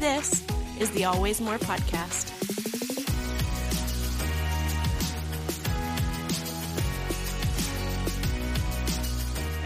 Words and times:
This 0.00 0.42
is 0.78 0.90
the 0.92 1.04
Always 1.04 1.40
More 1.40 1.58
Podcast. 1.58 2.28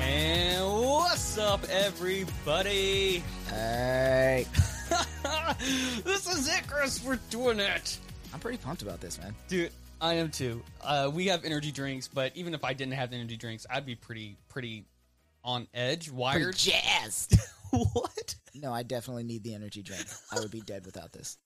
And 0.00 0.64
what's 0.66 1.39
up, 1.39 1.64
everybody? 1.70 3.23
Hey, 3.48 4.46
this 6.05 6.27
is 6.29 6.48
it, 6.48 6.66
Chris. 6.66 7.03
We're 7.05 7.19
doing 7.30 7.59
it. 7.61 7.98
I'm 8.32 8.41
pretty 8.41 8.59
pumped 8.59 8.82
about 8.82 9.01
this, 9.01 9.19
man. 9.19 9.35
Dude, 9.48 9.71
I 10.01 10.14
am 10.14 10.30
too. 10.30 10.62
Uh, 10.82 11.11
we 11.12 11.27
have 11.27 11.45
energy 11.45 11.73
drinks, 11.73 12.09
but 12.09 12.32
even 12.37 12.55
if 12.55 12.64
I 12.64 12.73
didn't 12.75 12.95
have 12.95 13.12
energy 13.12 13.37
drinks, 13.37 13.66
I'd 13.71 13.87
be 13.87 13.95
pretty, 13.95 14.37
pretty 14.48 14.85
on 15.43 15.66
edge, 15.75 16.07
Pretty 16.07 16.16
wired. 16.18 16.57
jazzed. 16.57 17.36
what? 17.75 18.37
no, 18.55 18.73
I 18.73 18.83
definitely 18.85 19.25
need 19.25 19.43
the 19.43 19.55
energy 19.55 19.83
drink. 19.83 20.05
I 20.31 20.39
would 20.39 20.51
be 20.51 20.61
dead 20.61 20.87
without 20.87 21.13
this. 21.13 21.39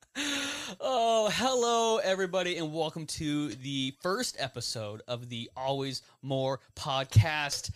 Oh, 0.80 1.30
hello, 1.32 1.96
everybody, 1.98 2.58
and 2.58 2.74
welcome 2.74 3.06
to 3.06 3.48
the 3.54 3.94
first 4.02 4.36
episode 4.38 5.00
of 5.08 5.30
the 5.30 5.50
Always 5.56 6.02
More 6.20 6.60
podcast. 6.76 7.70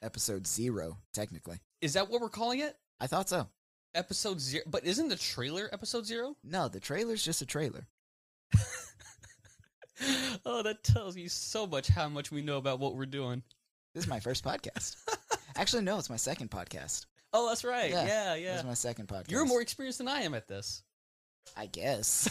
Episode 0.00 0.46
zero, 0.46 0.98
technically. 1.12 1.58
Is 1.80 1.94
that 1.94 2.08
what 2.08 2.20
we're 2.20 2.28
calling 2.28 2.60
it? 2.60 2.76
I 3.00 3.08
thought 3.08 3.28
so. 3.28 3.48
Episode 3.96 4.40
zero? 4.40 4.62
But 4.68 4.84
isn't 4.84 5.08
the 5.08 5.16
trailer 5.16 5.68
episode 5.72 6.06
zero? 6.06 6.36
No, 6.44 6.68
the 6.68 6.78
trailer's 6.78 7.24
just 7.24 7.42
a 7.42 7.46
trailer. 7.46 7.88
oh, 10.46 10.62
that 10.62 10.84
tells 10.84 11.16
you 11.16 11.28
so 11.28 11.66
much 11.66 11.88
how 11.88 12.08
much 12.08 12.30
we 12.30 12.42
know 12.42 12.58
about 12.58 12.78
what 12.78 12.94
we're 12.94 13.06
doing. 13.06 13.42
This 13.92 14.04
is 14.04 14.10
my 14.10 14.20
first 14.20 14.44
podcast. 14.44 14.94
Actually, 15.56 15.82
no, 15.82 15.98
it's 15.98 16.10
my 16.10 16.16
second 16.16 16.52
podcast. 16.52 17.06
Oh, 17.32 17.48
that's 17.48 17.64
right. 17.64 17.90
Yeah, 17.90 18.06
Yeah, 18.06 18.34
yeah. 18.34 18.52
This 18.52 18.60
is 18.60 18.66
my 18.66 18.74
second 18.74 19.08
podcast. 19.08 19.30
You're 19.30 19.46
more 19.46 19.60
experienced 19.60 19.98
than 19.98 20.08
I 20.08 20.22
am 20.22 20.34
at 20.34 20.48
this. 20.48 20.82
I 21.56 21.66
guess. 21.66 22.28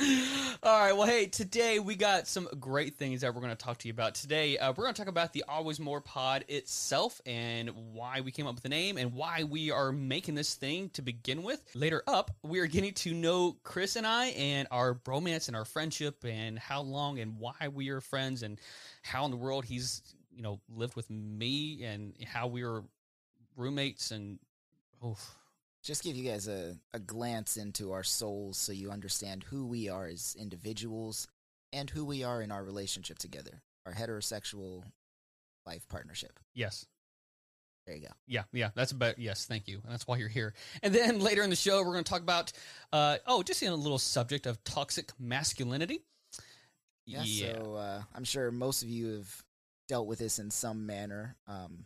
All 0.62 0.78
right. 0.80 0.92
Well, 0.92 1.06
hey, 1.06 1.26
today 1.26 1.78
we 1.78 1.94
got 1.94 2.26
some 2.26 2.48
great 2.58 2.96
things 2.96 3.20
that 3.20 3.34
we're 3.34 3.40
going 3.40 3.56
to 3.56 3.64
talk 3.64 3.78
to 3.78 3.88
you 3.88 3.92
about. 3.92 4.14
Today, 4.14 4.58
uh, 4.58 4.72
we're 4.72 4.84
going 4.84 4.94
to 4.94 5.00
talk 5.00 5.08
about 5.08 5.32
the 5.32 5.44
Always 5.48 5.78
More 5.78 6.00
pod 6.00 6.44
itself 6.48 7.20
and 7.26 7.70
why 7.92 8.20
we 8.20 8.32
came 8.32 8.46
up 8.46 8.54
with 8.54 8.62
the 8.62 8.68
name 8.68 8.96
and 8.98 9.12
why 9.12 9.44
we 9.44 9.70
are 9.70 9.92
making 9.92 10.34
this 10.34 10.54
thing 10.54 10.90
to 10.90 11.02
begin 11.02 11.42
with. 11.42 11.62
Later 11.74 12.02
up, 12.06 12.30
we 12.42 12.58
are 12.60 12.66
getting 12.66 12.92
to 12.94 13.14
know 13.14 13.56
Chris 13.62 13.96
and 13.96 14.06
I 14.06 14.26
and 14.28 14.66
our 14.70 14.94
bromance 14.94 15.48
and 15.48 15.56
our 15.56 15.64
friendship 15.64 16.24
and 16.24 16.58
how 16.58 16.82
long 16.82 17.18
and 17.20 17.38
why 17.38 17.68
we 17.72 17.90
are 17.90 18.00
friends 18.00 18.42
and 18.42 18.58
how 19.02 19.24
in 19.26 19.30
the 19.30 19.36
world 19.36 19.64
he's, 19.64 20.02
you 20.34 20.42
know, 20.42 20.60
lived 20.74 20.96
with 20.96 21.08
me 21.10 21.84
and 21.84 22.14
how 22.26 22.48
we 22.48 22.64
were 22.64 22.84
roommates 23.56 24.10
and, 24.10 24.38
oh, 25.02 25.16
just 25.82 26.02
give 26.02 26.16
you 26.16 26.28
guys 26.28 26.48
a, 26.48 26.76
a 26.92 26.98
glance 26.98 27.56
into 27.56 27.92
our 27.92 28.02
souls 28.02 28.56
so 28.56 28.72
you 28.72 28.90
understand 28.90 29.44
who 29.44 29.66
we 29.66 29.88
are 29.88 30.06
as 30.06 30.34
individuals 30.38 31.28
and 31.72 31.90
who 31.90 32.04
we 32.04 32.24
are 32.24 32.40
in 32.40 32.50
our 32.50 32.64
relationship 32.64 33.18
together, 33.18 33.62
our 33.84 33.92
heterosexual 33.92 34.82
life 35.66 35.86
partnership. 35.88 36.38
yes. 36.54 36.86
There 37.86 37.94
you 37.94 38.00
go. 38.00 38.14
Yeah, 38.26 38.44
yeah, 38.54 38.70
that's 38.74 38.92
about 38.92 39.18
yes, 39.18 39.44
thank 39.44 39.68
you. 39.68 39.78
And 39.84 39.92
that's 39.92 40.06
why 40.06 40.16
you're 40.16 40.26
here. 40.26 40.54
And 40.82 40.94
then 40.94 41.20
later 41.20 41.42
in 41.42 41.50
the 41.50 41.56
show, 41.56 41.80
we're 41.80 41.92
going 41.92 42.02
to 42.04 42.10
talk 42.10 42.22
about 42.22 42.50
uh, 42.94 43.18
oh, 43.26 43.42
just 43.42 43.62
in 43.62 43.70
a 43.70 43.76
little 43.76 43.98
subject 43.98 44.46
of 44.46 44.62
toxic 44.64 45.12
masculinity. 45.20 46.00
Yeah, 47.04 47.24
so 47.24 47.74
uh, 47.74 48.00
I'm 48.14 48.24
sure 48.24 48.50
most 48.50 48.82
of 48.82 48.88
you 48.88 49.16
have 49.16 49.44
dealt 49.86 50.06
with 50.06 50.18
this 50.18 50.38
in 50.38 50.50
some 50.50 50.86
manner. 50.86 51.36
Um, 51.46 51.84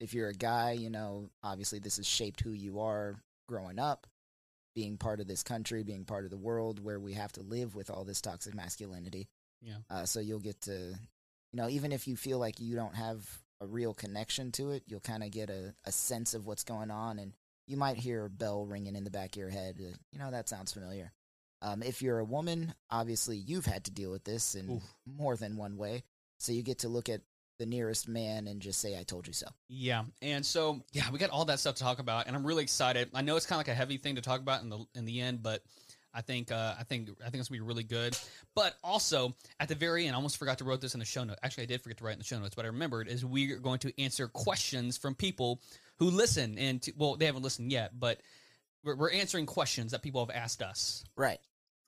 if 0.00 0.14
you're 0.14 0.28
a 0.28 0.34
guy, 0.34 0.72
you 0.72 0.90
know, 0.90 1.28
obviously 1.42 1.78
this 1.78 1.98
has 1.98 2.06
shaped 2.06 2.40
who 2.40 2.50
you 2.50 2.80
are 2.80 3.16
growing 3.46 3.78
up, 3.78 4.06
being 4.74 4.96
part 4.96 5.20
of 5.20 5.28
this 5.28 5.42
country, 5.42 5.82
being 5.82 6.04
part 6.04 6.24
of 6.24 6.30
the 6.30 6.38
world 6.38 6.82
where 6.82 6.98
we 6.98 7.12
have 7.12 7.32
to 7.32 7.42
live 7.42 7.74
with 7.74 7.90
all 7.90 8.04
this 8.04 8.20
toxic 8.20 8.54
masculinity. 8.54 9.28
Yeah. 9.60 9.76
Uh, 9.90 10.06
so 10.06 10.20
you'll 10.20 10.40
get 10.40 10.62
to, 10.62 10.72
you 10.72 11.56
know, 11.56 11.68
even 11.68 11.92
if 11.92 12.08
you 12.08 12.16
feel 12.16 12.38
like 12.38 12.60
you 12.60 12.74
don't 12.74 12.94
have 12.94 13.22
a 13.60 13.66
real 13.66 13.92
connection 13.92 14.52
to 14.52 14.70
it, 14.70 14.82
you'll 14.86 15.00
kind 15.00 15.22
of 15.22 15.30
get 15.30 15.50
a, 15.50 15.74
a 15.84 15.92
sense 15.92 16.32
of 16.32 16.46
what's 16.46 16.64
going 16.64 16.90
on, 16.90 17.18
and 17.18 17.34
you 17.66 17.76
might 17.76 17.98
hear 17.98 18.24
a 18.24 18.30
bell 18.30 18.64
ringing 18.64 18.96
in 18.96 19.04
the 19.04 19.10
back 19.10 19.30
of 19.30 19.36
your 19.36 19.50
head. 19.50 19.76
Uh, 19.78 19.94
you 20.12 20.18
know, 20.18 20.30
that 20.30 20.48
sounds 20.48 20.72
familiar. 20.72 21.12
Um, 21.60 21.82
if 21.82 22.00
you're 22.00 22.20
a 22.20 22.24
woman, 22.24 22.72
obviously 22.90 23.36
you've 23.36 23.66
had 23.66 23.84
to 23.84 23.90
deal 23.90 24.10
with 24.10 24.24
this 24.24 24.54
in 24.54 24.76
Oof. 24.76 24.82
more 25.06 25.36
than 25.36 25.58
one 25.58 25.76
way. 25.76 26.04
So 26.38 26.52
you 26.52 26.62
get 26.62 26.78
to 26.80 26.88
look 26.88 27.10
at 27.10 27.20
the 27.60 27.66
nearest 27.66 28.08
man 28.08 28.48
and 28.48 28.60
just 28.60 28.80
say, 28.80 28.98
I 28.98 29.04
told 29.04 29.26
you 29.26 29.32
so. 29.32 29.46
Yeah, 29.68 30.04
and 30.20 30.44
so 30.44 30.82
yeah, 30.92 31.08
we 31.12 31.18
got 31.18 31.30
all 31.30 31.44
that 31.44 31.60
stuff 31.60 31.76
to 31.76 31.82
talk 31.82 32.00
about, 32.00 32.26
and 32.26 32.34
I'm 32.34 32.44
really 32.44 32.64
excited. 32.64 33.10
I 33.14 33.22
know 33.22 33.36
it's 33.36 33.46
kind 33.46 33.60
of 33.60 33.68
like 33.68 33.72
a 33.72 33.78
heavy 33.78 33.98
thing 33.98 34.16
to 34.16 34.22
talk 34.22 34.40
about 34.40 34.62
in 34.62 34.70
the 34.70 34.84
in 34.94 35.04
the 35.04 35.20
end, 35.20 35.42
but 35.42 35.62
I 36.12 36.22
think 36.22 36.50
uh, 36.50 36.74
I 36.78 36.82
think 36.84 37.10
I 37.24 37.30
think 37.30 37.40
it's 37.40 37.48
gonna 37.48 37.60
be 37.60 37.66
really 37.66 37.84
good. 37.84 38.18
But 38.56 38.74
also 38.82 39.36
at 39.60 39.68
the 39.68 39.74
very 39.74 40.06
end, 40.06 40.14
I 40.14 40.16
almost 40.16 40.38
forgot 40.38 40.58
to 40.58 40.64
write 40.64 40.80
this 40.80 40.94
in 40.94 41.00
the 41.00 41.06
show 41.06 41.22
notes. 41.22 41.38
Actually, 41.42 41.64
I 41.64 41.66
did 41.66 41.82
forget 41.82 41.98
to 41.98 42.04
write 42.04 42.14
in 42.14 42.18
the 42.18 42.24
show 42.24 42.38
notes, 42.38 42.54
but 42.54 42.64
I 42.64 42.68
remembered 42.68 43.06
is 43.06 43.24
we 43.24 43.52
are 43.52 43.58
going 43.58 43.78
to 43.80 44.02
answer 44.02 44.26
questions 44.26 44.96
from 44.96 45.14
people 45.14 45.60
who 45.98 46.10
listen, 46.10 46.58
and 46.58 46.80
to, 46.82 46.92
well, 46.96 47.16
they 47.16 47.26
haven't 47.26 47.42
listened 47.42 47.70
yet, 47.70 47.92
but 48.00 48.20
we're, 48.82 48.96
we're 48.96 49.12
answering 49.12 49.46
questions 49.46 49.92
that 49.92 50.02
people 50.02 50.24
have 50.24 50.34
asked 50.34 50.62
us. 50.62 51.04
Right. 51.14 51.38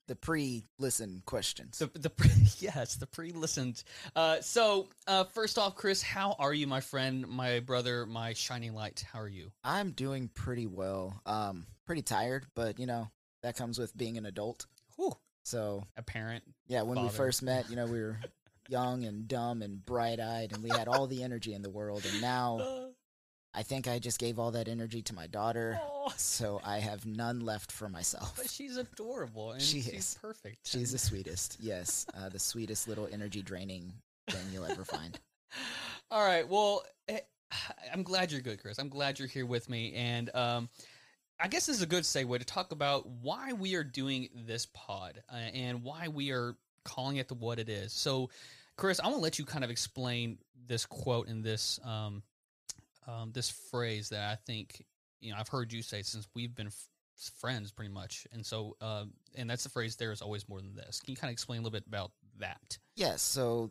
The 0.08 0.16
pre 0.16 0.64
listen 0.78 1.22
questions. 1.26 1.78
The 1.78 1.90
the 1.98 2.10
pre, 2.10 2.30
yes, 2.58 2.96
the 2.96 3.06
pre-listened. 3.06 3.82
Uh, 4.16 4.40
so 4.40 4.88
uh, 5.06 5.24
first 5.24 5.58
off, 5.58 5.76
Chris, 5.76 6.02
how 6.02 6.34
are 6.38 6.52
you, 6.52 6.66
my 6.66 6.80
friend, 6.80 7.26
my 7.28 7.60
brother, 7.60 8.04
my 8.04 8.32
shining 8.32 8.74
light? 8.74 9.04
How 9.12 9.20
are 9.20 9.28
you? 9.28 9.52
I'm 9.62 9.92
doing 9.92 10.28
pretty 10.34 10.66
well. 10.66 11.20
Um, 11.24 11.66
pretty 11.86 12.02
tired, 12.02 12.46
but 12.54 12.78
you 12.78 12.86
know, 12.86 13.08
that 13.42 13.56
comes 13.56 13.78
with 13.78 13.96
being 13.96 14.18
an 14.18 14.26
adult. 14.26 14.66
Whew, 14.96 15.16
So 15.44 15.84
a 15.96 16.02
parent. 16.02 16.44
yeah, 16.66 16.82
when 16.82 17.00
we 17.00 17.08
first 17.08 17.42
met, 17.42 17.70
you 17.70 17.76
know, 17.76 17.86
we 17.86 18.00
were 18.00 18.18
young 18.68 19.04
and 19.04 19.26
dumb 19.28 19.62
and 19.62 19.84
bright 19.84 20.20
eyed 20.20 20.52
and 20.52 20.62
we 20.62 20.70
had 20.70 20.88
all 20.88 21.06
the 21.06 21.22
energy 21.22 21.52
in 21.54 21.62
the 21.62 21.70
world 21.70 22.04
and 22.10 22.20
now 22.20 22.88
I 23.54 23.62
think 23.62 23.86
I 23.86 23.98
just 23.98 24.18
gave 24.18 24.38
all 24.38 24.50
that 24.52 24.66
energy 24.68 25.02
to 25.02 25.14
my 25.14 25.26
daughter. 25.26 25.78
oh, 25.82 26.12
So 26.16 26.60
I 26.64 26.78
have 26.78 27.04
none 27.04 27.40
left 27.40 27.70
for 27.70 27.88
myself. 27.88 28.34
but 28.36 28.48
she's 28.48 28.76
adorable 28.78 29.52
and 29.52 29.60
She 29.62 29.82
she's 29.82 29.92
is. 29.94 30.18
perfect. 30.20 30.66
She's 30.66 30.92
the 30.92 30.98
sweetest. 30.98 31.58
Yes, 31.60 32.06
uh, 32.16 32.28
the 32.30 32.38
sweetest 32.38 32.88
little 32.88 33.08
energy 33.12 33.42
draining 33.42 33.92
thing 34.30 34.40
you'll 34.52 34.64
ever 34.64 34.84
find. 34.84 35.18
All 36.10 36.24
right. 36.24 36.48
Well, 36.48 36.82
eh, 37.08 37.20
I'm 37.92 38.02
glad 38.02 38.32
you're 38.32 38.40
good, 38.40 38.60
Chris. 38.60 38.78
I'm 38.78 38.88
glad 38.88 39.18
you're 39.18 39.28
here 39.28 39.46
with 39.46 39.68
me, 39.68 39.92
and 39.94 40.34
um, 40.34 40.68
I 41.38 41.48
guess 41.48 41.66
this 41.66 41.76
is 41.76 41.82
a 41.82 41.86
good 41.86 42.04
segue 42.04 42.38
to 42.38 42.44
talk 42.46 42.72
about 42.72 43.06
why 43.06 43.52
we 43.52 43.74
are 43.74 43.84
doing 43.84 44.28
this 44.46 44.66
pod 44.72 45.22
uh, 45.30 45.36
and 45.36 45.82
why 45.82 46.08
we 46.08 46.30
are 46.32 46.56
calling 46.84 47.16
it 47.18 47.28
the 47.28 47.34
what 47.34 47.58
it 47.58 47.68
is. 47.68 47.92
So, 47.92 48.30
Chris, 48.76 48.98
I 48.98 49.04
want 49.06 49.16
to 49.18 49.22
let 49.22 49.38
you 49.38 49.44
kind 49.44 49.62
of 49.64 49.70
explain 49.70 50.38
this 50.66 50.86
quote 50.86 51.28
and 51.28 51.44
this 51.44 51.78
um, 51.84 52.22
um, 53.06 53.32
this 53.32 53.50
phrase 53.70 54.08
that 54.10 54.30
I 54.30 54.36
think 54.46 54.84
you 55.20 55.32
know 55.32 55.36
I've 55.38 55.48
heard 55.48 55.72
you 55.72 55.82
say 55.82 56.02
since 56.02 56.28
we've 56.34 56.54
been 56.54 56.68
f- 56.68 56.88
friends, 57.38 57.72
pretty 57.72 57.92
much. 57.92 58.26
And 58.32 58.44
so, 58.44 58.76
uh, 58.80 59.04
and 59.34 59.48
that's 59.48 59.64
the 59.64 59.70
phrase. 59.70 59.96
There 59.96 60.12
is 60.12 60.22
always 60.22 60.48
more 60.48 60.60
than 60.60 60.74
this. 60.74 61.00
Can 61.00 61.12
you 61.12 61.16
kind 61.16 61.30
of 61.30 61.32
explain 61.32 61.60
a 61.60 61.62
little 61.62 61.78
bit 61.78 61.86
about 61.86 62.12
that? 62.38 62.78
Yes, 62.96 63.22
so 63.22 63.70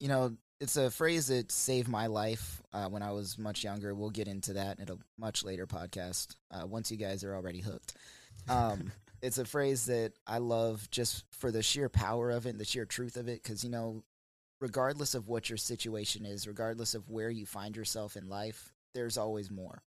you 0.00 0.08
know, 0.08 0.36
it's 0.60 0.76
a 0.76 0.90
phrase 0.90 1.28
that 1.28 1.52
saved 1.52 1.88
my 1.88 2.06
life 2.06 2.60
uh, 2.72 2.88
when 2.88 3.02
I 3.02 3.12
was 3.12 3.38
much 3.38 3.64
younger. 3.64 3.94
We'll 3.94 4.10
get 4.10 4.28
into 4.28 4.54
that 4.54 4.80
in 4.80 4.88
a 4.88 4.96
much 5.18 5.44
later 5.44 5.66
podcast 5.66 6.34
uh, 6.50 6.66
once 6.66 6.90
you 6.90 6.96
guys 6.96 7.24
are 7.24 7.34
already 7.34 7.60
hooked. 7.60 7.94
Um, 8.48 8.90
it's 9.22 9.38
a 9.38 9.44
phrase 9.44 9.86
that 9.86 10.12
I 10.26 10.38
love 10.38 10.90
just 10.90 11.24
for 11.30 11.50
the 11.50 11.62
sheer 11.62 11.88
power 11.88 12.30
of 12.30 12.46
it 12.46 12.50
and 12.50 12.60
the 12.60 12.64
sheer 12.64 12.84
truth 12.84 13.16
of 13.16 13.28
it. 13.28 13.42
Because 13.42 13.62
you 13.62 13.70
know, 13.70 14.02
regardless 14.60 15.14
of 15.14 15.28
what 15.28 15.48
your 15.48 15.56
situation 15.56 16.26
is, 16.26 16.48
regardless 16.48 16.94
of 16.94 17.08
where 17.08 17.30
you 17.30 17.46
find 17.46 17.76
yourself 17.76 18.16
in 18.16 18.28
life, 18.28 18.71
there's 18.94 19.18
always 19.18 19.50
more. 19.50 19.82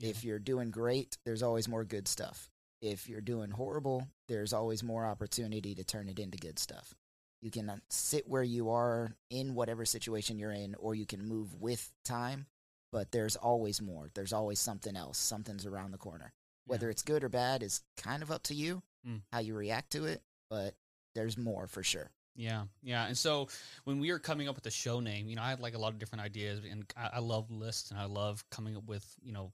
If 0.00 0.24
you're 0.24 0.38
doing 0.38 0.70
great, 0.70 1.18
there's 1.24 1.42
always 1.42 1.68
more 1.68 1.84
good 1.84 2.08
stuff. 2.08 2.48
If 2.80 3.08
you're 3.08 3.20
doing 3.20 3.50
horrible, 3.50 4.08
there's 4.28 4.52
always 4.52 4.82
more 4.82 5.04
opportunity 5.04 5.74
to 5.74 5.84
turn 5.84 6.08
it 6.08 6.18
into 6.18 6.38
good 6.38 6.58
stuff. 6.58 6.94
You 7.42 7.50
can 7.50 7.68
uh, 7.68 7.76
sit 7.90 8.28
where 8.28 8.42
you 8.42 8.70
are 8.70 9.12
in 9.30 9.54
whatever 9.54 9.84
situation 9.84 10.38
you're 10.38 10.52
in, 10.52 10.74
or 10.76 10.94
you 10.94 11.06
can 11.06 11.26
move 11.26 11.54
with 11.60 11.90
time, 12.04 12.46
but 12.92 13.12
there's 13.12 13.36
always 13.36 13.80
more. 13.82 14.08
There's 14.14 14.32
always 14.32 14.58
something 14.60 14.96
else. 14.96 15.18
Something's 15.18 15.66
around 15.66 15.90
the 15.92 15.98
corner. 15.98 16.32
Whether 16.66 16.88
it's 16.90 17.02
good 17.02 17.24
or 17.24 17.28
bad 17.28 17.62
is 17.62 17.82
kind 17.96 18.22
of 18.22 18.30
up 18.30 18.42
to 18.44 18.54
you, 18.54 18.82
Mm. 19.06 19.22
how 19.32 19.38
you 19.38 19.54
react 19.54 19.92
to 19.92 20.04
it, 20.04 20.22
but 20.50 20.74
there's 21.14 21.38
more 21.38 21.66
for 21.66 21.82
sure. 21.82 22.10
Yeah, 22.34 22.64
yeah. 22.82 23.06
And 23.06 23.18
so 23.18 23.48
when 23.84 23.98
we 24.00 24.10
were 24.12 24.18
coming 24.18 24.48
up 24.48 24.54
with 24.54 24.64
the 24.64 24.70
show 24.70 25.00
name, 25.00 25.28
you 25.28 25.36
know, 25.36 25.42
I 25.42 25.50
had 25.50 25.60
like 25.60 25.74
a 25.74 25.78
lot 25.78 25.92
of 25.92 25.98
different 25.98 26.24
ideas, 26.24 26.60
and 26.70 26.84
I, 26.96 27.10
I 27.14 27.18
love 27.18 27.50
lists, 27.50 27.90
and 27.90 28.00
I 28.00 28.04
love 28.04 28.48
coming 28.50 28.76
up 28.76 28.84
with 28.86 29.04
you 29.22 29.32
know 29.32 29.52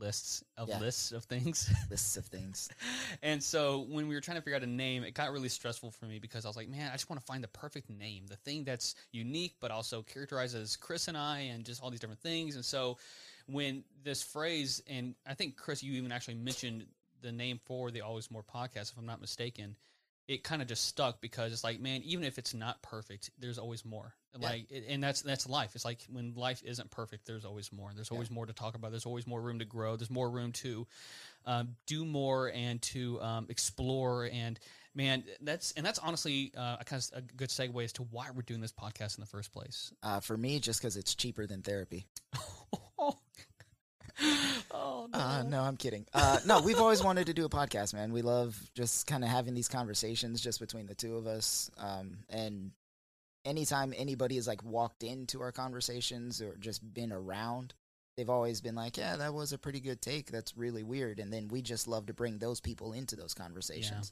lists 0.00 0.44
of 0.56 0.68
Yeah. 0.68 0.78
lists 0.78 1.12
of 1.12 1.24
things. 1.24 1.70
Lists 1.90 2.16
of 2.16 2.26
things. 2.26 2.68
and 3.22 3.42
so 3.42 3.80
when 3.88 4.08
we 4.08 4.14
were 4.14 4.20
trying 4.20 4.36
to 4.36 4.42
figure 4.42 4.56
out 4.56 4.62
a 4.62 4.66
name, 4.66 5.02
it 5.02 5.12
got 5.14 5.32
really 5.32 5.48
stressful 5.48 5.90
for 5.90 6.06
me 6.06 6.18
because 6.18 6.44
I 6.44 6.48
was 6.48 6.56
like, 6.56 6.68
man, 6.68 6.90
I 6.90 6.94
just 6.94 7.10
want 7.10 7.20
to 7.20 7.26
find 7.26 7.42
the 7.42 7.48
perfect 7.48 7.90
name, 7.90 8.26
the 8.28 8.36
thing 8.36 8.64
that's 8.64 8.94
unique 9.12 9.56
but 9.60 9.70
also 9.70 10.02
characterizes 10.02 10.76
Chris 10.76 11.08
and 11.08 11.16
I, 11.16 11.40
and 11.52 11.64
just 11.64 11.82
all 11.82 11.90
these 11.90 12.00
different 12.00 12.22
things. 12.22 12.54
And 12.54 12.64
so 12.64 12.98
when 13.46 13.84
this 14.02 14.22
phrase, 14.22 14.82
and 14.88 15.14
I 15.26 15.34
think 15.34 15.56
Chris, 15.56 15.82
you 15.82 15.94
even 15.94 16.12
actually 16.12 16.34
mentioned 16.34 16.86
the 17.20 17.32
name 17.32 17.58
for 17.64 17.90
the 17.90 18.02
Always 18.02 18.30
More 18.30 18.44
podcast, 18.44 18.92
if 18.92 18.98
I'm 18.98 19.06
not 19.06 19.20
mistaken, 19.20 19.74
it 20.28 20.44
kind 20.44 20.60
of 20.60 20.68
just 20.68 20.84
stuck 20.84 21.22
because 21.22 21.52
it's 21.52 21.64
like, 21.64 21.80
man, 21.80 22.02
even 22.04 22.24
if 22.24 22.38
it's 22.38 22.52
not 22.52 22.82
perfect, 22.82 23.30
there's 23.38 23.58
always 23.58 23.84
more. 23.84 24.14
Yeah. 24.38 24.50
Like, 24.50 24.66
and 24.88 25.02
that's 25.02 25.22
that's 25.22 25.48
life. 25.48 25.74
It's 25.74 25.86
like 25.86 26.00
when 26.12 26.34
life 26.36 26.62
isn't 26.64 26.90
perfect, 26.90 27.26
there's 27.26 27.46
always 27.46 27.72
more. 27.72 27.90
There's 27.94 28.10
always 28.10 28.30
more 28.30 28.44
to 28.44 28.52
talk 28.52 28.74
about. 28.76 28.90
There's 28.90 29.06
always 29.06 29.26
more 29.26 29.40
room 29.40 29.58
to 29.60 29.64
grow. 29.64 29.96
There's 29.96 30.10
more 30.10 30.28
room 30.28 30.52
to 30.52 30.86
um, 31.46 31.76
do 31.86 32.04
more 32.04 32.52
and 32.54 32.80
to 32.82 33.20
um, 33.22 33.46
explore. 33.48 34.28
And 34.30 34.60
man, 34.94 35.24
that's 35.40 35.72
and 35.72 35.84
that's 35.84 35.98
honestly 35.98 36.52
uh, 36.56 36.76
a 36.78 36.84
kind 36.84 37.02
of 37.02 37.18
a 37.18 37.22
good 37.22 37.48
segue 37.48 37.82
as 37.82 37.94
to 37.94 38.02
why 38.02 38.26
we're 38.34 38.42
doing 38.42 38.60
this 38.60 38.72
podcast 38.72 39.16
in 39.16 39.22
the 39.22 39.26
first 39.26 39.50
place. 39.50 39.92
Uh, 40.02 40.20
for 40.20 40.36
me, 40.36 40.60
just 40.60 40.80
because 40.80 40.98
it's 40.98 41.14
cheaper 41.14 41.46
than 41.46 41.62
therapy. 41.62 42.06
oh 44.70 45.08
no. 45.12 45.18
Uh, 45.18 45.42
no, 45.42 45.62
I'm 45.62 45.76
kidding. 45.76 46.06
Uh, 46.12 46.38
no, 46.46 46.60
we've 46.60 46.80
always 46.80 47.02
wanted 47.02 47.26
to 47.26 47.34
do 47.34 47.44
a 47.44 47.48
podcast, 47.48 47.94
man. 47.94 48.12
We 48.12 48.22
love 48.22 48.58
just 48.74 49.06
kind 49.06 49.22
of 49.24 49.30
having 49.30 49.54
these 49.54 49.68
conversations 49.68 50.40
just 50.40 50.60
between 50.60 50.86
the 50.86 50.94
two 50.94 51.16
of 51.16 51.26
us. 51.26 51.70
Um, 51.78 52.18
and 52.28 52.72
anytime 53.44 53.94
anybody 53.96 54.36
has 54.36 54.46
like 54.46 54.62
walked 54.64 55.02
into 55.02 55.40
our 55.40 55.52
conversations 55.52 56.40
or 56.42 56.56
just 56.56 56.82
been 56.94 57.12
around, 57.12 57.74
they've 58.16 58.28
always 58.30 58.60
been 58.60 58.74
like, 58.74 58.96
"Yeah, 58.96 59.16
that 59.16 59.32
was 59.34 59.52
a 59.52 59.58
pretty 59.58 59.80
good 59.80 60.02
take. 60.02 60.30
That's 60.30 60.56
really 60.56 60.82
weird." 60.82 61.20
And 61.20 61.32
then 61.32 61.48
we 61.48 61.62
just 61.62 61.86
love 61.88 62.06
to 62.06 62.14
bring 62.14 62.38
those 62.38 62.60
people 62.60 62.92
into 62.92 63.16
those 63.16 63.34
conversations. 63.34 64.10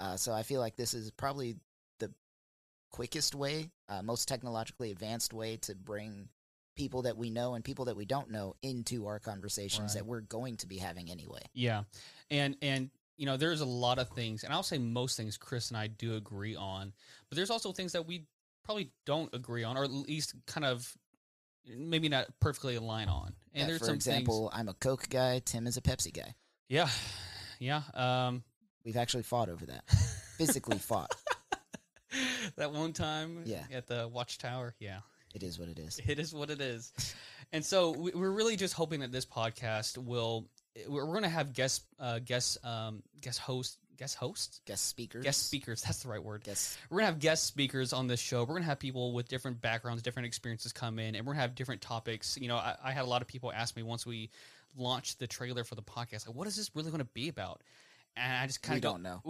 Uh, 0.00 0.16
so 0.16 0.32
I 0.32 0.42
feel 0.42 0.60
like 0.60 0.76
this 0.76 0.92
is 0.94 1.10
probably 1.12 1.56
the 2.00 2.12
quickest 2.90 3.34
way, 3.34 3.70
uh, 3.88 4.02
most 4.02 4.26
technologically 4.26 4.90
advanced 4.90 5.32
way 5.32 5.56
to 5.58 5.74
bring 5.76 6.28
people 6.76 7.02
that 7.02 7.16
we 7.16 7.30
know 7.30 7.54
and 7.54 7.64
people 7.64 7.84
that 7.86 7.96
we 7.96 8.04
don't 8.04 8.30
know 8.30 8.54
into 8.62 9.06
our 9.06 9.18
conversations 9.18 9.94
Right. 9.94 10.00
that 10.02 10.06
we're 10.06 10.20
going 10.22 10.56
to 10.58 10.66
be 10.66 10.78
having 10.78 11.10
anyway. 11.10 11.42
Yeah, 11.52 11.84
and 12.30 12.56
and 12.62 12.90
you 13.16 13.26
know, 13.26 13.36
there's 13.36 13.60
a 13.60 13.64
lot 13.66 13.98
of 13.98 14.08
things, 14.10 14.42
and 14.44 14.52
I'll 14.52 14.62
say 14.64 14.78
most 14.78 15.16
things 15.16 15.36
Chris 15.36 15.68
and 15.70 15.76
I 15.76 15.86
do 15.86 16.16
agree 16.16 16.56
on, 16.56 16.92
but 17.28 17.36
there's 17.36 17.50
also 17.50 17.72
things 17.72 17.92
that 17.92 18.06
we 18.06 18.26
probably 18.64 18.90
don't 19.06 19.32
agree 19.34 19.62
on, 19.62 19.76
or 19.76 19.84
at 19.84 19.90
least 19.92 20.34
kind 20.46 20.64
of 20.64 20.96
maybe 21.66 22.08
not 22.08 22.26
perfectly 22.40 22.74
align 22.74 23.08
on. 23.08 23.34
And 23.52 23.60
Yeah, 23.62 23.66
there's 23.66 23.78
for 23.78 23.84
some 23.86 23.94
example, 23.94 24.50
I'm 24.52 24.68
a 24.68 24.74
Coke 24.74 25.08
guy. 25.10 25.38
Tim 25.44 25.66
is 25.66 25.76
a 25.76 25.80
Pepsi 25.80 26.12
guy. 26.12 26.34
yeah, 26.68 26.88
yeah. 27.60 27.82
Um, 27.94 28.42
We've 28.84 28.96
actually 28.98 29.22
fought 29.22 29.48
over 29.48 29.64
that. 29.66 29.84
Physically 30.36 30.76
fought. 30.78 31.14
that 32.56 32.72
one 32.72 32.92
time, 32.92 33.42
Yeah. 33.46 33.62
at 33.72 33.86
the 33.86 34.08
Watchtower, 34.08 34.74
yeah. 34.78 34.98
It 35.34 35.42
is 35.42 35.58
what 35.58 35.68
it 35.68 35.78
is. 35.78 36.00
It 36.06 36.18
is 36.18 36.32
what 36.32 36.48
it 36.50 36.60
is. 36.60 36.92
and 37.52 37.64
so 37.64 37.90
we- 37.90 38.12
we're 38.12 38.30
really 38.30 38.56
just 38.56 38.72
hoping 38.74 39.00
that 39.00 39.12
this 39.12 39.26
podcast 39.26 39.98
will. 39.98 40.48
We're 40.88 41.04
going 41.04 41.22
to 41.22 41.28
have 41.28 41.52
guest, 41.52 41.84
uh, 42.00 42.18
guest, 42.20 42.64
um, 42.64 43.02
guest 43.20 43.38
host, 43.38 43.78
guest 43.96 44.16
host, 44.16 44.60
Guest 44.64 44.86
speakers. 44.88 45.22
guest 45.22 45.46
speakers. 45.46 45.82
That's 45.82 46.02
the 46.02 46.08
right 46.08 46.22
word. 46.22 46.42
Guest. 46.42 46.76
We're 46.90 46.98
gonna 46.98 47.06
have 47.12 47.20
guest 47.20 47.44
speakers 47.44 47.92
on 47.92 48.08
this 48.08 48.18
show. 48.18 48.40
We're 48.42 48.54
gonna 48.54 48.64
have 48.64 48.80
people 48.80 49.12
with 49.12 49.28
different 49.28 49.60
backgrounds, 49.60 50.02
different 50.02 50.26
experiences 50.26 50.72
come 50.72 50.98
in, 50.98 51.14
and 51.14 51.24
we're 51.24 51.34
gonna 51.34 51.42
have 51.42 51.54
different 51.54 51.80
topics. 51.80 52.36
You 52.40 52.48
know, 52.48 52.56
I, 52.56 52.76
I 52.82 52.90
had 52.92 53.04
a 53.04 53.08
lot 53.08 53.22
of 53.22 53.28
people 53.28 53.52
ask 53.52 53.76
me 53.76 53.84
once 53.84 54.04
we 54.04 54.30
launched 54.76 55.20
the 55.20 55.28
trailer 55.28 55.62
for 55.62 55.76
the 55.76 55.82
podcast, 55.82 56.26
like, 56.26 56.34
what 56.34 56.48
is 56.48 56.56
this 56.56 56.70
really 56.74 56.90
going 56.90 56.98
to 56.98 57.04
be 57.14 57.28
about? 57.28 57.62
And 58.16 58.32
I 58.32 58.46
just 58.46 58.62
kind 58.62 58.76
of 58.76 58.82
don't 58.82 59.02
know. 59.02 59.20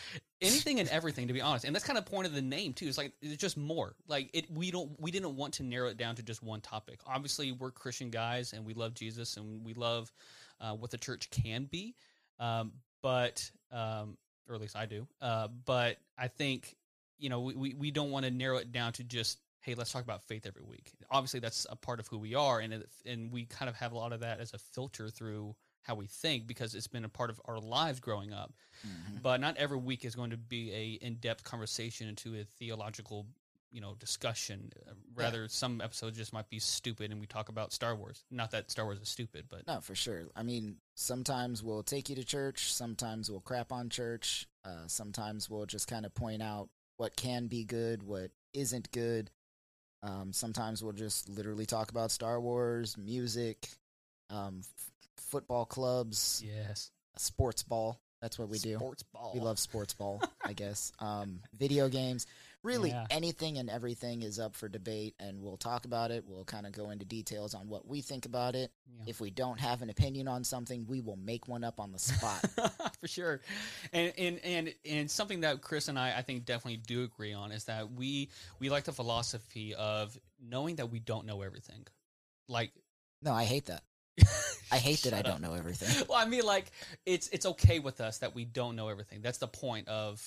anything 0.42 0.80
and 0.80 0.88
everything, 0.88 1.28
to 1.28 1.32
be 1.32 1.40
honest. 1.40 1.64
And 1.64 1.74
that's 1.74 1.84
kind 1.84 1.98
of 1.98 2.04
the 2.04 2.10
point 2.10 2.26
of 2.26 2.34
the 2.34 2.42
name 2.42 2.72
too. 2.72 2.86
It's 2.86 2.98
like 2.98 3.12
it's 3.22 3.36
just 3.36 3.56
more. 3.56 3.94
Like 4.08 4.30
it, 4.34 4.50
we 4.50 4.70
don't, 4.70 4.90
we 5.00 5.10
didn't 5.10 5.36
want 5.36 5.54
to 5.54 5.62
narrow 5.62 5.88
it 5.88 5.96
down 5.96 6.16
to 6.16 6.22
just 6.22 6.42
one 6.42 6.60
topic. 6.60 7.00
Obviously, 7.06 7.52
we're 7.52 7.70
Christian 7.70 8.10
guys, 8.10 8.52
and 8.52 8.64
we 8.64 8.74
love 8.74 8.94
Jesus, 8.94 9.36
and 9.36 9.64
we 9.64 9.74
love 9.74 10.12
uh, 10.60 10.72
what 10.72 10.90
the 10.90 10.98
church 10.98 11.30
can 11.30 11.64
be. 11.70 11.94
Um, 12.40 12.72
but, 13.02 13.48
um, 13.70 14.16
or 14.48 14.56
at 14.56 14.60
least 14.60 14.76
I 14.76 14.86
do. 14.86 15.06
Uh, 15.20 15.48
but 15.64 15.98
I 16.18 16.28
think 16.28 16.76
you 17.22 17.28
know 17.28 17.40
we, 17.40 17.54
we, 17.54 17.74
we 17.74 17.90
don't 17.90 18.10
want 18.10 18.26
to 18.26 18.30
narrow 18.30 18.58
it 18.58 18.72
down 18.72 18.92
to 18.92 19.04
just 19.04 19.38
hey 19.60 19.74
let's 19.74 19.92
talk 19.92 20.02
about 20.02 20.22
faith 20.22 20.44
every 20.44 20.62
week 20.62 20.90
obviously 21.10 21.40
that's 21.40 21.66
a 21.70 21.76
part 21.76 22.00
of 22.00 22.06
who 22.08 22.18
we 22.18 22.34
are 22.34 22.58
and 22.58 22.84
and 23.06 23.32
we 23.32 23.46
kind 23.46 23.68
of 23.68 23.76
have 23.76 23.92
a 23.92 23.96
lot 23.96 24.12
of 24.12 24.20
that 24.20 24.40
as 24.40 24.52
a 24.52 24.58
filter 24.58 25.08
through 25.08 25.54
how 25.82 25.94
we 25.94 26.06
think 26.06 26.46
because 26.46 26.74
it's 26.74 26.86
been 26.86 27.04
a 27.04 27.08
part 27.08 27.30
of 27.30 27.40
our 27.46 27.58
lives 27.58 28.00
growing 28.00 28.32
up 28.32 28.52
Mhm. 28.86 29.22
but 29.22 29.40
not 29.40 29.56
every 29.56 29.78
week 29.78 30.04
is 30.04 30.14
going 30.14 30.30
to 30.30 30.36
be 30.36 30.72
a 30.72 30.92
in-depth 31.04 31.44
conversation 31.44 32.08
into 32.08 32.34
a 32.38 32.44
theological 32.44 33.26
you 33.70 33.80
know 33.80 33.94
discussion 33.94 34.70
Uh, 34.86 34.92
rather 35.14 35.48
some 35.48 35.80
episodes 35.80 36.16
just 36.18 36.32
might 36.32 36.48
be 36.50 36.58
stupid 36.58 37.10
and 37.10 37.20
we 37.20 37.26
talk 37.26 37.48
about 37.48 37.72
star 37.72 37.94
wars 37.96 38.24
not 38.30 38.50
that 38.50 38.70
star 38.70 38.84
wars 38.84 39.00
is 39.00 39.08
stupid 39.08 39.46
but 39.48 39.66
No, 39.66 39.80
for 39.80 39.94
sure. 39.94 40.28
I 40.36 40.42
mean, 40.42 40.76
sometimes 40.94 41.62
we'll 41.62 41.82
take 41.82 42.08
you 42.10 42.16
to 42.16 42.24
church. 42.24 42.72
Sometimes 42.72 43.30
we'll 43.30 43.40
crap 43.40 43.72
on 43.72 43.88
church. 43.88 44.46
Uh, 44.64 44.86
sometimes 44.88 45.48
we'll 45.48 45.64
just 45.66 45.86
kind 45.88 46.04
of 46.04 46.14
point 46.14 46.42
out 46.42 46.68
what 46.98 47.16
can 47.16 47.46
be 47.46 47.64
good, 47.64 48.02
what 48.02 48.30
isn't 48.52 48.90
good. 48.92 49.30
Um, 50.02 50.32
sometimes 50.32 50.82
we'll 50.82 50.92
just 50.92 51.28
literally 51.28 51.64
talk 51.66 51.90
about 51.90 52.10
Star 52.10 52.40
Wars, 52.40 52.96
music, 52.98 53.68
um, 54.30 54.60
f- 54.60 54.91
football 55.32 55.64
clubs, 55.64 56.44
yes 56.46 56.90
sports 57.16 57.62
ball. 57.62 58.00
That's 58.20 58.38
what 58.38 58.48
we 58.48 58.58
do. 58.58 58.76
sports 58.76 59.02
ball 59.02 59.32
We 59.34 59.40
love 59.40 59.58
sports 59.58 59.94
ball, 59.94 60.22
I 60.44 60.52
guess. 60.52 60.92
Um, 61.00 61.40
video 61.58 61.88
games. 61.88 62.26
Really, 62.62 62.90
Yeah. 62.90 63.06
anything 63.10 63.58
and 63.58 63.68
everything 63.68 64.22
is 64.22 64.38
up 64.38 64.54
for 64.54 64.68
debate, 64.68 65.16
and 65.18 65.42
we'll 65.42 65.56
talk 65.56 65.84
about 65.84 66.12
it. 66.12 66.24
We'll 66.28 66.44
kind 66.44 66.64
of 66.64 66.70
go 66.70 66.90
into 66.90 67.04
details 67.04 67.54
on 67.54 67.68
what 67.68 67.88
we 67.88 68.00
think 68.00 68.24
about 68.24 68.54
it. 68.54 68.70
Yeah. 68.86 69.06
If 69.08 69.20
we 69.20 69.30
don't 69.30 69.58
have 69.58 69.82
an 69.82 69.90
opinion 69.90 70.28
on 70.28 70.44
something, 70.44 70.86
we 70.88 71.00
will 71.00 71.16
make 71.16 71.48
one 71.48 71.64
up 71.64 71.80
on 71.80 71.90
the 71.90 71.98
spot. 71.98 72.44
for 73.00 73.08
sure 73.08 73.40
and, 73.92 74.12
and 74.16 74.38
and 74.44 74.74
and 74.88 75.10
something 75.10 75.40
that 75.40 75.60
chris 75.60 75.88
and 75.88 75.98
i 75.98 76.16
i 76.16 76.22
think 76.22 76.44
definitely 76.44 76.76
do 76.76 77.02
agree 77.02 77.32
on 77.32 77.50
is 77.50 77.64
that 77.64 77.90
we 77.90 78.28
we 78.60 78.70
like 78.70 78.84
the 78.84 78.92
philosophy 78.92 79.74
of 79.74 80.16
knowing 80.40 80.76
that 80.76 80.88
we 80.88 81.00
don't 81.00 81.26
know 81.26 81.42
everything 81.42 81.84
like 82.46 82.70
no, 83.22 83.32
I 83.32 83.44
hate 83.44 83.66
that. 83.66 83.82
I 84.70 84.76
hate 84.78 85.02
that 85.02 85.14
I 85.14 85.22
don't 85.22 85.40
know 85.40 85.54
everything. 85.54 86.06
well 86.08 86.18
i 86.18 86.24
mean 86.24 86.42
like 86.44 86.70
it's 87.06 87.28
it's 87.28 87.46
okay 87.46 87.78
with 87.78 88.00
us 88.00 88.18
that 88.18 88.34
we 88.34 88.44
don't 88.44 88.76
know 88.76 88.88
everything 88.88 89.20
that's 89.22 89.38
the 89.38 89.48
point 89.48 89.88
of 89.88 90.22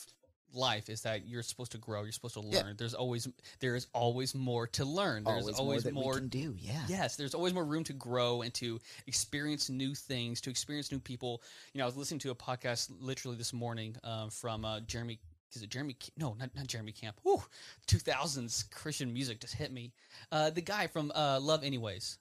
life 0.53 0.89
is 0.89 1.01
that 1.01 1.27
you're 1.27 1.43
supposed 1.43 1.73
to 1.73 1.77
grow 1.77 2.03
you're 2.03 2.11
supposed 2.13 2.35
to 2.35 2.39
learn 2.39 2.67
Yeah. 2.67 2.73
there's 2.77 2.93
always 2.93 3.27
there 3.59 3.75
is 3.75 3.87
always 3.93 4.33
more 4.33 4.67
to 4.67 4.85
learn 4.85 5.23
there's 5.25 5.41
always, 5.43 5.59
always, 5.59 5.85
more 5.85 6.03
more 6.03 6.13
we 6.13 6.19
can 6.19 6.27
do. 6.29 6.55
Yeah. 6.57 6.81
Yes, 6.87 7.15
there's 7.17 7.33
always 7.35 7.53
more 7.53 7.65
room 7.65 7.83
to 7.85 7.93
grow 7.93 8.41
and 8.41 8.53
to 8.55 8.79
experience 9.07 9.69
new 9.69 9.93
things, 9.93 10.39
to 10.41 10.49
experience 10.49 10.91
new 10.91 10.99
people. 10.99 11.41
You 11.73 11.79
know, 11.79 11.83
I 11.83 11.87
was 11.87 11.97
listening 11.97 12.19
to 12.21 12.31
a 12.31 12.35
podcast 12.35 12.89
literally 12.99 13.37
this 13.37 13.51
morning 13.53 13.97
um, 14.03 14.29
from 14.29 14.63
uh, 14.63 14.79
Jeremy. 14.81 15.19
Is 15.53 15.61
it 15.63 15.69
Jeremy? 15.69 15.97
No, 16.17 16.35
not, 16.39 16.55
not 16.55 16.67
Jeremy 16.67 16.91
Camp. 16.93 17.19
Whew, 17.23 17.41
2000s 17.87 18.69
Christian 18.71 19.13
music 19.13 19.39
just 19.39 19.55
hit 19.55 19.71
me. 19.71 19.91
Uh, 20.31 20.49
the 20.49 20.61
guy 20.61 20.87
from 20.87 21.11
uh, 21.15 21.39
Love 21.41 21.63
Anyways. 21.63 22.17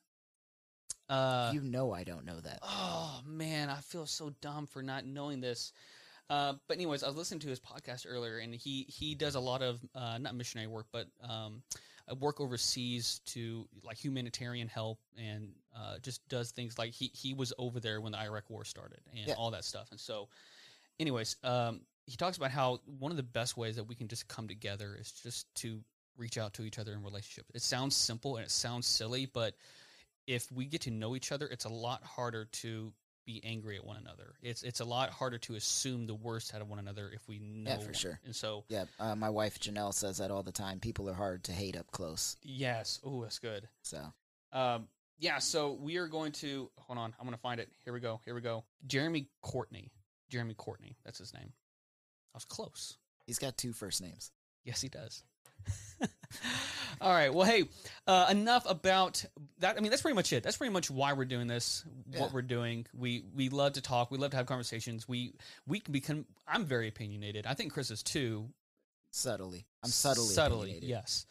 Uh, 1.08 1.50
you 1.52 1.60
know 1.60 1.92
I 1.92 2.04
don't 2.04 2.24
know 2.24 2.40
that. 2.40 2.58
Oh 2.62 3.20
man, 3.26 3.68
I 3.68 3.76
feel 3.80 4.06
so 4.06 4.32
dumb 4.40 4.66
for 4.66 4.82
not 4.82 5.04
knowing 5.04 5.40
this. 5.40 5.72
Uh, 6.30 6.54
but 6.68 6.76
anyways, 6.78 7.02
I 7.02 7.06
was 7.08 7.16
listening 7.16 7.40
to 7.40 7.48
his 7.48 7.60
podcast 7.60 8.06
earlier, 8.08 8.38
and 8.38 8.54
he 8.54 8.86
he 8.88 9.14
does 9.14 9.34
a 9.34 9.40
lot 9.40 9.62
of 9.62 9.80
uh, 9.94 10.16
not 10.18 10.34
missionary 10.34 10.68
work, 10.68 10.86
but 10.90 11.06
um, 11.22 11.62
uh, 12.10 12.14
work 12.14 12.40
overseas 12.40 13.20
to 13.26 13.68
like 13.82 14.02
humanitarian 14.02 14.68
help, 14.68 14.98
and 15.18 15.52
uh, 15.76 15.98
just 15.98 16.26
does 16.28 16.50
things 16.50 16.78
like 16.78 16.92
he 16.92 17.10
he 17.14 17.34
was 17.34 17.52
over 17.58 17.78
there 17.80 18.00
when 18.00 18.12
the 18.12 18.18
Iraq 18.18 18.48
War 18.48 18.64
started 18.64 19.00
and 19.12 19.28
Yeah. 19.28 19.34
all 19.34 19.50
that 19.50 19.64
stuff. 19.64 19.88
And 19.90 20.00
so, 20.00 20.28
anyways, 20.98 21.36
um, 21.44 21.82
he 22.06 22.16
talks 22.16 22.38
about 22.38 22.50
how 22.50 22.80
one 22.98 23.10
of 23.10 23.18
the 23.18 23.22
best 23.22 23.58
ways 23.58 23.76
that 23.76 23.84
we 23.84 23.94
can 23.94 24.08
just 24.08 24.26
come 24.26 24.48
together 24.48 24.96
is 24.98 25.12
just 25.12 25.54
to 25.56 25.80
reach 26.16 26.38
out 26.38 26.54
to 26.54 26.62
each 26.62 26.78
other 26.78 26.92
in 26.92 27.02
relationship. 27.02 27.44
It 27.54 27.60
sounds 27.62 27.94
simple 27.94 28.36
and 28.36 28.46
it 28.46 28.50
sounds 28.50 28.86
silly, 28.86 29.26
but 29.26 29.54
if 30.26 30.50
we 30.52 30.66
get 30.66 30.82
to 30.82 30.90
know 30.90 31.14
each 31.16 31.32
other, 31.32 31.46
it's 31.46 31.64
a 31.64 31.68
lot 31.70 32.02
harder 32.02 32.46
to 32.46 32.92
be 33.26 33.40
angry 33.44 33.76
at 33.76 33.84
one 33.84 33.96
another. 33.96 34.34
It's 34.42 34.62
it's 34.62 34.80
a 34.80 34.84
lot 34.84 35.08
harder 35.10 35.38
to 35.38 35.54
assume 35.54 36.06
the 36.06 36.14
worst 36.14 36.54
out 36.54 36.60
of 36.60 36.68
one 36.68 36.78
another 36.78 37.10
if 37.14 37.26
we 37.28 37.38
know. 37.38 37.70
Yeah, 37.70 37.78
for 37.78 37.84
one. 37.86 37.94
sure. 37.94 38.20
And 38.24 38.36
so, 38.36 38.64
Yeah, 38.68 38.84
uh, 39.00 39.16
my 39.16 39.30
wife 39.30 39.58
Janelle 39.58 39.94
says 39.94 40.18
that 40.18 40.30
all 40.30 40.42
the 40.42 40.52
time. 40.52 40.78
People 40.80 41.08
are 41.08 41.14
hard 41.14 41.44
to 41.44 41.52
hate 41.52 41.76
up 41.76 41.90
close. 41.90 42.36
yes, 42.42 43.00
oh, 43.04 43.22
that's 43.22 43.38
good. 43.38 43.66
So 43.82 44.12
Um, 44.52 44.88
yeah, 45.18 45.38
so 45.38 45.72
we 45.72 45.96
are 45.96 46.06
going 46.08 46.32
to 46.32 46.70
hold 46.76 46.98
on. 46.98 47.14
I'm 47.18 47.24
going 47.26 47.34
to 47.36 47.40
find 47.40 47.60
it. 47.60 47.70
Here 47.84 47.92
we 47.94 48.00
go. 48.00 48.20
Here 48.26 48.34
we 48.34 48.40
go. 48.42 48.64
Jeremy 48.86 49.28
Courtney. 49.42 49.90
Jeremy 50.28 50.54
Courtney. 50.54 50.96
That's 51.04 51.18
his 51.18 51.32
name. 51.32 51.52
I 52.34 52.36
was 52.36 52.44
close. 52.44 52.98
he's 53.26 53.38
got 53.38 53.56
two 53.56 53.72
first 53.72 54.02
names. 54.02 54.32
Yes, 54.64 54.80
he 54.82 54.88
does. 54.88 55.22
All 57.00 57.12
right. 57.12 57.32
Well, 57.32 57.46
hey, 57.46 57.64
uh, 58.06 58.28
enough 58.30 58.68
about 58.68 59.24
that. 59.58 59.76
I 59.76 59.80
mean, 59.80 59.90
that's 59.90 60.02
pretty 60.02 60.14
much 60.14 60.32
it. 60.32 60.42
That's 60.42 60.56
pretty 60.56 60.72
much 60.72 60.90
why 60.90 61.12
we're 61.12 61.24
doing 61.24 61.46
this. 61.46 61.84
Yeah. 62.10 62.20
What 62.20 62.32
we're 62.32 62.42
doing. 62.42 62.86
We 62.94 63.24
we 63.34 63.48
love 63.48 63.74
to 63.74 63.82
talk. 63.82 64.10
We 64.10 64.18
love 64.18 64.30
to 64.30 64.36
have 64.36 64.46
conversations. 64.46 65.08
We 65.08 65.34
we 65.66 65.80
can 65.80 65.92
become. 65.92 66.24
I'm 66.46 66.64
very 66.64 66.88
opinionated. 66.88 67.46
I 67.46 67.54
think 67.54 67.72
Chris 67.72 67.90
is 67.90 68.02
too. 68.02 68.48
Subtly, 69.10 69.64
I'm 69.82 69.90
subtly 69.90 70.24
subtly. 70.24 70.56
opinionated. 70.56 70.88
Yes. 70.88 71.26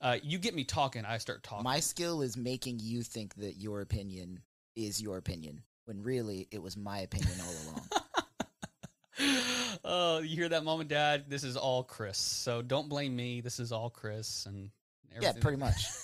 Uh, 0.00 0.16
you 0.22 0.38
get 0.38 0.54
me 0.54 0.64
talking. 0.64 1.04
I 1.04 1.18
start 1.18 1.42
talking. 1.42 1.64
My 1.64 1.80
skill 1.80 2.22
is 2.22 2.36
making 2.36 2.78
you 2.80 3.02
think 3.02 3.34
that 3.36 3.56
your 3.56 3.80
opinion 3.80 4.40
is 4.76 5.02
your 5.02 5.18
opinion, 5.18 5.62
when 5.84 6.02
really 6.02 6.48
it 6.50 6.62
was 6.62 6.76
my 6.76 7.00
opinion 7.00 7.34
all 7.40 7.72
along. 7.72 7.88
Oh, 9.90 10.18
you 10.18 10.36
hear 10.36 10.50
that, 10.50 10.64
mom 10.64 10.80
and 10.80 10.88
dad? 10.88 11.24
This 11.28 11.44
is 11.44 11.56
all 11.56 11.82
Chris. 11.82 12.18
So 12.18 12.60
don't 12.60 12.90
blame 12.90 13.16
me. 13.16 13.40
This 13.40 13.58
is 13.58 13.72
all 13.72 13.88
Chris 13.88 14.44
and 14.44 14.68
Yeah, 15.18 15.32
pretty 15.40 15.56
much. 15.56 15.86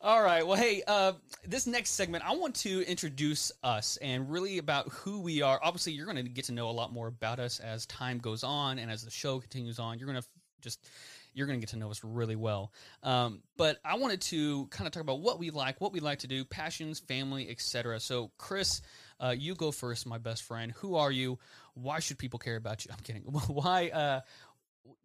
All 0.00 0.22
right. 0.22 0.46
Well, 0.46 0.56
hey, 0.56 0.82
uh, 0.86 1.12
this 1.46 1.66
next 1.66 1.90
segment, 1.90 2.26
I 2.26 2.34
want 2.34 2.54
to 2.56 2.88
introduce 2.88 3.52
us 3.62 3.98
and 4.00 4.30
really 4.30 4.58
about 4.58 4.88
who 4.88 5.20
we 5.20 5.42
are. 5.42 5.60
Obviously, 5.62 5.92
you're 5.92 6.06
going 6.06 6.16
to 6.16 6.22
get 6.22 6.46
to 6.46 6.52
know 6.52 6.70
a 6.70 6.72
lot 6.72 6.92
more 6.92 7.08
about 7.08 7.38
us 7.38 7.60
as 7.60 7.84
time 7.86 8.18
goes 8.18 8.42
on 8.42 8.78
and 8.78 8.90
as 8.90 9.04
the 9.04 9.10
show 9.10 9.40
continues 9.40 9.78
on. 9.78 9.98
You're 9.98 10.08
going 10.08 10.22
to 10.22 10.28
just 10.62 10.88
you're 11.34 11.46
going 11.46 11.60
to 11.60 11.64
get 11.64 11.70
to 11.70 11.78
know 11.78 11.90
us 11.90 12.02
really 12.02 12.36
well. 12.36 12.72
Um, 13.02 13.42
but 13.56 13.78
I 13.84 13.96
wanted 13.96 14.20
to 14.22 14.66
kind 14.66 14.86
of 14.86 14.92
talk 14.92 15.02
about 15.02 15.20
what 15.20 15.38
we 15.38 15.50
like, 15.50 15.80
what 15.80 15.92
we 15.92 16.00
like 16.00 16.20
to 16.20 16.26
do, 16.26 16.44
passions, 16.44 16.98
family, 16.98 17.48
etc. 17.48 18.00
So, 18.00 18.30
Chris, 18.38 18.82
uh, 19.20 19.34
you 19.36 19.54
go 19.54 19.70
first, 19.70 20.06
my 20.06 20.18
best 20.18 20.42
friend. 20.42 20.72
Who 20.78 20.96
are 20.96 21.12
you? 21.12 21.38
Why 21.82 22.00
should 22.00 22.18
people 22.18 22.38
care 22.38 22.56
about 22.56 22.84
you? 22.84 22.90
I'm 22.96 23.02
kidding. 23.02 23.22
Why? 23.46 23.88
Uh, 23.88 24.20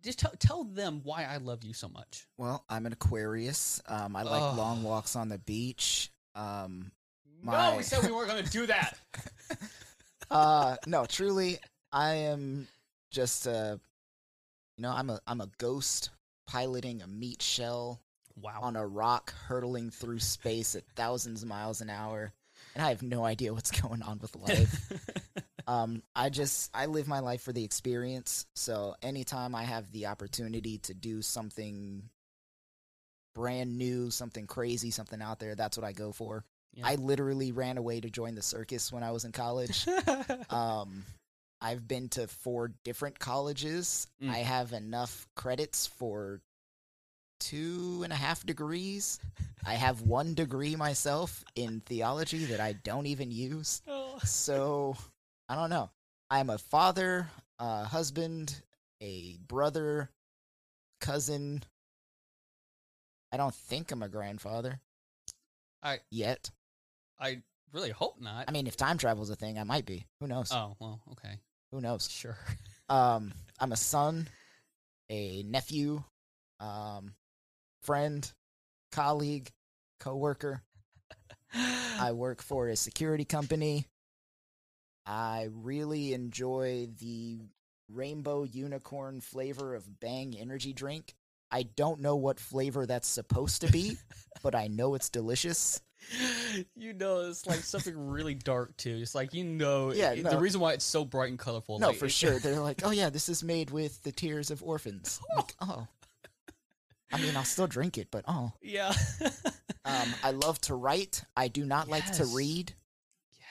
just 0.01 0.19
tell, 0.19 0.33
tell 0.39 0.63
them 0.63 1.01
why 1.03 1.23
I 1.25 1.37
love 1.37 1.63
you 1.63 1.73
so 1.73 1.89
much. 1.89 2.27
Well, 2.37 2.63
I'm 2.69 2.85
an 2.85 2.93
Aquarius. 2.93 3.81
Um, 3.87 4.15
I 4.15 4.23
like 4.23 4.41
Ugh. 4.43 4.57
long 4.57 4.83
walks 4.83 5.15
on 5.15 5.29
the 5.29 5.37
beach. 5.39 6.11
Um, 6.35 6.91
No, 7.43 7.75
we 7.77 7.83
said 7.83 8.03
we 8.03 8.11
weren't 8.11 8.29
going 8.29 8.43
to 8.43 8.49
do 8.51 8.65
that. 8.67 8.97
uh, 10.31 10.75
no, 10.87 11.05
truly, 11.05 11.59
I 11.91 12.13
am 12.13 12.67
just 13.11 13.47
a, 13.47 13.79
you 14.77 14.81
know, 14.83 14.91
I'm 14.91 15.09
a 15.09 15.19
I'm 15.27 15.41
a 15.41 15.49
ghost 15.57 16.09
piloting 16.47 17.01
a 17.01 17.07
meat 17.07 17.41
shell 17.41 18.01
Wow. 18.41 18.59
on 18.63 18.75
a 18.75 18.85
rock, 18.85 19.33
hurtling 19.47 19.91
through 19.91 20.19
space 20.19 20.75
at 20.75 20.83
thousands 20.95 21.41
of 21.43 21.47
miles 21.49 21.79
an 21.81 21.89
hour, 21.89 22.33
and 22.75 22.83
I 22.85 22.89
have 22.89 23.01
no 23.01 23.23
idea 23.23 23.53
what's 23.53 23.71
going 23.81 24.01
on 24.01 24.19
with 24.19 24.35
life. 24.35 24.91
Um, 25.67 26.03
I 26.15 26.29
just 26.29 26.69
I 26.73 26.85
live 26.85 27.07
my 27.07 27.19
life 27.19 27.41
for 27.41 27.53
the 27.53 27.63
experience. 27.63 28.45
So 28.55 28.95
anytime 29.01 29.55
I 29.55 29.63
have 29.63 29.91
the 29.91 30.07
opportunity 30.07 30.77
to 30.79 30.93
do 30.93 31.21
something 31.21 32.03
brand 33.33 33.77
new, 33.77 34.11
something 34.11 34.47
crazy, 34.47 34.91
something 34.91 35.21
out 35.21 35.39
there, 35.39 35.55
that's 35.55 35.77
what 35.77 35.85
I 35.85 35.91
go 35.91 36.11
for. 36.11 36.43
Yeah. 36.73 36.87
I 36.87 36.95
literally 36.95 37.51
ran 37.51 37.77
away 37.77 38.01
to 38.01 38.09
join 38.09 38.35
the 38.35 38.41
circus 38.41 38.91
when 38.91 39.03
I 39.03 39.11
was 39.11 39.25
in 39.25 39.31
college. 39.31 39.87
um, 40.49 41.03
I've 41.61 41.87
been 41.87 42.09
to 42.09 42.27
four 42.27 42.71
different 42.83 43.17
colleges. 43.17 44.07
Mm. 44.21 44.29
I 44.29 44.37
have 44.39 44.73
enough 44.73 45.27
credits 45.35 45.87
for 45.87 46.41
two 47.39 48.01
and 48.03 48.13
a 48.13 48.15
half 48.15 48.45
degrees. 48.45 49.19
I 49.65 49.73
have 49.73 50.01
one 50.01 50.33
degree 50.33 50.75
myself 50.75 51.43
in 51.55 51.81
theology 51.85 52.45
that 52.45 52.59
I 52.59 52.73
don't 52.73 53.07
even 53.07 53.31
use. 53.31 53.81
Oh. 54.17 54.19
So 54.23 54.95
I 55.47 55.55
don't 55.55 55.69
know. 55.69 55.89
I'm 56.29 56.49
a 56.49 56.57
father, 56.57 57.27
a 57.59 57.83
husband, 57.83 58.61
a 59.01 59.37
brother, 59.47 60.09
cousin. 61.01 61.63
I 63.31 63.37
don't 63.37 63.53
think 63.53 63.91
I'm 63.91 64.03
a 64.03 64.09
grandfather. 64.09 64.79
I- 65.83 65.99
yet. 66.09 66.49
I 67.19 67.43
really 67.71 67.91
hope 67.91 68.19
not. 68.19 68.45
I 68.47 68.51
mean, 68.51 68.67
if 68.67 68.75
time 68.75 68.97
travel's 68.97 69.29
a 69.29 69.35
thing, 69.35 69.59
I 69.59 69.63
might 69.63 69.85
be. 69.85 70.05
Who 70.19 70.27
knows? 70.27 70.51
oh 70.51 70.75
well, 70.79 71.01
okay, 71.11 71.39
Who 71.71 71.81
knows? 71.81 72.09
sure. 72.09 72.37
Um, 72.87 73.33
I'm 73.59 73.71
a 73.71 73.77
son, 73.77 74.27
a 75.09 75.41
nephew, 75.41 76.03
um, 76.59 77.15
friend, 77.81 78.31
colleague, 78.91 79.51
coworker. 79.99 80.61
I 81.99 82.11
work 82.11 82.43
for 82.43 82.69
a 82.69 82.75
security 82.75 83.25
company. 83.25 83.87
I 85.05 85.49
really 85.51 86.13
enjoy 86.13 86.87
the 86.99 87.39
rainbow 87.89 88.43
unicorn 88.43 89.21
flavor 89.21 89.75
of 89.75 89.99
Bang 89.99 90.35
energy 90.37 90.73
drink. 90.73 91.13
I 91.51 91.63
don't 91.63 92.01
know 92.01 92.15
what 92.15 92.39
flavor 92.39 92.85
that's 92.85 93.07
supposed 93.07 93.61
to 93.61 93.71
be, 93.71 93.97
but 94.43 94.55
I 94.55 94.67
know 94.67 94.95
it's 94.95 95.09
delicious. 95.09 95.79
you 96.75 96.93
know, 96.93 97.21
it's 97.21 97.45
like 97.45 97.59
something 97.59 97.95
really 98.07 98.33
dark 98.33 98.75
too. 98.77 98.97
It's 99.01 99.15
like 99.15 99.33
you 99.33 99.43
know, 99.43 99.91
Yeah, 99.93 100.11
it- 100.11 100.23
no. 100.23 100.31
the 100.31 100.37
reason 100.39 100.59
why 100.59 100.73
it's 100.73 100.85
so 100.85 101.05
bright 101.05 101.29
and 101.29 101.39
colorful. 101.39 101.77
No, 101.79 101.89
like, 101.89 101.97
for 101.97 102.09
sure. 102.09 102.39
They're 102.39 102.59
like, 102.59 102.81
oh 102.83 102.91
yeah, 102.91 103.09
this 103.09 103.29
is 103.29 103.43
made 103.43 103.69
with 103.69 104.01
the 104.03 104.11
tears 104.11 104.49
of 104.51 104.63
orphans. 104.63 105.19
I'm 105.31 105.37
like, 105.37 105.55
oh. 105.61 105.87
I 107.11 107.21
mean, 107.21 107.37
I'll 107.37 107.43
still 107.45 107.67
drink 107.67 107.97
it, 107.99 108.07
but 108.11 108.25
oh. 108.27 108.51
Yeah. 108.61 108.91
Um, 109.85 110.09
I 110.23 110.31
love 110.31 110.59
to 110.61 110.73
write. 110.75 111.23
I 111.37 111.47
do 111.47 111.63
not 111.63 111.87
like 111.87 112.11
to 112.13 112.25
read. 112.25 112.73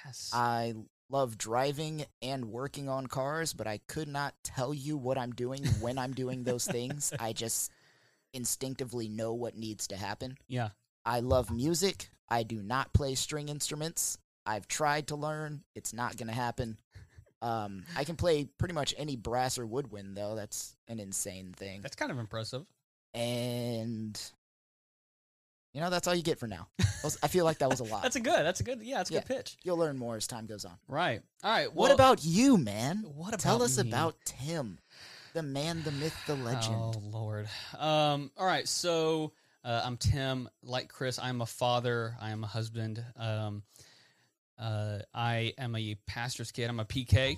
yes. 0.04 0.30
I 0.34 0.75
love 1.11 1.38
driving 1.38 2.06
and 2.23 2.46
working 2.46 2.88
on 2.88 3.06
cars, 3.06 3.52
but 3.52 3.66
I 3.66 3.78
could 3.87 4.08
not 4.08 4.34
tell 4.42 4.73
you 4.75 4.96
what 4.96 5.18
I'm 5.18 5.32
doing 5.32 5.64
when 5.80 5.99
I'm 5.99 6.12
doing 6.12 6.44
those 6.44 6.66
things. 6.66 7.12
I 7.18 7.32
just 7.44 7.70
instinctively 8.32 9.08
know 9.08 9.32
what 9.32 9.56
needs 9.56 9.87
to 9.88 9.96
happen. 9.96 10.38
yeah. 10.49 10.70
I 11.06 11.20
love 11.20 11.50
music. 11.50 12.08
I 12.30 12.44
do 12.44 12.62
not 12.62 12.92
play 12.94 13.14
string 13.14 13.50
instruments. 13.50 14.16
I've 14.46 14.66
tried 14.66 15.08
to 15.08 15.16
learn. 15.16 15.62
It's 15.75 15.92
not 15.92 16.16
going 16.16 16.28
to 16.28 16.34
happen. 16.34 16.78
Um, 17.42 17.84
I 17.94 18.04
can 18.04 18.16
play 18.16 18.49
pretty 18.56 18.73
much 18.73 18.94
any 18.96 19.16
brass 19.16 19.58
or 19.58 19.66
woodwind, 19.66 20.16
though. 20.16 20.34
That's 20.34 20.75
an 20.88 21.00
insane 21.00 21.52
thing. 21.54 21.82
That's 21.82 21.94
kind 21.96 22.11
of 22.11 22.18
impressive. 22.18 22.64
And, 23.12 24.18
you 25.75 25.81
know, 25.81 25.90
that's 25.90 26.07
all 26.09 26.14
you 26.14 26.23
get 26.23 26.38
for 26.38 26.47
now. 26.47 26.69
I 27.23 27.28
feel 27.28 27.45
like 27.45 27.59
that 27.59 27.69
was 27.69 27.81
a 27.81 27.85
lot. 27.93 28.02
That's 28.02 28.16
a 28.16 28.21
good. 28.21 28.45
That's 28.47 28.61
a 28.61 28.62
good. 28.64 28.81
Yeah, 28.83 29.00
it's 29.02 29.11
a 29.11 29.14
Yeah. 29.14 29.21
good 29.21 29.37
pitch. 29.37 29.57
You'll 29.62 29.76
learn 29.76 29.99
more 29.99 30.16
as 30.16 30.26
time 30.26 30.47
goes 30.47 30.64
on. 30.64 30.76
Right. 30.88 31.21
All 31.43 31.50
right. 31.50 31.75
what 31.75 31.90
about 31.90 32.25
you, 32.25 32.57
man? 32.57 33.04
What 33.14 33.28
about 33.28 33.40
Tell 33.40 33.62
us 33.62 33.76
me? 33.83 33.88
about 33.90 34.16
Tim, 34.25 34.78
the 35.35 35.43
man, 35.43 35.83
the 35.83 35.93
myth, 35.93 36.16
the 36.26 36.37
legend. 36.37 36.75
Oh 36.76 37.02
Lord. 37.12 37.49
Um. 37.78 38.31
All 38.38 38.47
right. 38.47 38.66
So 38.69 39.33
uh, 39.64 39.83
I'm 39.85 39.97
Tim. 39.99 40.49
Like 40.62 40.88
Chris, 40.88 41.19
I'm 41.19 41.40
a 41.43 41.47
father. 41.47 42.14
I 42.21 42.31
am 42.31 42.45
a 42.45 42.47
husband. 42.47 43.04
Um. 43.16 43.62
Uh. 44.59 45.00
I 45.12 45.52
am 45.59 45.75
a 45.76 45.97
pastor's 46.07 46.52
kid. 46.52 46.71
I'm 46.71 46.81
a 46.81 46.85
PK. 46.85 47.37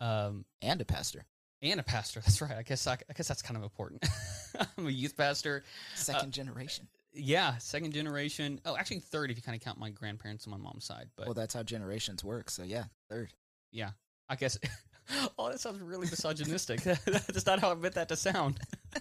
Um. 0.00 0.44
And 0.60 0.80
a 0.80 0.84
pastor. 0.84 1.24
And 1.62 1.80
a 1.80 1.84
pastor. 1.84 2.20
That's 2.24 2.42
right. 2.42 2.52
I 2.58 2.62
guess. 2.62 2.86
I, 2.86 2.94
I 2.94 3.12
guess 3.16 3.28
that's 3.28 3.40
kind 3.42 3.56
of 3.56 3.62
important. 3.62 4.04
I'm 4.78 4.86
a 4.86 4.90
youth 4.90 5.16
pastor. 5.16 5.64
Second 5.94 6.32
generation. 6.32 6.86
Yeah. 7.14 7.56
Second 7.58 7.92
generation. 7.92 8.60
Oh, 8.64 8.76
actually 8.76 9.00
third 9.00 9.30
if 9.30 9.36
you 9.36 9.42
kind 9.42 9.56
of 9.56 9.62
count 9.62 9.78
my 9.78 9.90
grandparents 9.90 10.46
on 10.46 10.50
my 10.50 10.56
mom's 10.56 10.84
side. 10.84 11.08
But 11.16 11.26
Well, 11.26 11.34
that's 11.34 11.54
how 11.54 11.62
generations 11.62 12.24
work. 12.24 12.50
So, 12.50 12.62
yeah, 12.62 12.84
third. 13.08 13.32
yeah, 13.70 13.90
I 14.28 14.36
guess. 14.36 14.58
oh, 15.38 15.50
that 15.50 15.60
sounds 15.60 15.80
really 15.80 16.06
misogynistic. 16.08 16.80
that's 16.82 17.46
not 17.46 17.60
how 17.60 17.70
I 17.70 17.74
meant 17.74 17.94
that 17.94 18.08
to 18.08 18.16
sound. 18.16 18.58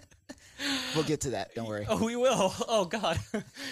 We'll 0.96 1.04
get 1.04 1.22
to 1.22 1.32
that. 1.32 1.54
Don't 1.56 1.68
worry. 1.68 1.86
Oh, 1.90 2.06
we 2.06 2.16
will. 2.16 2.54
Oh 2.70 2.86
God, 2.86 3.20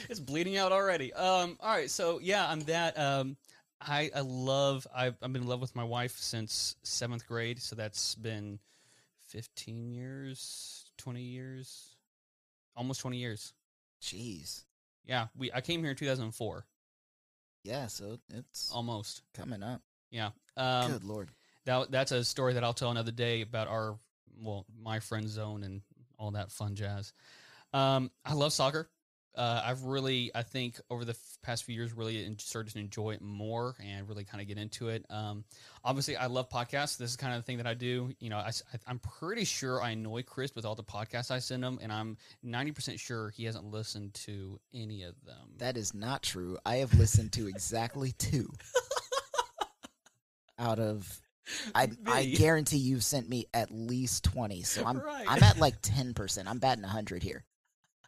it's 0.09 0.19
bleeding 0.19 0.57
out 0.57 0.71
already. 0.73 1.13
Um. 1.13 1.55
All 1.61 1.73
right. 1.73 1.89
So 1.89 2.19
yeah, 2.21 2.49
I'm 2.49 2.61
that. 2.61 2.99
Um. 2.99 3.37
I 3.79 4.09
I 4.13 4.21
love. 4.21 4.85
I've 4.93 5.15
I've 5.21 5.31
been 5.31 5.43
in 5.43 5.47
love 5.47 5.61
with 5.61 5.73
my 5.75 5.83
wife 5.85 6.17
since 6.17 6.75
seventh 6.83 7.25
grade. 7.27 7.61
So 7.61 7.75
that's 7.75 8.15
been 8.15 8.59
fifteen 9.27 9.91
years, 9.91 10.91
twenty 10.97 11.21
years, 11.21 11.95
almost 12.75 12.99
twenty 12.99 13.17
years. 13.17 13.53
Jeez. 14.01 14.63
Yeah. 15.05 15.27
We 15.37 15.51
I 15.51 15.61
came 15.61 15.81
here 15.81 15.91
in 15.91 15.95
2004. 15.97 16.65
Yeah, 17.63 17.87
so 17.87 18.17
it's 18.33 18.71
Almost. 18.73 19.21
coming 19.33 19.61
up. 19.63 19.81
Yeah. 20.09 20.29
Um. 20.57 20.91
Good 20.91 21.03
lord. 21.03 21.29
That 21.65 21.91
that's 21.91 22.11
a 22.11 22.23
story 22.23 22.53
that 22.53 22.63
I'll 22.63 22.73
tell 22.73 22.91
another 22.91 23.11
day 23.11 23.41
about 23.41 23.67
our 23.67 23.97
well, 24.41 24.65
my 24.81 24.99
friend 24.99 25.29
zone 25.29 25.63
and 25.63 25.81
all 26.17 26.31
that 26.31 26.51
fun 26.51 26.75
jazz. 26.75 27.13
Um, 27.73 28.11
I 28.25 28.33
love 28.33 28.51
soccer. 28.53 28.89
Uh, 29.35 29.61
I've 29.63 29.83
really, 29.83 30.31
I 30.35 30.43
think, 30.43 30.79
over 30.89 31.05
the 31.05 31.11
f- 31.11 31.37
past 31.41 31.63
few 31.63 31.73
years, 31.73 31.93
really 31.93 32.35
started 32.39 32.73
to 32.73 32.79
enjoy 32.79 33.11
it 33.11 33.21
more 33.21 33.75
and 33.81 34.07
really 34.09 34.25
kind 34.25 34.41
of 34.41 34.47
get 34.47 34.57
into 34.57 34.89
it. 34.89 35.05
Um, 35.09 35.45
obviously, 35.83 36.17
I 36.17 36.25
love 36.25 36.49
podcasts. 36.49 36.97
This 36.97 37.11
is 37.11 37.15
kind 37.15 37.33
of 37.33 37.39
the 37.39 37.45
thing 37.45 37.57
that 37.57 37.67
I 37.67 37.73
do. 37.73 38.11
You 38.19 38.29
know, 38.29 38.37
I, 38.37 38.51
am 38.87 38.99
pretty 38.99 39.45
sure 39.45 39.81
I 39.81 39.91
annoy 39.91 40.23
Chris 40.23 40.53
with 40.53 40.65
all 40.65 40.75
the 40.75 40.83
podcasts 40.83 41.31
I 41.31 41.39
send 41.39 41.63
him, 41.63 41.79
and 41.81 41.93
I'm 41.93 42.17
90% 42.45 42.99
sure 42.99 43.29
he 43.29 43.45
hasn't 43.45 43.65
listened 43.65 44.13
to 44.25 44.59
any 44.73 45.03
of 45.03 45.15
them. 45.25 45.53
That 45.59 45.77
is 45.77 45.93
not 45.93 46.23
true. 46.23 46.57
I 46.65 46.77
have 46.77 46.93
listened 46.93 47.31
to 47.33 47.47
exactly 47.47 48.11
two 48.17 48.51
out 50.59 50.79
of. 50.79 51.21
I 51.73 51.89
I 52.05 52.25
guarantee 52.25 52.77
you've 52.77 53.03
sent 53.03 53.27
me 53.27 53.45
at 53.53 53.71
least 53.71 54.23
twenty. 54.23 54.61
So 54.61 54.83
I'm 54.85 54.99
Right. 54.99 55.25
I'm 55.27 55.43
at 55.43 55.57
like 55.57 55.81
ten 55.81 56.13
percent. 56.13 56.47
I'm 56.47 56.59
batting 56.59 56.83
hundred 56.83 57.23
here. 57.23 57.43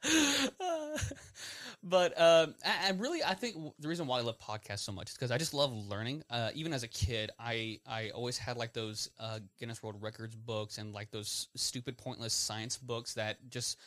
but 1.83 2.19
um, 2.19 2.55
I, 2.65 2.87
I 2.87 2.91
really, 2.97 3.23
I 3.23 3.33
think 3.33 3.55
the 3.79 3.87
reason 3.87 4.07
why 4.07 4.19
I 4.19 4.21
love 4.21 4.39
podcasts 4.39 4.79
so 4.79 4.91
much 4.91 5.09
is 5.09 5.15
because 5.15 5.31
I 5.31 5.37
just 5.37 5.53
love 5.53 5.73
learning. 5.73 6.23
Uh, 6.29 6.49
even 6.53 6.73
as 6.73 6.83
a 6.83 6.87
kid, 6.87 7.31
I 7.39 7.79
I 7.87 8.09
always 8.09 8.37
had 8.37 8.57
like 8.57 8.73
those 8.73 9.09
uh, 9.19 9.39
Guinness 9.59 9.81
World 9.81 10.01
Records 10.01 10.35
books 10.35 10.77
and 10.77 10.93
like 10.93 11.11
those 11.11 11.47
stupid, 11.55 11.97
pointless 11.97 12.33
science 12.33 12.77
books 12.77 13.13
that 13.13 13.37
just 13.49 13.77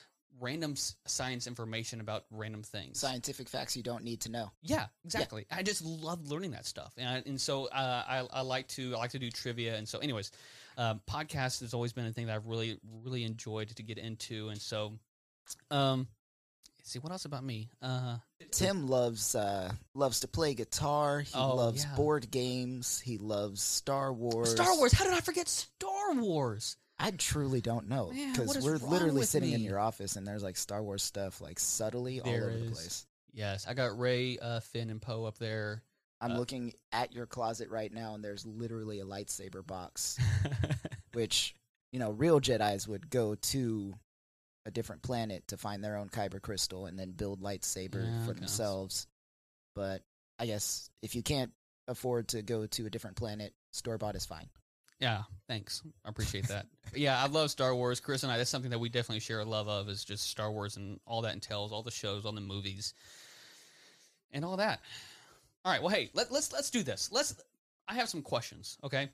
random 0.41 0.75
science 1.07 1.47
information 1.47 2.01
about 2.01 2.25
random 2.31 2.63
things. 2.63 2.99
Scientific 2.99 3.49
facts 3.49 3.77
you 3.77 3.83
don't 3.83 4.05
need 4.05 4.21
to 4.21 4.31
know. 4.31 4.51
Yeah, 4.63 4.87
exactly. 5.05 5.47
I 5.51 5.63
just 5.63 5.83
love 5.83 6.29
learning 6.29 6.53
that 6.53 6.67
stuff, 6.67 6.93
and, 6.97 7.09
I, 7.09 7.23
and 7.27 7.41
so 7.41 7.67
uh, 7.67 8.05
I, 8.07 8.27
I 8.33 8.41
like 8.43 8.69
to 8.69 8.95
I 8.95 8.99
like 8.99 9.11
to 9.11 9.19
do 9.19 9.31
trivia, 9.31 9.77
and 9.77 9.89
so 9.89 9.99
anyways, 9.99 10.33
um, 10.77 11.01
podcast 11.09 11.61
has 11.61 11.75
always 11.75 11.93
been 11.93 12.07
a 12.07 12.13
thing 12.13 12.27
that 12.27 12.37
I've 12.37 12.47
really 12.47 12.79
really 13.05 13.25
enjoyed 13.25 13.69
to 13.69 13.83
get 13.83 13.99
into, 13.99 14.49
and 14.49 14.61
so, 14.61 14.93
um, 15.71 16.09
see 16.83 16.99
what 16.99 17.13
else 17.13 17.25
about 17.25 17.45
me. 17.45 17.71
Uh, 17.83 18.17
Tim 18.51 18.87
loves 18.87 19.35
uh, 19.35 19.73
loves 19.95 20.21
to 20.21 20.29
play 20.29 20.55
guitar. 20.55 21.21
He 21.21 21.33
Oh, 21.35 21.57
loves 21.57 21.85
yeah. 21.85 21.95
board 21.97 22.31
games. 22.31 23.01
He 23.01 23.19
loves 23.19 23.63
Star 23.63 24.13
Wars. 24.13 24.51
Star 24.51 24.77
Wars. 24.77 24.93
How 24.93 25.05
did 25.05 25.15
I 25.15 25.21
forget 25.21 25.49
Star 25.49 26.15
Wars? 26.15 26.77
I 26.99 27.11
truly 27.11 27.61
don't 27.61 27.89
know 27.89 28.11
because 28.11 28.65
we're 28.65 28.79
literally 28.79 29.25
sitting 29.25 29.53
in 29.53 29.61
your 29.61 29.79
office 29.79 30.17
and 30.17 30.27
there's 30.27 30.43
like 30.43 30.57
Star 30.57 30.83
Wars 30.83 31.03
stuff 31.03 31.41
like 31.43 31.59
subtly 31.59 32.21
all 32.21 32.31
There 32.31 32.49
over 32.49 32.59
the 32.59 32.71
place. 32.71 33.07
Yes, 33.35 33.67
I 33.69 33.75
got 33.75 33.99
Rey, 33.99 34.39
uh, 34.41 34.61
Finn, 34.61 34.89
and 34.89 35.03
Poe 35.03 35.25
up 35.27 35.37
there. 35.37 35.83
I'm 36.23 36.33
Uh, 36.33 36.39
looking 36.39 36.73
at 36.93 37.13
your 37.13 37.27
closet 37.27 37.69
right 37.69 37.93
now 37.93 38.15
and 38.15 38.25
there's 38.25 38.47
literally 38.47 39.01
a 39.01 39.05
lightsaber 39.05 39.67
box, 39.67 40.19
which 41.13 41.55
you 41.93 41.99
know 41.99 42.11
real 42.13 42.41
Jedi's 42.41 42.89
would 42.89 43.11
go 43.11 43.35
to 43.35 43.93
a 44.67 44.71
different 44.71 45.03
planet 45.03 45.47
to 45.49 45.57
find 45.57 45.83
their 45.83 45.97
own 45.97 46.09
kyber 46.09 46.43
crystal 46.43 46.87
and 46.87 46.99
then 46.99 47.13
build 47.13 47.41
lightsaber 47.41 48.05
Yeah, 48.05 48.27
for 48.27 48.35
themselves. 48.35 49.07
But 49.75 50.03
I 50.39 50.47
guess 50.47 50.91
if 51.03 51.15
you 51.15 51.23
can't 51.23 51.53
afford 51.89 52.29
to 52.29 52.43
go 52.43 52.67
to 52.67 52.87
a 52.87 52.91
different 52.91 53.17
planet, 53.17 53.55
store 53.71 53.97
bought 53.97 54.17
is 54.17 54.27
fine. 54.27 54.49
Yeah, 55.01 55.23
thanks. 55.47 55.83
I 56.05 56.09
appreciate 56.09 56.49
that. 56.49 56.67
yeah, 56.95 57.23
I 57.23 57.27
love 57.27 57.51
Star 57.51 57.75
Wars. 57.75 58.01
Chris 58.01 58.23
and 58.23 58.33
I, 58.33 58.39
that's 58.39 58.51
something 58.51 58.71
that 58.71 58.79
we 58.79 58.89
definitely 58.89 59.21
share 59.21 59.41
a 59.41 59.45
love 59.45 59.69
of 59.69 59.89
is 59.89 60.05
just 60.05 60.29
Star 60.29 60.51
Wars 60.51 60.77
and 60.77 60.99
all 61.07 61.23
that 61.23 61.35
entails, 61.35 61.71
all 61.71 61.83
the 61.83 61.91
shows, 61.91 62.25
all 62.25 62.33
the 62.33 62.41
movies, 62.41 62.95
and 64.33 64.45
all 64.45 64.57
that. 64.57 64.81
All 65.65 65.73
right, 65.73 65.83
well, 65.83 65.95
hey, 65.95 66.11
let, 66.15 66.33
let's 66.33 66.53
let's 66.53 66.71
do 66.71 66.83
this. 66.83 67.11
Let's. 67.13 67.35
I 67.89 67.95
have 67.95 68.09
some 68.09 68.23
questions. 68.23 68.79
Okay, 68.83 69.11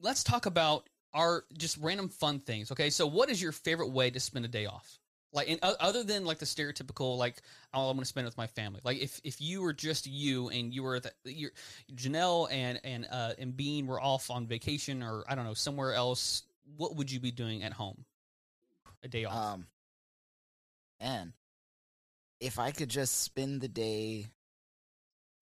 let's 0.00 0.24
talk 0.24 0.46
about 0.46 0.88
our 1.16 1.44
just 1.56 1.78
random 1.78 2.08
fun 2.08 2.38
things. 2.40 2.70
Okay, 2.70 2.90
so 2.90 3.06
what 3.06 3.30
is 3.30 3.40
your 3.42 3.52
favorite 3.52 3.90
way 3.90 4.10
to 4.10 4.20
spend 4.20 4.44
a 4.44 4.48
day 4.48 4.66
off? 4.66 5.00
Like, 5.32 5.48
in, 5.48 5.58
other 5.62 6.02
than 6.02 6.24
like 6.24 6.38
the 6.38 6.46
stereotypical, 6.46 7.18
like, 7.18 7.42
oh, 7.74 7.90
I'm 7.90 7.96
going 7.96 8.00
to 8.00 8.04
spend 8.06 8.26
it 8.26 8.28
with 8.28 8.38
my 8.38 8.46
family. 8.46 8.80
Like, 8.84 8.98
if 8.98 9.20
if 9.24 9.40
you 9.40 9.62
were 9.62 9.72
just 9.72 10.06
you 10.06 10.48
and 10.50 10.72
you 10.72 10.82
were 10.82 11.00
the, 11.00 11.12
you're, 11.24 11.50
Janelle 11.94 12.50
and 12.50 12.80
and 12.84 13.06
uh, 13.10 13.32
and 13.38 13.56
Bean 13.56 13.86
were 13.86 14.00
off 14.00 14.30
on 14.30 14.46
vacation 14.46 15.02
or 15.02 15.24
I 15.28 15.34
don't 15.34 15.44
know 15.44 15.54
somewhere 15.54 15.94
else, 15.94 16.42
what 16.76 16.96
would 16.96 17.10
you 17.10 17.20
be 17.20 17.32
doing 17.32 17.64
at 17.64 17.72
home? 17.72 18.04
A 19.02 19.08
day 19.08 19.24
off. 19.24 19.54
Um, 19.54 19.66
and 21.00 21.32
if 22.40 22.58
I 22.58 22.70
could 22.70 22.88
just 22.88 23.20
spend 23.20 23.60
the 23.60 23.68
day 23.68 24.26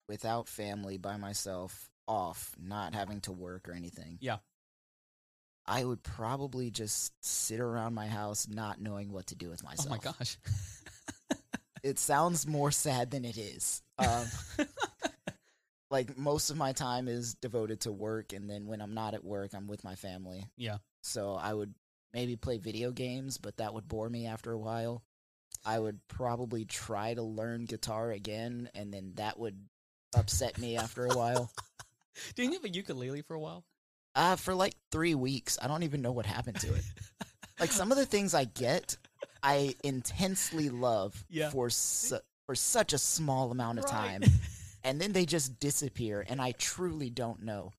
without 0.09 0.47
family 0.49 0.97
by 0.97 1.17
myself, 1.17 1.89
off, 2.07 2.55
not 2.61 2.93
having 2.93 3.21
to 3.21 3.31
work 3.31 3.67
or 3.67 3.73
anything. 3.73 4.17
Yeah. 4.21 4.37
I 5.67 5.83
would 5.83 6.03
probably 6.03 6.69
just 6.69 7.13
sit 7.25 7.59
around 7.59 7.93
my 7.95 8.07
house 8.07 8.47
not 8.47 8.79
knowing 8.79 9.11
what 9.11 9.27
to 9.27 9.35
do 9.35 9.49
with 9.49 9.63
myself. 9.63 9.87
oh 9.87 9.91
my 9.91 9.97
gosh. 9.97 10.37
It 11.83 11.99
sounds 11.99 12.47
more 12.47 12.71
sad 12.71 13.11
than 13.11 13.25
it 13.25 13.37
is. 13.37 13.83
Um, 13.99 14.25
like 15.91 16.17
most 16.17 16.49
of 16.49 16.57
my 16.57 16.71
time 16.71 17.07
is 17.07 17.35
devoted 17.35 17.81
to 17.81 17.91
work 17.91 18.33
and 18.33 18.49
then 18.49 18.65
when 18.65 18.81
I'm 18.81 18.95
not 18.95 19.13
at 19.13 19.23
work, 19.23 19.51
I'm 19.53 19.67
with 19.67 19.83
my 19.83 19.93
family. 19.93 20.45
yeah. 20.57 20.77
So 21.03 21.35
I 21.35 21.53
would 21.53 21.75
maybe 22.11 22.37
play 22.37 22.57
video 22.57 22.89
games, 22.91 23.37
but 23.37 23.57
that 23.57 23.75
would 23.75 23.87
bore 23.87 24.09
me 24.09 24.25
after 24.25 24.51
a 24.51 24.57
while. 24.57 25.03
I 25.63 25.77
would 25.77 25.99
probably 26.07 26.65
try 26.65 27.13
to 27.13 27.21
learn 27.21 27.65
guitar 27.65 28.09
again, 28.09 28.69
and 28.73 28.91
then 28.91 29.11
that 29.17 29.37
would 29.39 29.55
upset 30.15 30.57
me 30.57 30.77
after 30.77 31.05
a 31.05 31.15
while. 31.15 31.51
Didn't 32.35 32.53
you 32.53 32.57
have 32.57 32.65
a 32.65 32.73
ukulele 32.73 33.21
for 33.21 33.35
a 33.35 33.39
while? 33.39 33.63
Uh, 34.15 34.35
for 34.37 34.55
like 34.55 34.73
three 34.91 35.13
weeks, 35.15 35.57
I 35.61 35.67
don't 35.67 35.83
even 35.83 36.01
know 36.01 36.11
what 36.13 36.25
happened 36.25 36.59
to 36.61 36.73
it. 36.73 36.83
like 37.59 37.71
some 37.71 37.91
of 37.91 37.97
the 37.97 38.05
things 38.05 38.33
I 38.33 38.45
get, 38.45 38.95
I 39.43 39.75
intensely 39.83 40.69
love 40.69 41.25
Yeah. 41.29 41.49
for 41.49 41.69
su- 41.69 42.19
for 42.45 42.55
such 42.55 42.93
a 42.93 42.97
small 42.97 43.51
amount 43.51 43.79
of 43.79 43.85
time, 43.87 44.23
and 44.83 45.01
then 45.01 45.11
they 45.11 45.25
just 45.25 45.59
disappear, 45.59 46.25
and 46.27 46.39
I 46.41 46.51
truly 46.53 47.09
don't 47.09 47.43
know. 47.43 47.73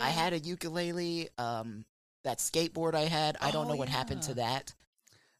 I 0.00 0.10
had 0.10 0.32
a 0.32 0.38
ukulele. 0.38 1.28
Um, 1.38 1.84
that 2.24 2.38
skateboard 2.38 2.94
I 2.94 3.02
had, 3.02 3.36
I 3.42 3.50
don't 3.50 3.66
Oh, 3.66 3.68
know 3.68 3.76
what 3.76 3.90
happened 3.90 4.22
to 4.22 4.34
that. 4.34 4.72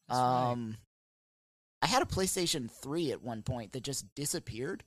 That's 0.07 0.18
right. 0.20 0.51
um, 0.53 0.77
I 1.81 1.87
had 1.87 2.03
a 2.03 2.05
PlayStation 2.07 2.70
3 2.70 3.12
at 3.12 3.23
one 3.23 3.42
point 3.42 3.73
that 3.73 3.83
just 3.83 4.14
disappeared, 4.14 4.85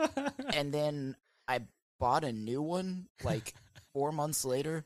and 0.52 0.72
then 0.74 1.16
I 1.48 1.60
bought 1.98 2.24
a 2.24 2.32
new 2.32 2.60
one 2.60 3.08
like 3.24 3.54
four 3.92 4.12
months 4.12 4.44
later, 4.44 4.84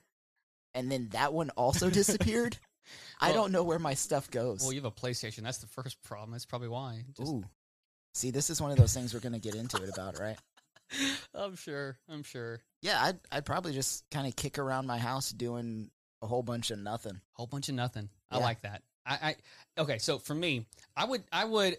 and 0.74 0.90
then 0.90 1.08
that 1.12 1.32
one 1.32 1.50
also 1.50 1.90
disappeared. 1.90 2.56
I 3.20 3.32
don't 3.32 3.52
know 3.52 3.62
where 3.62 3.78
my 3.78 3.94
stuff 3.94 4.30
goes. 4.30 4.62
well, 4.62 4.72
you 4.72 4.80
have 4.80 4.84
a 4.84 4.90
PlayStation. 4.90 5.42
That's 5.42 5.58
the 5.58 5.68
first 5.68 6.02
problem. 6.02 6.32
That's 6.32 6.46
probably 6.46 6.68
why. 6.68 7.04
Just- 7.16 7.30
Ooh, 7.32 7.44
see, 8.14 8.30
this 8.30 8.50
is 8.50 8.60
one 8.60 8.70
of 8.72 8.76
those 8.76 8.92
things 8.92 9.14
we're 9.14 9.20
gonna 9.20 9.38
get 9.38 9.54
into 9.54 9.76
it 9.82 9.88
about, 9.88 10.18
right? 10.18 10.36
I'm 11.34 11.56
sure. 11.56 11.96
I'm 12.08 12.22
sure. 12.22 12.60
Yeah, 12.82 13.02
I'd 13.02 13.20
I'd 13.30 13.46
probably 13.46 13.72
just 13.72 14.04
kind 14.10 14.26
of 14.26 14.34
kick 14.36 14.58
around 14.58 14.86
my 14.86 14.98
house 14.98 15.30
doing 15.30 15.90
a 16.20 16.26
whole 16.26 16.42
bunch 16.42 16.70
of 16.70 16.78
nothing. 16.78 17.20
whole 17.34 17.46
bunch 17.46 17.68
of 17.68 17.74
nothing. 17.74 18.08
I 18.30 18.38
like 18.38 18.62
that. 18.62 18.82
I, 19.06 19.36
I 19.76 19.80
okay. 19.82 19.98
So 19.98 20.18
for 20.18 20.34
me, 20.34 20.66
I 20.96 21.04
would 21.04 21.22
I 21.32 21.44
would 21.44 21.76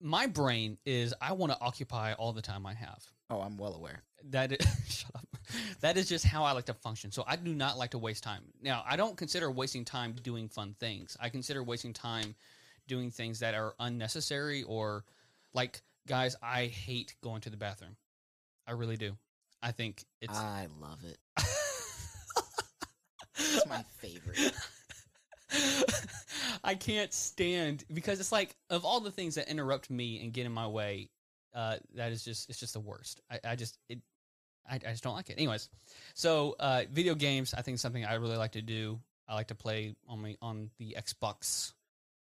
my 0.00 0.26
brain 0.28 0.78
is 0.86 1.12
I 1.20 1.32
want 1.32 1.52
to 1.52 1.60
occupy 1.60 2.12
all 2.14 2.32
the 2.32 2.42
time 2.42 2.64
I 2.66 2.74
have. 2.74 3.04
Oh, 3.30 3.40
I'm 3.40 3.56
well 3.56 3.74
aware. 3.74 4.02
That 4.30 4.52
is, 4.52 4.66
shut 4.88 5.14
up. 5.14 5.26
That 5.80 5.96
is 5.96 6.08
just 6.08 6.24
how 6.24 6.44
I 6.44 6.52
like 6.52 6.66
to 6.66 6.74
function. 6.74 7.12
So 7.12 7.24
I 7.26 7.36
do 7.36 7.54
not 7.54 7.78
like 7.78 7.90
to 7.90 7.98
waste 7.98 8.22
time. 8.22 8.42
Now 8.62 8.82
I 8.86 8.96
don't 8.96 9.16
consider 9.16 9.50
wasting 9.50 9.84
time 9.84 10.14
doing 10.22 10.48
fun 10.48 10.74
things. 10.78 11.16
I 11.20 11.28
consider 11.28 11.62
wasting 11.62 11.92
time 11.92 12.34
doing 12.86 13.10
things 13.10 13.40
that 13.40 13.54
are 13.54 13.74
unnecessary 13.78 14.62
or 14.62 15.04
like 15.54 15.82
guys. 16.06 16.36
I 16.42 16.66
hate 16.66 17.14
going 17.22 17.40
to 17.42 17.50
the 17.50 17.56
bathroom. 17.56 17.96
I 18.66 18.72
really 18.72 18.96
do. 18.96 19.16
I 19.62 19.72
think 19.72 20.04
it's. 20.20 20.36
I 20.38 20.68
love 20.80 21.04
it. 21.04 21.18
It's 23.38 23.66
my 23.66 23.84
favorite. 23.98 24.52
I 26.64 26.74
can't 26.74 27.12
stand 27.12 27.84
because 27.92 28.20
it's 28.20 28.32
like 28.32 28.56
of 28.68 28.84
all 28.84 29.00
the 29.00 29.10
things 29.10 29.36
that 29.36 29.48
interrupt 29.48 29.90
me 29.90 30.20
and 30.22 30.32
get 30.32 30.44
in 30.44 30.52
my 30.52 30.66
way, 30.66 31.10
uh, 31.58 31.76
that 31.96 32.12
is 32.12 32.24
just 32.24 32.48
it's 32.48 32.60
just 32.60 32.72
the 32.72 32.80
worst. 32.80 33.20
I, 33.28 33.40
I 33.44 33.56
just 33.56 33.78
it 33.88 33.98
I, 34.70 34.76
I 34.76 34.90
just 34.90 35.02
don't 35.02 35.14
like 35.14 35.28
it. 35.28 35.34
Anyways, 35.38 35.68
so 36.14 36.54
uh, 36.60 36.82
video 36.90 37.16
games 37.16 37.52
I 37.52 37.62
think 37.62 37.74
is 37.74 37.80
something 37.80 38.04
I 38.04 38.14
really 38.14 38.36
like 38.36 38.52
to 38.52 38.62
do. 38.62 39.00
I 39.26 39.34
like 39.34 39.48
to 39.48 39.54
play 39.56 39.96
on 40.06 40.22
my 40.22 40.36
on 40.40 40.70
the 40.78 40.96
Xbox. 40.96 41.72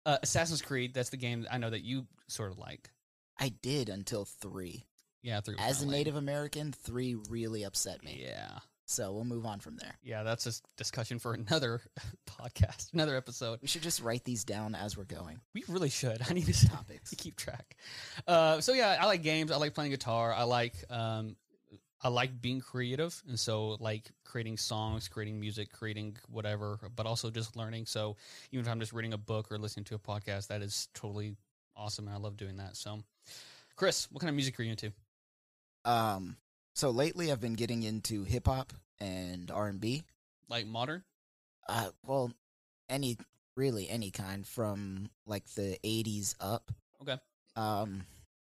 Uh, 0.06 0.18
Assassin's 0.24 0.62
Creed, 0.62 0.94
that's 0.94 1.10
the 1.10 1.18
game 1.18 1.42
that 1.42 1.54
I 1.54 1.58
know 1.58 1.70
that 1.70 1.84
you 1.84 2.06
sort 2.28 2.52
of 2.52 2.60
like. 2.60 2.92
I 3.38 3.50
did 3.62 3.90
until 3.90 4.24
three. 4.24 4.86
Yeah, 5.22 5.42
three 5.42 5.56
As 5.60 5.82
a 5.82 5.86
lame. 5.86 5.92
Native 5.92 6.16
American, 6.16 6.72
three 6.72 7.16
really 7.30 7.64
upset 7.64 8.04
me. 8.04 8.24
Yeah, 8.24 8.60
So 8.88 9.12
we'll 9.14 9.26
move 9.26 9.46
on 9.46 9.60
from 9.60 9.78
there. 9.78 9.96
yeah, 10.04 10.22
that's 10.24 10.46
a 10.46 10.52
discussion 10.78 11.18
for 11.20 11.34
another 11.50 11.82
podcast, 12.30 12.94
another 12.94 13.16
episode. 13.18 13.60
We 13.62 13.68
should 13.68 13.82
just 13.82 14.02
write 14.02 14.24
these 14.24 14.44
down 14.44 14.76
as 14.76 14.96
we're 14.96 15.06
going. 15.06 15.40
We 15.54 15.64
really 15.68 15.90
should. 15.90 16.22
I 16.30 16.34
need 16.34 16.46
to 16.46 16.68
Topics. 16.68 17.10
to 17.10 17.16
keep 17.24 17.36
track. 17.36 17.76
Uh, 18.28 18.62
so 18.62 18.74
yeah, 18.74 18.98
I 19.00 19.06
like 19.06 19.24
games. 19.24 19.52
I 19.52 19.58
like 19.58 19.74
playing 19.74 19.92
guitar. 19.92 20.32
I 20.34 20.44
like 20.44 20.76
um, 20.90 21.36
I 22.02 22.10
like 22.10 22.40
being 22.40 22.62
creative, 22.62 23.20
and 23.28 23.40
so 23.40 23.78
like 23.80 24.12
creating 24.24 24.58
songs, 24.58 25.08
creating 25.08 25.40
music, 25.40 25.72
creating 25.72 26.18
whatever, 26.30 26.78
but 26.96 27.08
also 27.08 27.32
just 27.32 27.56
learning. 27.56 27.88
So 27.88 28.16
even 28.52 28.66
if 28.66 28.72
I'm 28.72 28.80
just 28.80 28.94
reading 28.94 29.14
a 29.14 29.18
book 29.18 29.52
or 29.52 29.58
listening 29.58 29.86
to 29.86 29.96
a 29.96 30.00
podcast, 30.00 30.48
that 30.48 30.62
is 30.62 30.90
totally 30.94 31.36
awesome, 31.76 32.06
and 32.08 32.16
I 32.16 32.20
love 32.20 32.38
doing 32.38 32.58
that. 32.58 32.78
So, 32.78 33.00
Chris, 33.76 34.08
what 34.12 34.20
kind 34.22 34.30
of 34.30 34.36
music 34.36 34.60
are 34.60 34.64
you 34.64 34.72
into? 34.72 34.92
Um, 35.86 36.38
so 36.76 36.92
lately 36.92 37.32
I've 37.32 37.42
been 37.42 37.54
getting 37.54 37.84
into 37.84 38.24
hip 38.24 38.48
hop 38.48 38.74
and 39.00 39.50
R 39.50 39.68
and 39.68 39.80
B. 39.80 40.04
Like 40.50 40.68
modern? 40.68 41.04
Uh, 41.68 41.90
well, 42.06 42.32
any 42.88 43.18
really 43.56 43.90
any 43.90 44.12
kind 44.12 44.46
from 44.46 45.10
like 45.26 45.48
the 45.56 45.78
'80s 45.84 46.36
up. 46.40 46.72
Okay. 47.02 47.18
Um, 47.56 48.04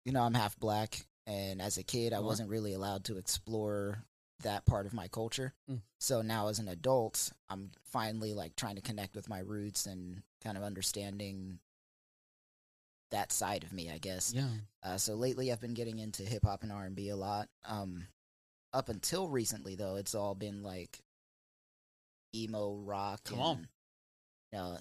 you 0.06 0.14
know 0.14 0.22
I'm 0.22 0.34
half 0.34 0.58
black, 0.58 1.06
and 1.28 1.62
as 1.62 1.78
a 1.78 1.84
kid 1.84 2.14
I 2.14 2.18
are. 2.18 2.26
wasn't 2.26 2.50
really 2.50 2.74
allowed 2.74 3.06
to 3.06 3.18
explore 3.18 4.04
that 4.44 4.66
part 4.66 4.86
of 4.86 4.94
my 4.94 5.08
culture. 5.08 5.54
Mm. 5.70 5.82
So 6.00 6.22
now 6.22 6.48
as 6.48 6.60
an 6.60 6.68
adult, 6.68 7.32
I'm 7.50 7.72
finally 7.84 8.34
like 8.34 8.56
trying 8.56 8.76
to 8.76 8.82
connect 8.82 9.16
with 9.16 9.30
my 9.30 9.40
roots 9.40 9.86
and 9.86 10.22
kind 10.44 10.58
of 10.58 10.64
understanding 10.64 11.60
that 13.12 13.32
side 13.32 13.64
of 13.64 13.74
me, 13.74 13.90
I 13.90 13.98
guess. 13.98 14.34
Yeah. 14.34 14.48
Uh, 14.84 14.98
so 14.98 15.16
lately, 15.16 15.52
I've 15.52 15.62
been 15.62 15.74
getting 15.74 16.00
into 16.00 16.24
hip 16.24 16.44
hop 16.46 16.64
and 16.64 16.72
R 16.72 16.84
and 16.84 16.96
B 16.96 17.10
a 17.10 17.16
lot. 17.16 17.48
Um, 17.66 18.08
up 18.74 18.90
until 18.90 19.28
recently, 19.28 19.76
though, 19.76 19.96
it's 19.98 20.16
all 20.16 20.36
been 20.36 20.64
like 20.64 21.00
emo 22.36 22.76
rock. 22.78 23.24
Come 23.26 23.40
and, 23.40 23.48
on. 23.48 23.68
You 24.52 24.60
know, 24.60 24.78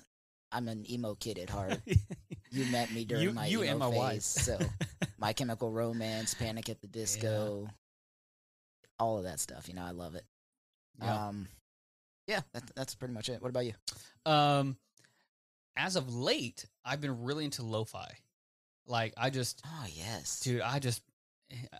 I'm 0.53 0.69
an 0.69 0.91
emo 0.91 1.15
kid 1.15 1.39
at 1.39 1.51
heart. 1.51 1.81
you 2.51 2.65
met 2.67 2.93
me 2.93 3.05
during 3.05 3.25
You- 3.25 3.33
my 3.33 3.47
you 3.47 3.63
emo 3.65 3.91
phase. 3.91 4.25
so 4.25 4.59
My 5.19 5.33
Chemical 5.33 5.71
Romance, 5.71 6.35
Panic 6.35 6.69
at 6.71 6.81
the 6.81 6.87
Disco, 6.87 7.69
all 8.99 9.19
of 9.19 9.25
that 9.25 9.39
stuff. 9.39 9.69
You 9.69 9.75
know, 9.75 9.85
I 9.85 9.91
love 9.91 10.15
it. 10.15 10.25
Yeah. 11.01 11.29
Um, 11.29 11.49
yeah, 12.27 12.41
that, 12.55 12.63
that's 12.75 12.95
pretty 12.95 13.13
much 13.15 13.29
it. 13.29 13.43
What 13.43 13.49
about 13.49 13.67
you? 13.67 13.75
Um, 14.25 14.77
as 15.77 15.97
of 15.97 16.15
late, 16.15 16.65
I've 16.85 17.01
been 17.01 17.23
really 17.23 17.45
into 17.45 17.63
lo-fi. 17.63 18.11
Like 18.87 19.15
I 19.17 19.31
just, 19.31 19.63
Oh 19.67 19.87
yes, 19.93 20.41
dude, 20.41 20.63
I 20.63 20.79
just, 20.79 21.03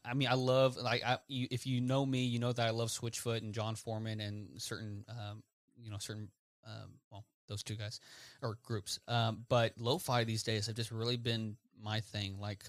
I 0.05 0.15
mean, 0.15 0.29
I 0.29 0.35
love 0.35 0.77
like 0.77 1.05
I, 1.05 1.19
you, 1.29 1.49
if 1.51 1.67
you 1.67 1.81
know 1.81 2.05
me, 2.05 2.25
you 2.25 2.39
know 2.39 2.53
that 2.53 2.67
I 2.67 2.71
love 2.71 2.89
Switchfoot 2.89 3.39
and 3.39 3.55
Jon 3.55 3.75
Foreman 3.75 4.21
and 4.21 4.61
certain, 4.61 5.05
um, 5.09 5.43
you 5.77 5.91
know, 5.91 5.99
certain, 5.99 6.29
um, 6.67 6.91
well, 7.11 7.25
those 7.49 7.63
two 7.63 7.75
guys 7.75 8.01
or 8.43 8.59
groups. 8.63 8.99
Um, 9.09 9.45
but 9.49 9.73
lo-fi 9.79 10.25
these 10.25 10.43
days 10.43 10.67
have 10.67 10.77
just 10.77 10.93
really 10.93 11.17
been 11.17 11.57
my 11.83 12.01
thing. 12.01 12.39
Like, 12.41 12.65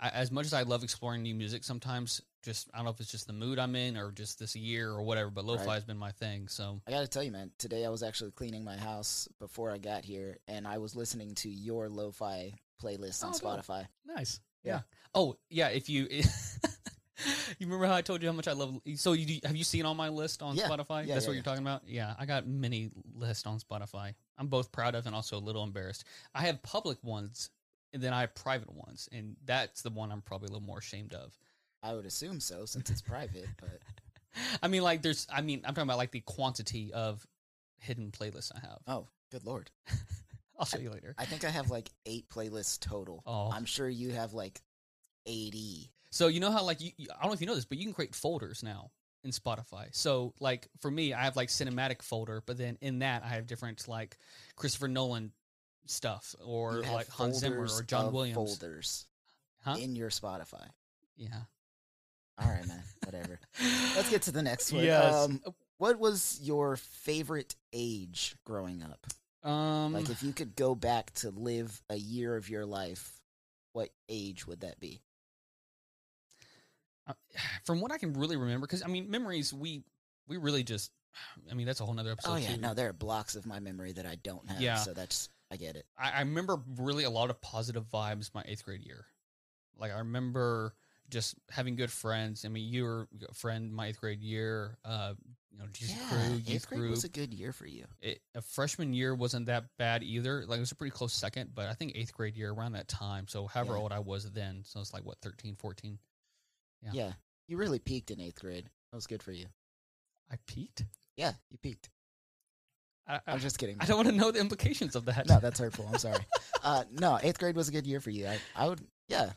I, 0.00 0.08
as 0.08 0.30
much 0.30 0.46
as 0.46 0.54
I 0.54 0.62
love 0.62 0.82
exploring 0.82 1.22
new 1.22 1.34
music, 1.34 1.64
sometimes 1.64 2.22
just 2.42 2.68
I 2.72 2.78
don't 2.78 2.84
know 2.86 2.90
if 2.90 3.00
it's 3.00 3.10
just 3.10 3.26
the 3.26 3.32
mood 3.32 3.58
I'm 3.58 3.74
in 3.76 3.96
or 3.96 4.10
just 4.10 4.38
this 4.38 4.54
year 4.56 4.90
or 4.90 5.02
whatever. 5.02 5.30
But 5.30 5.44
lo-fi 5.44 5.64
Right. 5.64 5.74
has 5.74 5.84
been 5.84 5.98
my 5.98 6.12
thing. 6.12 6.48
So 6.48 6.80
I 6.86 6.90
gotta 6.90 7.06
tell 7.08 7.22
you, 7.22 7.30
man. 7.32 7.50
Today 7.58 7.84
I 7.84 7.88
was 7.88 8.02
actually 8.02 8.32
cleaning 8.32 8.64
my 8.64 8.76
house 8.76 9.28
before 9.38 9.70
I 9.70 9.78
got 9.78 10.04
here, 10.04 10.38
and 10.48 10.66
I 10.66 10.78
was 10.78 10.94
listening 10.96 11.34
to 11.36 11.48
your 11.48 11.88
lo-fi 11.88 12.52
playlist 12.82 13.22
on 13.24 13.30
Oh, 13.34 13.38
dope. 13.38 13.64
Spotify. 13.64 13.86
Nice. 14.04 14.40
Yeah. 14.64 14.74
Yeah. 14.74 14.80
Oh, 15.14 15.36
yeah. 15.50 15.68
If 15.68 15.88
you, 15.88 16.06
you 16.10 16.22
remember 17.66 17.86
how 17.86 17.94
I 17.94 18.02
told 18.02 18.22
you 18.22 18.28
how 18.28 18.34
much 18.34 18.48
I 18.48 18.52
love. 18.52 18.80
So 18.96 19.12
you 19.12 19.40
have 19.44 19.56
you 19.56 19.64
seen 19.64 19.84
all 19.86 19.94
my 19.94 20.08
list 20.08 20.42
on 20.42 20.56
Yeah. 20.56 20.68
Spotify? 20.68 21.06
Yeah, 21.06 21.14
That's 21.14 21.26
what 21.26 21.34
you're 21.34 21.42
talking 21.44 21.62
about. 21.62 21.82
Yeah, 21.86 22.14
I 22.18 22.26
got 22.26 22.46
many 22.46 22.90
lists 23.14 23.46
on 23.46 23.58
Spotify. 23.60 24.14
I'm 24.38 24.48
both 24.48 24.72
proud 24.72 24.94
of 24.94 25.06
and 25.06 25.14
also 25.14 25.36
a 25.36 25.40
little 25.40 25.62
embarrassed. 25.62 26.04
I 26.34 26.42
have 26.42 26.62
public 26.62 26.98
ones 27.04 27.50
and 27.92 28.02
then 28.02 28.12
I 28.14 28.20
have 28.22 28.34
private 28.34 28.72
ones, 28.72 29.06
and 29.12 29.36
that's 29.44 29.82
the 29.82 29.90
one 29.90 30.10
I'm 30.10 30.22
probably 30.22 30.46
a 30.46 30.50
little 30.52 30.66
more 30.66 30.78
ashamed 30.78 31.12
of. 31.12 31.36
I 31.82 31.94
would 31.94 32.06
assume 32.06 32.40
so, 32.40 32.64
since 32.64 32.90
it's 32.90 33.02
private. 33.02 33.46
But 33.60 33.80
I 34.62 34.68
mean, 34.68 34.82
like 34.82 35.02
there's. 35.02 35.26
I 35.30 35.42
mean, 35.42 35.60
I'm 35.64 35.74
talking 35.74 35.88
about 35.88 35.98
like 35.98 36.10
the 36.12 36.20
quantity 36.20 36.92
of 36.92 37.26
hidden 37.78 38.10
playlists 38.12 38.50
I 38.54 38.60
have. 38.60 38.78
oh, 38.86 39.08
good 39.30 39.44
lord, 39.44 39.70
I'll 40.58 40.64
show 40.66 40.78
you 40.78 40.90
later. 40.90 41.14
I 41.18 41.24
think 41.26 41.44
I 41.44 41.50
have 41.50 41.70
like 41.70 41.90
eight 42.06 42.28
playlists 42.30 42.78
total. 42.80 43.22
Oh. 43.26 43.50
I'm 43.52 43.64
sure 43.66 43.88
you 43.88 44.10
have 44.12 44.32
like 44.32 44.60
eighty. 45.26 45.92
So 46.10 46.28
you 46.28 46.40
know 46.40 46.50
how 46.50 46.62
like 46.64 46.80
you, 46.80 46.92
you- 46.96 47.08
I 47.10 47.20
don't 47.22 47.28
know 47.30 47.34
if 47.34 47.40
you 47.40 47.46
know 47.46 47.54
this, 47.54 47.64
but 47.64 47.78
you 47.78 47.84
can 47.84 47.92
create 47.94 48.14
folders 48.14 48.62
now 48.62 48.90
in 49.24 49.30
Spotify. 49.30 49.86
So 49.92 50.34
like 50.40 50.68
for 50.80 50.90
me, 50.90 51.12
I 51.14 51.24
have 51.24 51.36
like 51.36 51.48
cinematic 51.48 52.02
folder, 52.02 52.42
but 52.46 52.56
then 52.58 52.78
in 52.80 53.00
that 53.00 53.22
I 53.24 53.28
have 53.28 53.46
different 53.46 53.86
like 53.88 54.16
Christopher 54.56 54.88
Nolan 54.88 55.32
stuff 55.86 56.34
or 56.44 56.82
like 56.82 57.08
Hans 57.08 57.38
Zimmer 57.38 57.66
or 57.66 57.82
John 57.82 58.12
Williams. 58.12 58.34
folders 58.36 59.06
Huh? 59.64 59.76
in 59.78 59.94
your 59.94 60.10
Spotify. 60.10 60.66
Yeah. 61.16 61.28
All 62.38 62.48
right, 62.48 62.66
man. 62.66 62.82
Whatever. 63.04 63.38
Let's 63.94 64.10
get 64.10 64.22
to 64.22 64.32
the 64.32 64.42
next 64.42 64.72
one. 64.72 64.84
Yes. 64.84 65.14
Um, 65.14 65.40
what 65.78 65.98
was 65.98 66.38
your 66.42 66.76
favorite 66.76 67.54
age 67.72 68.36
growing 68.44 68.82
up? 68.82 69.06
Um. 69.48 69.92
Like, 69.92 70.08
if 70.08 70.22
you 70.22 70.32
could 70.32 70.56
go 70.56 70.74
back 70.74 71.12
to 71.14 71.30
live 71.30 71.82
a 71.90 71.96
year 71.96 72.36
of 72.36 72.48
your 72.48 72.64
life, 72.64 73.20
what 73.72 73.90
age 74.08 74.46
would 74.46 74.60
that 74.60 74.80
be? 74.80 75.00
uh, 77.08 77.12
from 77.64 77.80
what 77.80 77.92
I 77.92 77.98
can 77.98 78.12
really 78.14 78.36
remember, 78.36 78.66
because 78.66 78.82
I 78.82 78.86
mean, 78.86 79.10
memories 79.10 79.52
we 79.52 79.82
we 80.28 80.36
really 80.36 80.62
just. 80.62 80.90
I 81.50 81.54
mean, 81.54 81.66
that's 81.66 81.80
a 81.80 81.84
whole 81.84 81.94
nother 81.94 82.12
episode. 82.12 82.32
oh 82.32 82.36
yeah, 82.36 82.54
too. 82.54 82.60
no, 82.60 82.74
there 82.74 82.88
are 82.88 82.92
blocks 82.92 83.34
of 83.34 83.46
my 83.46 83.60
memory 83.60 83.92
that 83.92 84.06
I 84.06 84.16
don't 84.22 84.48
have. 84.48 84.60
Yeah. 84.60 84.76
so 84.76 84.92
that's 84.92 85.28
I 85.50 85.56
get 85.56 85.76
it. 85.76 85.86
I, 85.98 86.12
I 86.12 86.20
remember 86.20 86.58
really 86.78 87.04
a 87.04 87.10
lot 87.10 87.30
of 87.30 87.40
positive 87.40 87.84
vibes 87.84 88.30
my 88.34 88.42
eighth 88.46 88.64
grade 88.64 88.84
year. 88.84 89.06
Like 89.78 89.92
I 89.92 89.98
remember 89.98 90.74
just 91.12 91.36
having 91.50 91.76
good 91.76 91.92
friends. 91.92 92.44
I 92.44 92.48
mean, 92.48 92.72
you 92.72 92.82
were 92.84 93.06
a 93.28 93.34
friend 93.34 93.72
my 93.72 93.88
eighth 93.88 94.00
grade 94.00 94.20
year. 94.20 94.76
Uh, 94.84 95.14
you 95.50 95.58
know, 95.58 95.66
Jesus 95.72 95.96
yeah, 95.96 96.08
crew, 96.08 96.40
eighth 96.48 96.66
grade 96.66 96.80
group. 96.80 96.90
was 96.90 97.04
a 97.04 97.08
good 97.10 97.32
year 97.34 97.52
for 97.52 97.66
you. 97.66 97.84
it, 98.00 98.20
a 98.34 98.40
freshman 98.40 98.94
year 98.94 99.14
wasn't 99.14 99.46
that 99.46 99.64
bad 99.78 100.02
either. 100.02 100.44
Like 100.46 100.56
it 100.56 100.60
was 100.60 100.72
a 100.72 100.74
pretty 100.74 100.92
close 100.92 101.12
second, 101.12 101.50
but 101.54 101.68
I 101.68 101.74
think 101.74 101.92
eighth 101.94 102.14
grade 102.14 102.34
year 102.36 102.50
around 102.52 102.72
that 102.72 102.88
time. 102.88 103.28
So 103.28 103.46
however 103.46 103.74
Yeah. 103.74 103.80
old 103.80 103.92
I 103.92 103.98
was 103.98 104.30
then, 104.32 104.62
so 104.64 104.80
it's 104.80 104.94
like 104.94 105.04
what 105.04 105.18
13, 105.20 105.54
14. 105.56 105.98
Yeah. 106.82 106.90
Yeah. 106.94 107.12
you 107.48 107.58
really 107.58 107.78
peaked 107.78 108.10
in 108.10 108.18
eighth 108.20 108.40
grade. 108.40 108.64
That 108.90 108.96
was 108.96 109.06
good 109.06 109.22
for 109.22 109.32
you. 109.32 109.46
I 110.30 110.36
peaked. 110.46 110.84
Yeah, 111.18 111.32
you 111.50 111.58
peaked. 111.58 111.90
I, 113.06 113.16
I, 113.16 113.20
I'm 113.26 113.40
just 113.40 113.58
kidding. 113.58 113.76
I 113.80 113.84
don't 113.84 113.96
want 113.96 114.08
to 114.08 114.14
know 114.14 114.30
the 114.30 114.40
implications 114.40 114.96
of 114.96 115.04
that. 115.04 115.26
No, 115.28 115.38
that's 115.38 115.58
hurtful. 115.60 115.86
I'm 115.92 115.98
sorry. 115.98 116.24
uh, 116.62 116.84
no, 116.90 117.18
eighth 117.22 117.38
grade 117.38 117.56
was 117.56 117.68
a 117.68 117.72
good 117.72 117.86
year 117.86 118.00
for 118.00 118.10
you. 118.10 118.26
I, 118.26 118.38
I 118.56 118.68
would. 118.68 118.80
Yeah, 119.08 119.30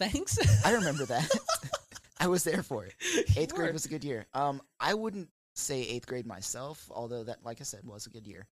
Thanks. 0.00 0.38
I 0.64 0.72
remember 0.72 1.04
that. 1.06 1.30
I 2.18 2.26
was 2.26 2.42
there 2.44 2.62
for 2.62 2.84
it. 2.86 2.94
Eighth 3.36 3.54
grade 3.54 3.72
was 3.72 3.84
a 3.84 3.88
good 3.88 4.02
year. 4.04 4.26
Um, 4.34 4.60
I 4.80 4.94
wouldn't 4.94 5.28
say 5.54 5.82
eighth 5.82 6.06
grade 6.06 6.26
myself, 6.26 6.90
although 6.90 7.24
that, 7.24 7.44
like 7.44 7.60
I 7.60 7.64
said, 7.64 7.80
was 7.84 8.06
a 8.06 8.10
good 8.10 8.26
year. 8.26 8.46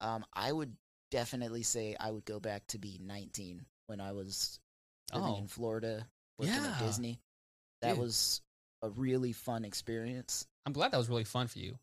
Um, 0.00 0.24
I 0.32 0.52
would 0.52 0.72
definitely 1.10 1.62
say 1.62 1.96
I 1.98 2.10
would 2.10 2.24
go 2.24 2.38
back 2.40 2.66
to 2.68 2.78
be 2.78 2.98
19 3.02 3.64
when 3.86 4.00
I 4.00 4.12
was 4.12 4.58
living 5.12 5.28
Oh. 5.28 5.38
in 5.38 5.46
Florida, 5.48 6.06
working 6.38 6.54
at 6.54 6.78
Disney. 6.80 7.20
That 7.82 7.92
Dude. 7.94 8.00
was 8.00 8.40
a 8.82 8.90
really 8.90 9.32
fun 9.32 9.64
experience. 9.64 10.46
I'm 10.66 10.72
glad 10.72 10.90
that 10.92 10.98
was 10.98 11.08
really 11.08 11.24
fun 11.24 11.46
for 11.48 11.58
you. 11.58 11.78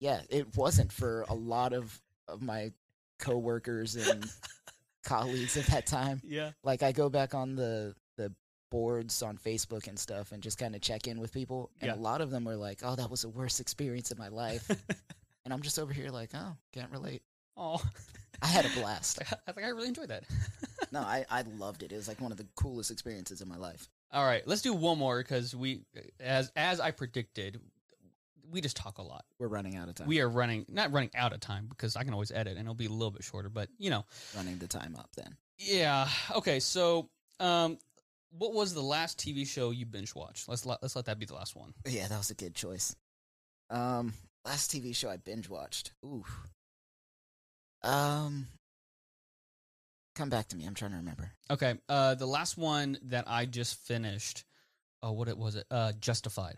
Yeah, 0.00 0.20
it 0.30 0.56
wasn't 0.56 0.92
for 0.92 1.24
a 1.28 1.34
lot 1.34 1.72
of, 1.72 2.00
of 2.28 2.40
my 2.42 2.72
coworkers 3.18 3.96
and 3.96 4.24
colleagues 5.04 5.56
at 5.56 5.66
that 5.66 5.86
time. 5.86 6.20
Yeah. 6.24 6.52
Like 6.62 6.82
I 6.82 6.92
go 6.92 7.08
back 7.08 7.34
on 7.34 7.56
the 7.56 7.94
boards 8.70 9.22
on 9.22 9.36
Facebook 9.38 9.86
and 9.88 9.98
stuff 9.98 10.32
and 10.32 10.42
just 10.42 10.58
kind 10.58 10.74
of 10.74 10.80
check 10.80 11.06
in 11.06 11.20
with 11.20 11.32
people 11.32 11.70
and 11.80 11.88
Yeah. 11.88 11.94
a 11.94 12.00
lot 12.00 12.20
of 12.20 12.30
them 12.30 12.44
were 12.44 12.56
like, 12.56 12.80
"Oh, 12.82 12.94
that 12.96 13.10
was 13.10 13.22
the 13.22 13.28
worst 13.28 13.60
experience 13.60 14.10
of 14.10 14.18
my 14.18 14.28
life." 14.28 14.68
and 15.44 15.54
I'm 15.54 15.62
just 15.62 15.78
over 15.78 15.92
here 15.92 16.10
like, 16.10 16.30
"Oh, 16.34 16.56
can't 16.72 16.90
relate." 16.92 17.22
Oh, 17.56 17.82
I 18.42 18.46
had 18.46 18.66
a 18.66 18.70
blast. 18.70 19.18
I 19.48 19.52
think 19.52 19.66
I 19.66 19.70
really 19.70 19.88
enjoyed 19.88 20.08
that. 20.08 20.24
No, 20.90 21.00
I 21.00 21.26
I 21.28 21.42
loved 21.42 21.82
it. 21.82 21.92
It 21.92 21.96
was 21.96 22.08
like 22.08 22.18
one 22.18 22.32
of 22.32 22.38
the 22.38 22.46
coolest 22.56 22.90
experiences 22.90 23.42
of 23.42 23.48
my 23.48 23.58
life. 23.58 23.90
All 24.10 24.24
right, 24.24 24.46
let's 24.46 24.62
do 24.62 24.72
one 24.72 24.96
more 24.96 25.18
because 25.18 25.54
we, 25.54 25.82
as 26.18 26.50
as 26.56 26.80
I 26.80 26.92
predicted, 26.92 27.60
we 28.50 28.62
just 28.62 28.74
talk 28.76 28.96
a 28.96 29.02
lot. 29.02 29.26
We're 29.38 29.48
running 29.48 29.76
out 29.76 29.90
of 29.90 29.96
time. 29.96 30.06
We 30.06 30.20
are 30.22 30.28
running, 30.30 30.64
not 30.70 30.90
running 30.92 31.10
out 31.14 31.34
of 31.34 31.40
time 31.40 31.66
because 31.68 31.94
I 31.94 32.04
can 32.04 32.14
always 32.14 32.30
edit 32.30 32.52
and 32.56 32.60
it'll 32.60 32.72
be 32.74 32.86
a 32.86 32.90
little 32.90 33.10
bit 33.10 33.22
shorter. 33.22 33.50
But 33.50 33.68
you 33.76 33.90
know, 33.90 34.06
running 34.34 34.56
the 34.56 34.66
time 34.66 34.96
up 34.98 35.10
then. 35.14 35.36
yeah. 35.58 36.08
Okay, 36.34 36.58
so 36.58 37.10
um, 37.38 37.76
what 38.30 38.52
was 38.52 38.74
the 38.74 38.82
last 38.82 39.18
TV 39.18 39.46
show 39.46 39.70
you 39.70 39.86
binge 39.86 40.14
watched? 40.14 40.48
Let's 40.48 40.66
let, 40.66 40.82
let's 40.82 40.96
let 40.96 41.06
that 41.06 41.18
be 41.18 41.26
the 41.26 41.34
last 41.34 41.56
one. 41.56 41.74
Yeah, 41.86 42.08
that 42.08 42.18
was 42.18 42.30
a 42.30 42.34
good 42.34 42.54
choice. 42.54 42.94
Um, 43.70 44.14
last 44.44 44.70
TV 44.70 44.94
show 44.94 45.10
I 45.10 45.16
binge 45.16 45.48
watched. 45.48 45.92
Ooh. 46.04 46.24
Um, 47.82 48.48
come 50.14 50.28
back 50.30 50.48
to 50.48 50.56
me. 50.56 50.64
I'm 50.66 50.74
trying 50.74 50.92
to 50.92 50.96
remember. 50.98 51.30
Okay, 51.50 51.74
uh, 51.88 52.14
the 52.14 52.26
last 52.26 52.56
one 52.58 52.98
that 53.04 53.24
I 53.26 53.46
just 53.46 53.76
finished. 53.86 54.44
Oh, 55.02 55.12
what 55.12 55.28
it 55.28 55.38
was 55.38 55.54
it? 55.54 55.66
Uh, 55.70 55.92
Justified. 56.00 56.56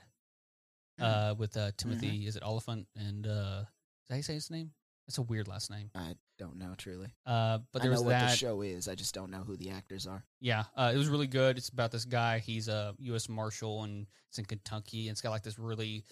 Hmm. 0.99 1.05
Uh, 1.05 1.35
with 1.35 1.57
uh, 1.57 1.71
Timothy, 1.77 2.27
is 2.27 2.37
it 2.37 2.43
Olyphant 2.43 2.87
and 2.97 3.27
uh, 3.27 3.63
how 4.09 4.17
you 4.17 4.23
say 4.23 4.35
his 4.35 4.51
name? 4.51 4.73
It's 5.11 5.19
a 5.19 5.23
weird 5.23 5.49
last 5.49 5.73
name. 5.73 5.91
I 5.93 6.15
don't 6.39 6.57
know 6.57 6.73
truly. 6.79 7.09
Uh, 7.27 7.59
but 7.73 7.83
I 7.83 7.87
there 7.87 7.91
know 7.91 7.97
was 7.97 8.05
what 8.05 8.11
that. 8.11 8.31
the 8.31 8.37
show 8.37 8.63
is. 8.63 8.87
I 8.87 8.95
just 8.95 9.13
don't 9.13 9.33
know 9.33 9.41
who 9.41 9.57
the 9.57 9.71
actors 9.71 10.07
are. 10.07 10.25
Yeah, 10.39 10.67
uh, 10.77 10.93
it 10.95 10.97
was 10.97 11.09
really 11.09 11.27
good. 11.27 11.59
It's 11.59 11.69
about 11.69 11.91
this 11.91 12.05
guy. 12.05 12.39
He's 12.39 12.69
a 12.69 12.95
U.S. 13.01 13.29
Marshal 13.29 13.83
and 13.83 14.07
it's 14.29 14.39
in 14.39 14.45
Kentucky. 14.45 15.09
And 15.09 15.15
it's 15.15 15.21
got 15.21 15.31
like 15.31 15.43
this 15.43 15.59
really, 15.59 16.05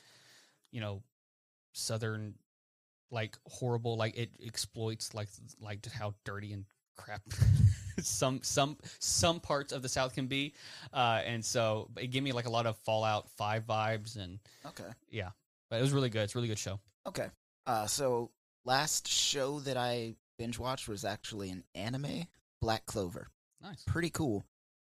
you 0.72 0.80
know, 0.80 1.04
southern, 1.74 2.34
like 3.12 3.36
horrible, 3.46 3.96
like 3.96 4.16
it 4.18 4.30
exploits 4.44 5.14
like 5.14 5.28
like 5.60 5.80
just 5.82 5.94
how 5.94 6.14
dirty 6.24 6.52
and 6.52 6.64
crap 6.96 7.22
some 8.02 8.40
some 8.42 8.76
some 8.98 9.38
parts 9.38 9.72
of 9.72 9.82
the 9.82 9.88
South 9.88 10.12
can 10.12 10.26
be. 10.26 10.54
Uh, 10.92 11.20
and 11.24 11.44
so 11.44 11.88
it 11.96 12.08
gave 12.08 12.24
me 12.24 12.32
like 12.32 12.46
a 12.46 12.50
lot 12.50 12.66
of 12.66 12.76
Fallout 12.78 13.30
Five 13.36 13.64
vibes. 13.64 14.16
And 14.16 14.40
Okay. 14.66 14.90
yeah, 15.08 15.30
but 15.70 15.78
it 15.78 15.82
was 15.82 15.92
really 15.92 16.10
good. 16.10 16.22
It's 16.22 16.34
a 16.34 16.38
really 16.38 16.48
good 16.48 16.58
show. 16.58 16.80
Okay. 17.06 17.28
Uh, 17.64 17.86
so 17.86 18.30
last 18.68 19.08
show 19.08 19.60
that 19.60 19.78
I 19.78 20.14
binge 20.38 20.58
watched 20.58 20.88
was 20.88 21.02
actually 21.04 21.48
an 21.50 21.64
anime, 21.74 22.26
Black 22.60 22.84
Clover. 22.84 23.28
Nice. 23.62 23.82
Pretty 23.86 24.10
cool. 24.10 24.44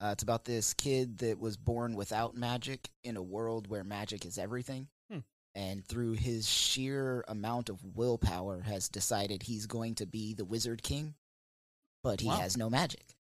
Uh, 0.00 0.10
it's 0.12 0.22
about 0.22 0.46
this 0.46 0.72
kid 0.72 1.18
that 1.18 1.38
was 1.38 1.58
born 1.58 1.94
without 1.94 2.34
magic 2.34 2.88
in 3.04 3.16
a 3.18 3.22
world 3.22 3.68
where 3.68 3.84
magic 3.84 4.24
is 4.24 4.38
everything. 4.38 4.88
Hmm. 5.10 5.18
And 5.54 5.84
through 5.86 6.12
his 6.12 6.48
sheer 6.48 7.22
amount 7.28 7.68
of 7.68 7.84
willpower, 7.94 8.62
has 8.62 8.88
decided 8.88 9.42
he's 9.42 9.66
going 9.66 9.96
to 9.96 10.06
be 10.06 10.32
the 10.32 10.46
Wizard 10.46 10.82
King, 10.82 11.14
but 12.02 12.20
he 12.22 12.28
Wow. 12.28 12.36
has 12.36 12.56
no 12.56 12.70
magic. 12.70 13.16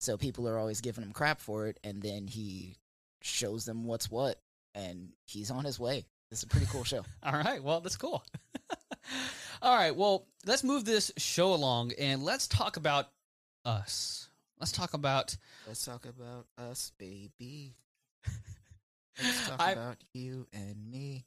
So 0.00 0.16
people 0.16 0.48
are 0.48 0.58
always 0.58 0.80
giving 0.80 1.04
him 1.04 1.12
crap 1.12 1.40
for 1.40 1.68
it, 1.68 1.78
and 1.84 2.02
then 2.02 2.26
he 2.26 2.76
shows 3.20 3.66
them 3.66 3.84
what's 3.84 4.10
what, 4.10 4.40
and 4.74 5.12
he's 5.26 5.52
on 5.52 5.64
his 5.64 5.78
way. 5.78 6.06
It's 6.32 6.42
a 6.42 6.48
pretty 6.48 6.66
cool 6.66 6.82
show. 6.82 7.04
All 7.22 7.34
right. 7.34 7.62
Well, 7.62 7.80
that's 7.80 7.96
cool. 7.96 8.24
All 9.62 9.74
right. 9.76 9.94
Well, 9.94 10.26
let's 10.44 10.64
move 10.64 10.84
this 10.84 11.12
show 11.16 11.54
along 11.54 11.92
and 11.98 12.22
let's 12.24 12.48
talk 12.48 12.76
about 12.76 13.06
us. 13.64 14.28
Let's 14.58 14.72
talk 14.72 14.92
about. 14.94 15.36
Let's 15.66 15.84
talk 15.84 16.04
about 16.04 16.46
us, 16.58 16.92
baby. 16.98 17.76
Let's 19.22 19.48
talk 19.48 19.60
I- 19.60 19.72
about 19.72 19.96
you 20.14 20.46
and 20.52 20.76
me. 20.90 21.26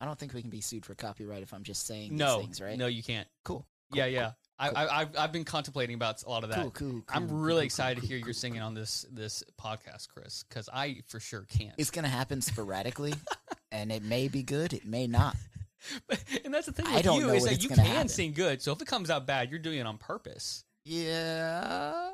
I 0.00 0.06
don't 0.06 0.18
think 0.18 0.34
we 0.34 0.40
can 0.42 0.50
be 0.50 0.60
sued 0.60 0.84
for 0.84 0.94
copyright 0.94 1.42
if 1.42 1.54
I'm 1.54 1.62
just 1.62 1.86
saying 1.86 2.16
No, 2.16 2.36
these 2.38 2.44
things, 2.46 2.60
right? 2.60 2.76
no, 2.76 2.86
you 2.88 3.02
can't. 3.02 3.26
Cool. 3.44 3.66
yeah, 3.92 4.04
cool, 4.04 4.12
yeah. 4.12 4.30
I, 4.58 4.68
cool. 4.68 4.76
I, 4.78 5.00
I've 5.00 5.18
I've 5.18 5.32
been 5.32 5.44
contemplating 5.44 5.94
about 5.94 6.22
a 6.22 6.28
lot 6.28 6.42
of 6.44 6.50
that. 6.50 6.60
Cool, 6.60 6.70
cool, 6.72 6.90
cool. 6.90 7.02
I'm 7.08 7.28
really 7.42 7.60
cool, 7.60 7.64
excited 7.66 8.00
to 8.02 8.06
hear 8.06 8.20
cool. 8.20 8.34
singing 8.34 8.60
on 8.60 8.74
this 8.74 9.06
this 9.10 9.42
podcast, 9.58 10.08
Chris, 10.08 10.44
because 10.48 10.68
I 10.72 11.02
for 11.08 11.20
sure 11.20 11.46
can't. 11.48 11.72
It's 11.78 11.90
gonna 11.90 12.08
happen 12.08 12.40
sporadically, 12.42 13.14
and 13.72 13.90
it 13.92 14.02
may 14.02 14.28
be 14.28 14.42
good. 14.42 14.72
It 14.74 14.84
may 14.84 15.06
not. 15.06 15.36
and 16.44 16.52
that's 16.54 16.66
the 16.66 16.72
thing 16.72 16.86
I 16.86 16.96
with 16.96 17.04
don't 17.04 17.20
you 17.20 17.30
is 17.30 17.44
that 17.44 17.62
you 17.62 17.68
can 17.68 17.78
happen. 17.78 18.08
sing 18.08 18.32
good. 18.32 18.62
So 18.62 18.72
if 18.72 18.80
it 18.80 18.86
comes 18.86 19.10
out 19.10 19.26
bad, 19.26 19.50
you're 19.50 19.58
doing 19.58 19.78
it 19.78 19.86
on 19.86 19.98
purpose. 19.98 20.64
Yeah, 20.84 22.10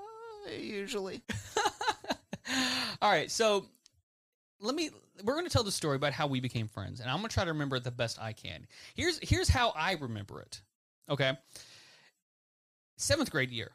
usually. 0.58 1.22
All 3.02 3.10
right, 3.10 3.30
so 3.30 3.66
let 4.60 4.74
me. 4.74 4.90
We're 5.22 5.34
going 5.34 5.46
to 5.46 5.52
tell 5.52 5.62
the 5.64 5.72
story 5.72 5.96
about 5.96 6.12
how 6.12 6.26
we 6.26 6.40
became 6.40 6.66
friends, 6.66 7.00
and 7.00 7.10
I'm 7.10 7.18
going 7.18 7.28
to 7.28 7.34
try 7.34 7.44
to 7.44 7.52
remember 7.52 7.76
it 7.76 7.84
the 7.84 7.90
best 7.90 8.18
I 8.20 8.32
can. 8.32 8.66
Here's 8.94 9.18
here's 9.22 9.48
how 9.48 9.72
I 9.76 9.92
remember 9.92 10.40
it. 10.40 10.60
Okay, 11.08 11.36
seventh 12.96 13.30
grade 13.30 13.50
year. 13.50 13.70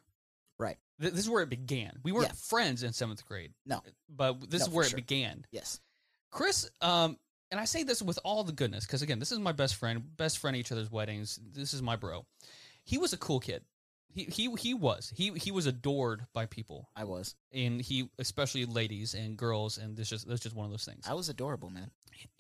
Right. 0.58 0.78
Th- 1.02 1.12
This 1.14 1.26
is 1.26 1.30
where 1.30 1.44
it 1.44 1.50
began. 1.50 2.00
We 2.04 2.12
weren't 2.12 2.28
Yeah. 2.28 2.34
friends 2.34 2.84
in 2.84 2.94
seventh 2.94 3.26
grade. 3.26 3.52
No. 3.66 3.82
but 4.10 4.50
this 4.50 4.62
No, 4.62 4.68
is 4.68 4.74
where 4.74 4.86
sure. 4.86 4.98
it 4.98 5.08
began. 5.08 5.46
Yes. 5.52 5.80
Chris, 6.32 6.70
um, 6.82 7.18
and 7.52 7.60
I 7.60 7.66
say 7.66 7.84
this 7.84 8.02
with 8.02 8.20
all 8.24 8.44
the 8.44 8.52
goodness 8.52 8.86
because 8.86 9.02
again, 9.02 9.20
this 9.20 9.32
is 9.32 9.40
my 9.40 9.52
best 9.52 9.76
friend, 9.76 10.04
best 10.18 10.40
friend 10.40 10.56
at 10.56 10.60
each 10.60 10.72
other's 10.72 10.92
weddings. 10.92 11.40
This 11.54 11.74
is 11.74 11.82
my 11.82 11.96
bro. 11.96 12.26
He 12.84 12.98
was 12.98 13.14
a 13.14 13.18
cool 13.18 13.40
kid. 13.40 13.64
He 14.10 14.24
he 14.26 14.50
he 14.58 14.74
was. 14.74 15.12
He 15.16 15.32
he 15.32 15.52
was 15.52 15.66
adored 15.66 16.26
by 16.34 16.46
people, 16.46 16.90
I 16.96 17.04
was. 17.04 17.36
and 17.52 17.82
he 17.82 18.10
especially 18.18 18.66
ladies 18.66 19.14
and 19.14 19.36
girls, 19.36 19.78
and 19.78 19.98
this 19.98 20.10
just 20.10 20.28
that's 20.28 20.42
just 20.42 20.56
one 20.56 20.66
of 20.66 20.72
those 20.72 20.86
things. 20.86 21.06
I 21.08 21.14
was 21.14 21.28
adorable, 21.28 21.70
man. 21.70 21.92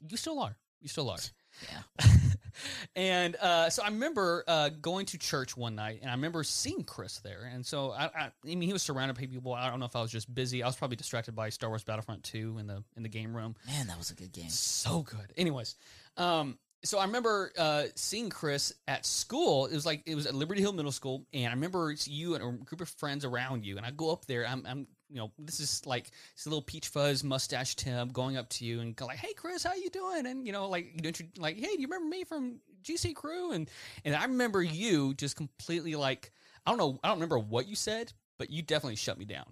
You 0.08 0.16
still 0.16 0.40
are. 0.40 0.56
You 0.82 0.88
still 0.88 1.10
are. 1.10 1.18
Yeah. 1.64 2.08
and 2.96 3.36
uh, 3.38 3.70
so 3.70 3.84
I 3.84 3.88
remember 3.88 4.44
uh, 4.48 4.70
going 4.82 5.06
to 5.08 5.18
church 5.18 5.56
one 5.56 5.76
night, 5.76 6.00
and 6.02 6.10
I 6.10 6.14
remember 6.14 6.44
seeing 6.44 6.84
Chris 6.84 7.20
there. 7.20 7.50
And 7.52 7.66
so 7.66 7.92
I, 7.92 8.06
I, 8.06 8.10
I 8.26 8.32
mean, 8.44 8.62
he 8.62 8.74
was 8.74 8.84
surrounded 8.84 9.16
by 9.16 9.26
people. 9.26 9.54
I 9.54 9.70
don't 9.70 9.80
know 9.80 9.86
if 9.86 9.96
I 9.96 10.02
was 10.02 10.12
just 10.12 10.34
busy. 10.34 10.64
I 10.64 10.68
was 10.68 10.76
probably 10.76 10.98
distracted 10.98 11.36
by 11.36 11.50
Star 11.50 11.70
Wars 11.70 11.84
Battlefront 11.84 12.24
Two 12.24 12.58
in 12.58 12.68
the 12.68 12.84
in 12.96 13.04
the 13.04 13.10
game 13.10 13.36
room. 13.36 13.56
Man, 13.68 13.88
that 13.88 13.98
was 13.98 14.12
a 14.12 14.16
good 14.16 14.32
game. 14.32 14.50
So 14.50 15.02
good. 15.02 15.34
Anyways, 15.38 15.76
um, 16.18 16.58
so 16.86 17.00
I 17.00 17.06
remember 17.06 17.52
uh, 17.58 17.84
seeing 17.96 18.30
Chris 18.30 18.74
at 18.88 19.06
school. 19.06 19.66
It 19.66 19.74
was 19.74 19.86
like 19.86 20.04
it 20.06 20.16
was 20.16 20.28
at 20.28 20.36
Liberty 20.36 20.62
Hill 20.62 20.74
Middle 20.74 20.92
School, 20.92 21.26
and 21.34 21.48
I 21.48 21.54
remember 21.54 21.92
it's 21.92 22.08
you 22.08 22.36
and 22.36 22.44
a 22.44 22.64
group 22.64 22.82
of 22.82 22.90
friends 22.90 23.26
around 23.26 23.66
you. 23.66 23.78
And 23.78 23.86
I 23.86 23.92
go 23.92 24.12
up 24.12 24.26
there. 24.26 24.48
I'm, 24.48 24.66
I'm 24.68 24.88
you 25.10 25.18
know, 25.18 25.32
this 25.38 25.60
is 25.60 25.86
like 25.86 26.12
this 26.36 26.46
little 26.46 26.62
peach 26.62 26.88
fuzz 26.88 27.24
mustache 27.24 27.76
Tim 27.76 28.10
going 28.10 28.38
up 28.38 28.50
to 28.50 28.66
you 28.66 28.80
and 28.80 28.96
go 28.96 29.06
like, 29.06 29.18
"Hey, 29.18 29.34
Chris, 29.34 29.64
how 29.64 29.74
you 29.74 29.90
doing?" 29.90 30.26
And 30.26 30.46
you 30.46 30.54
know, 30.54 30.68
like 30.70 30.92
you 30.96 31.12
know, 31.12 31.28
like, 31.38 31.58
"Hey, 31.58 31.76
do 31.76 31.82
you 31.82 31.88
remember 31.88 32.08
me 32.08 32.24
from 32.24 32.60
GC 32.84 33.16
Crew?" 33.16 33.52
And 33.52 33.70
and 34.04 34.16
I 34.16 34.24
remember 34.26 34.62
you 34.62 35.14
just 35.14 35.36
completely 35.36 35.96
like 35.96 36.32
I 36.66 36.72
don't 36.72 36.78
know, 36.78 37.00
I 37.04 37.08
don't 37.10 37.18
remember 37.18 37.40
what 37.40 37.68
you 37.68 37.76
said, 37.76 38.12
but 38.40 38.50
you 38.50 38.62
definitely 38.62 38.96
shut 38.96 39.18
me 39.18 39.26
down. 39.26 39.46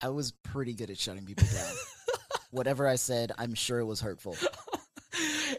I 0.00 0.08
was 0.08 0.32
pretty 0.32 0.72
good 0.72 0.90
at 0.90 0.98
shutting 0.98 1.24
people 1.24 1.46
down. 1.52 1.74
Whatever 2.50 2.88
I 2.88 2.96
said, 2.96 3.32
I'm 3.38 3.54
sure 3.54 3.78
it 3.78 3.84
was 3.84 4.00
hurtful. 4.00 4.36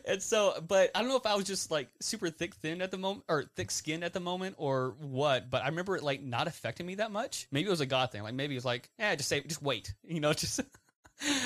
and 0.08 0.22
so, 0.22 0.56
but 0.68 0.92
I 0.96 1.00
don't 1.00 1.10
know 1.10 1.18
if 1.18 1.26
I 1.26 1.36
was 1.36 1.46
just 1.46 1.72
like 1.72 1.90
super 2.00 2.30
thick 2.30 2.56
thin 2.56 2.82
at 2.82 2.92
the 2.92 2.98
moment 2.98 3.26
or 3.28 3.46
thick 3.56 3.72
skinned 3.72 4.04
at 4.04 4.14
the 4.14 4.20
moment 4.20 4.56
or 4.58 4.96
what, 5.00 5.50
but 5.50 5.64
I 5.64 5.68
remember 5.68 5.96
it 5.96 6.04
like 6.04 6.22
not 6.22 6.48
affecting 6.48 6.86
me 6.86 6.96
that 6.96 7.12
much. 7.12 7.48
Maybe 7.52 7.68
it 7.68 7.72
was 7.72 7.82
a 7.82 7.86
God 7.86 8.12
thing. 8.12 8.24
Like 8.24 8.34
maybe 8.34 8.54
it 8.54 8.58
was 8.58 8.66
like, 8.66 8.90
yeah, 9.00 9.16
just 9.16 9.30
say, 9.30 9.42
just 9.42 9.62
wait, 9.62 9.94
you 10.04 10.20
know, 10.20 10.34
just 10.34 10.62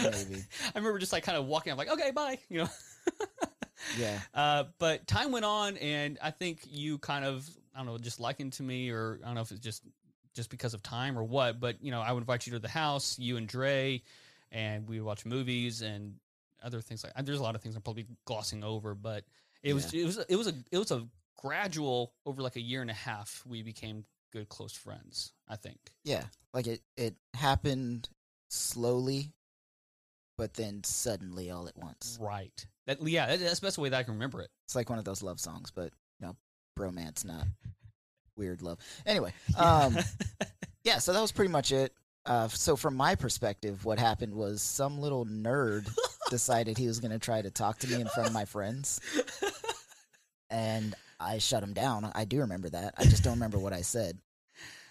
Maybe. 0.04 0.36
I 0.76 0.78
remember 0.78 1.00
just 1.00 1.14
like 1.14 1.24
kind 1.24 1.38
of 1.38 1.46
walking 1.46 1.72
up 1.72 1.78
like, 1.78 1.90
okay, 1.90 2.12
bye, 2.12 2.40
you 2.50 2.60
know. 2.60 2.70
Yeah. 3.98 4.20
Uh, 4.34 4.66
but 4.80 5.08
time 5.08 5.32
went 5.32 5.46
on, 5.46 5.78
and 5.78 6.18
I 6.22 6.32
think 6.32 6.62
you 6.70 6.98
kind 6.98 7.24
of, 7.24 7.48
I 7.76 7.80
don't 7.80 7.88
know, 7.88 7.98
just 7.98 8.20
likened 8.20 8.54
to 8.54 8.64
me, 8.64 8.90
or 8.90 9.20
I 9.24 9.28
don't 9.28 9.36
know 9.36 9.42
if 9.42 9.52
it's 9.52 9.60
just 9.60 9.84
just 10.34 10.50
because 10.50 10.74
of 10.74 10.84
time 10.84 11.18
or 11.18 11.24
what. 11.24 11.60
But 11.60 11.82
you 11.82 11.92
know, 11.92 12.02
I 12.02 12.12
would 12.12 12.22
invite 12.22 12.48
you 12.48 12.54
to 12.54 12.60
the 12.60 12.68
house, 12.68 13.18
you 13.20 13.38
and 13.38 13.48
Dre, 13.48 14.02
and 14.52 14.88
we 14.88 15.00
would 15.00 15.06
watch 15.06 15.26
movies 15.26 15.82
and 15.82 16.16
other 16.68 16.82
things 16.82 17.04
like. 17.04 17.14
There's 17.26 17.40
a 17.40 17.44
lot 17.44 17.56
of 17.56 17.62
things 17.62 17.76
I'm 17.76 17.82
probably 17.82 18.06
glossing 18.26 18.64
over, 18.64 18.94
but 18.94 19.24
it 19.64 19.74
was 19.74 19.92
it 19.94 20.06
was 20.06 20.18
it 20.30 20.36
was 20.36 20.48
a 20.48 20.54
it 20.72 20.78
was 20.78 20.92
a 20.92 21.08
gradual 21.38 22.14
over 22.26 22.42
like 22.42 22.58
a 22.58 22.62
year 22.62 22.82
and 22.82 22.92
a 22.92 22.96
half. 22.96 23.42
We 23.48 23.64
became 23.64 24.04
good 24.32 24.50
close 24.50 24.74
friends. 24.74 25.32
I 25.48 25.56
think. 25.56 25.80
Yeah. 26.04 26.26
Like 26.54 26.68
it, 26.68 26.82
it 26.96 27.16
happened 27.34 28.10
slowly, 28.50 29.34
but 30.38 30.54
then 30.54 30.84
suddenly 30.84 31.50
all 31.50 31.68
at 31.68 31.78
once. 31.78 32.20
Right. 32.22 32.66
That 32.86 33.02
yeah, 33.02 33.36
that's 33.36 33.60
the 33.60 33.66
best 33.66 33.78
way 33.78 33.90
that 33.90 33.98
I 33.98 34.04
can 34.04 34.14
remember 34.14 34.42
it. 34.42 34.50
It's 34.66 34.76
like 34.76 34.90
one 34.90 35.00
of 35.00 35.06
those 35.06 35.24
love 35.24 35.40
songs, 35.40 35.72
but 35.72 35.92
you 36.20 36.28
know, 36.28 36.36
bromance, 36.78 37.26
not 37.26 37.48
weird 38.38 38.62
love. 38.62 38.80
Anyway, 39.06 39.34
um, 39.58 39.98
yeah. 40.84 41.00
So 41.00 41.14
that 41.14 41.22
was 41.22 41.32
pretty 41.32 41.52
much 41.52 41.72
it. 41.72 41.94
Uh, 42.26 42.50
so 42.50 42.76
from 42.76 42.96
my 42.96 43.16
perspective, 43.16 43.86
what 43.86 44.00
happened 44.00 44.34
was 44.34 44.62
some 44.62 45.00
little 45.00 45.26
nerd 45.26 45.90
decided 46.30 46.78
he 46.78 46.88
was 46.88 47.00
going 47.00 47.12
to 47.12 47.20
try 47.20 47.42
to 47.42 47.50
talk 47.52 47.80
to 47.80 47.88
me 47.88 48.02
in 48.02 48.08
front 48.08 48.28
of 48.28 48.34
my 48.34 48.46
friends, 48.46 49.00
and 50.50 50.96
I 51.20 51.38
shut 51.40 51.64
him 51.64 51.74
down. 51.74 52.10
I 52.16 52.26
do 52.26 52.40
remember 52.40 52.70
that. 52.70 52.94
I 52.98 53.04
just 53.04 53.24
don't 53.24 53.34
remember 53.34 53.58
what 53.60 53.74
I 53.74 53.82
said. 53.82 54.18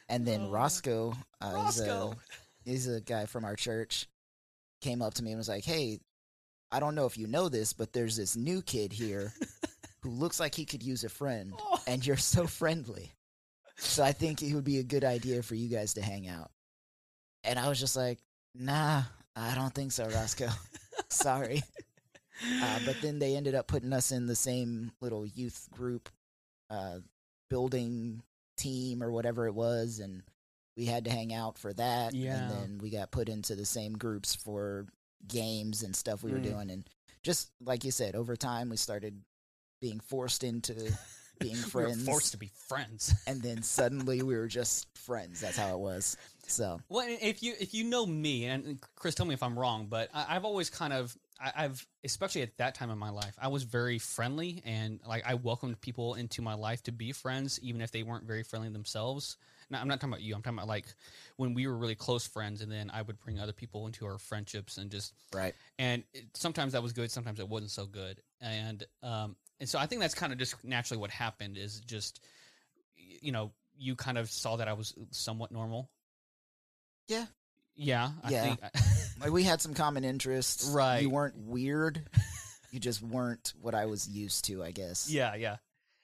And 0.08 0.26
then 0.26 0.42
Oh. 0.42 0.50
Roscoe, 0.50 1.14
uh, 1.40 1.66
is 1.68 1.80
a- 1.80 2.16
he's 2.64 2.86
a 2.88 3.00
guy 3.00 3.26
from 3.26 3.44
our 3.44 3.56
church, 3.56 4.08
came 4.80 5.02
up 5.02 5.14
to 5.14 5.22
me 5.24 5.32
and 5.32 5.38
was 5.38 5.48
like, 5.48 5.64
"Hey, 5.64 6.00
I 6.70 6.80
don't 6.80 6.94
know 6.94 7.06
if 7.06 7.16
you 7.16 7.26
know 7.26 7.48
this, 7.48 7.72
but 7.72 7.92
there's 7.92 8.16
this 8.16 8.36
new 8.36 8.62
kid 8.62 8.92
here 8.92 9.32
who 10.00 10.10
looks 10.10 10.38
like 10.38 10.54
he 10.54 10.64
could 10.66 10.82
use 10.82 11.04
a 11.04 11.08
friend, 11.08 11.52
Oh. 11.58 11.82
and 11.86 12.06
you're 12.06 12.16
so 12.16 12.46
friendly. 12.46 13.12
So 13.78 14.02
I 14.04 14.12
think 14.12 14.42
it 14.42 14.54
would 14.54 14.64
be 14.64 14.78
a 14.78 14.82
good 14.84 15.04
idea 15.04 15.42
for 15.42 15.54
you 15.54 15.68
guys 15.68 15.94
to 15.94 16.02
hang 16.02 16.28
out." 16.28 16.50
And 17.44 17.58
I 17.58 17.68
was 17.68 17.78
just 17.80 17.96
like, 17.96 18.18
"Nah, 18.54 19.04
I 19.34 19.54
don't 19.54 19.74
think 19.74 19.92
so, 19.92 20.06
Roscoe. 20.08 20.50
Sorry." 21.10 21.62
Uh, 22.62 22.78
but 22.84 22.96
then 23.00 23.18
they 23.18 23.34
ended 23.34 23.54
up 23.54 23.66
putting 23.66 23.94
us 23.94 24.12
in 24.12 24.26
the 24.26 24.36
same 24.36 24.92
little 25.00 25.24
youth 25.26 25.68
group, 25.72 26.10
uh, 26.68 26.98
building 27.48 28.22
team 28.58 29.02
or 29.02 29.10
whatever 29.10 29.46
it 29.46 29.54
was, 29.54 30.00
and 30.00 30.22
we 30.76 30.84
had 30.84 31.06
to 31.06 31.10
hang 31.10 31.32
out 31.32 31.56
for 31.56 31.72
that. 31.72 32.12
Yeah. 32.12 32.36
And 32.36 32.50
then 32.50 32.78
we 32.82 32.90
got 32.90 33.10
put 33.10 33.30
into 33.30 33.54
the 33.54 33.64
same 33.64 33.94
groups 33.94 34.34
for 34.34 34.86
games 35.26 35.82
and 35.82 35.96
stuff 35.96 36.22
we 36.22 36.30
were 36.30 36.38
Mm. 36.38 36.42
doing. 36.42 36.70
And 36.70 36.84
just 37.22 37.50
like 37.64 37.84
you 37.84 37.90
said, 37.90 38.14
over 38.14 38.36
time 38.36 38.68
we 38.68 38.76
started 38.76 39.22
being 39.80 40.00
forced 40.00 40.44
into 40.44 40.74
being 41.38 41.54
friends. 41.72 41.98
we 41.98 42.04
forced 42.04 42.32
to 42.32 42.38
be 42.38 42.50
friends. 42.68 43.14
and 43.26 43.42
then 43.42 43.62
suddenly 43.62 44.22
we 44.22 44.36
were 44.36 44.48
just 44.48 44.86
friends. 44.98 45.40
That's 45.40 45.56
how 45.56 45.74
it 45.74 45.78
was. 45.78 46.16
So 46.48 46.80
Well, 46.88 47.06
if 47.08 47.42
you 47.42 47.54
if 47.58 47.74
you 47.74 47.84
know 47.84 48.06
me, 48.06 48.44
and 48.46 48.78
Chris, 48.94 49.14
tell 49.14 49.26
me 49.26 49.34
if 49.34 49.42
I'm 49.42 49.58
wrong, 49.58 49.86
but 49.88 50.08
I, 50.14 50.36
I've 50.36 50.44
always 50.44 50.70
kind 50.70 50.92
of 50.92 51.16
I, 51.40 51.64
I've 51.64 51.86
especially 52.04 52.42
at 52.42 52.56
that 52.58 52.74
time 52.74 52.90
in 52.90 52.98
my 52.98 53.10
life, 53.10 53.36
I 53.40 53.48
was 53.48 53.64
very 53.64 53.98
friendly 53.98 54.62
and 54.64 55.00
like 55.06 55.24
I 55.26 55.34
welcomed 55.34 55.80
people 55.80 56.14
into 56.14 56.42
my 56.42 56.54
life 56.54 56.82
to 56.84 56.92
be 56.92 57.12
friends, 57.12 57.58
even 57.62 57.80
if 57.80 57.90
they 57.90 58.02
weren't 58.02 58.24
very 58.24 58.42
friendly 58.42 58.68
themselves. 58.68 59.36
Now, 59.68 59.80
I'm 59.80 59.88
not 59.88 60.00
talking 60.00 60.10
about 60.10 60.22
you. 60.22 60.34
I'm 60.36 60.42
talking 60.42 60.58
about 60.58 60.68
like 60.68 60.86
when 61.36 61.52
we 61.52 61.66
were 61.66 61.76
really 61.76 61.96
close 61.96 62.24
friends, 62.24 62.62
and 62.62 62.70
then 62.70 62.90
I 62.94 63.02
would 63.02 63.18
bring 63.18 63.40
other 63.40 63.52
people 63.52 63.86
into 63.86 64.06
our 64.06 64.18
friendships 64.18 64.78
and 64.78 64.90
just 64.90 65.12
right. 65.34 65.54
and 65.78 66.04
it, 66.14 66.24
sometimes 66.34 66.72
that 66.74 66.82
was 66.82 66.92
good 66.92 67.10
sometimes 67.10 67.40
it 67.40 67.48
wasn't 67.48 67.70
so 67.70 67.86
good 67.86 68.20
and 68.40 68.84
um 69.02 69.34
and 69.60 69.68
so 69.68 69.78
i 69.78 69.86
think 69.86 70.00
that's 70.00 70.14
kind 70.14 70.32
of 70.32 70.38
just 70.38 70.62
naturally 70.64 71.00
what 71.00 71.10
happened 71.10 71.56
is 71.58 71.80
just 71.80 72.20
you 72.96 73.32
know 73.32 73.52
you 73.78 73.94
kind 73.96 74.18
of 74.18 74.30
saw 74.30 74.56
that 74.56 74.68
i 74.68 74.72
was 74.72 74.94
somewhat 75.10 75.50
normal 75.52 75.88
Yeah. 77.08 77.26
yeah 77.74 78.10
i 78.24 78.30
Yeah. 78.30 78.42
think 78.42 78.60
Like 79.20 79.32
we 79.32 79.44
had 79.44 79.62
some 79.62 79.72
common 79.72 80.04
interests. 80.04 80.68
Right. 80.68 81.00
You 81.00 81.08
weren't 81.08 81.38
weird. 81.38 82.02
you 82.70 82.78
just 82.78 83.00
weren't 83.02 83.54
what 83.62 83.74
I 83.74 83.86
was 83.86 84.06
used 84.06 84.44
to, 84.44 84.62
I 84.62 84.72
guess. 84.72 85.08
yeah 85.10 85.34
yeah 85.36 85.56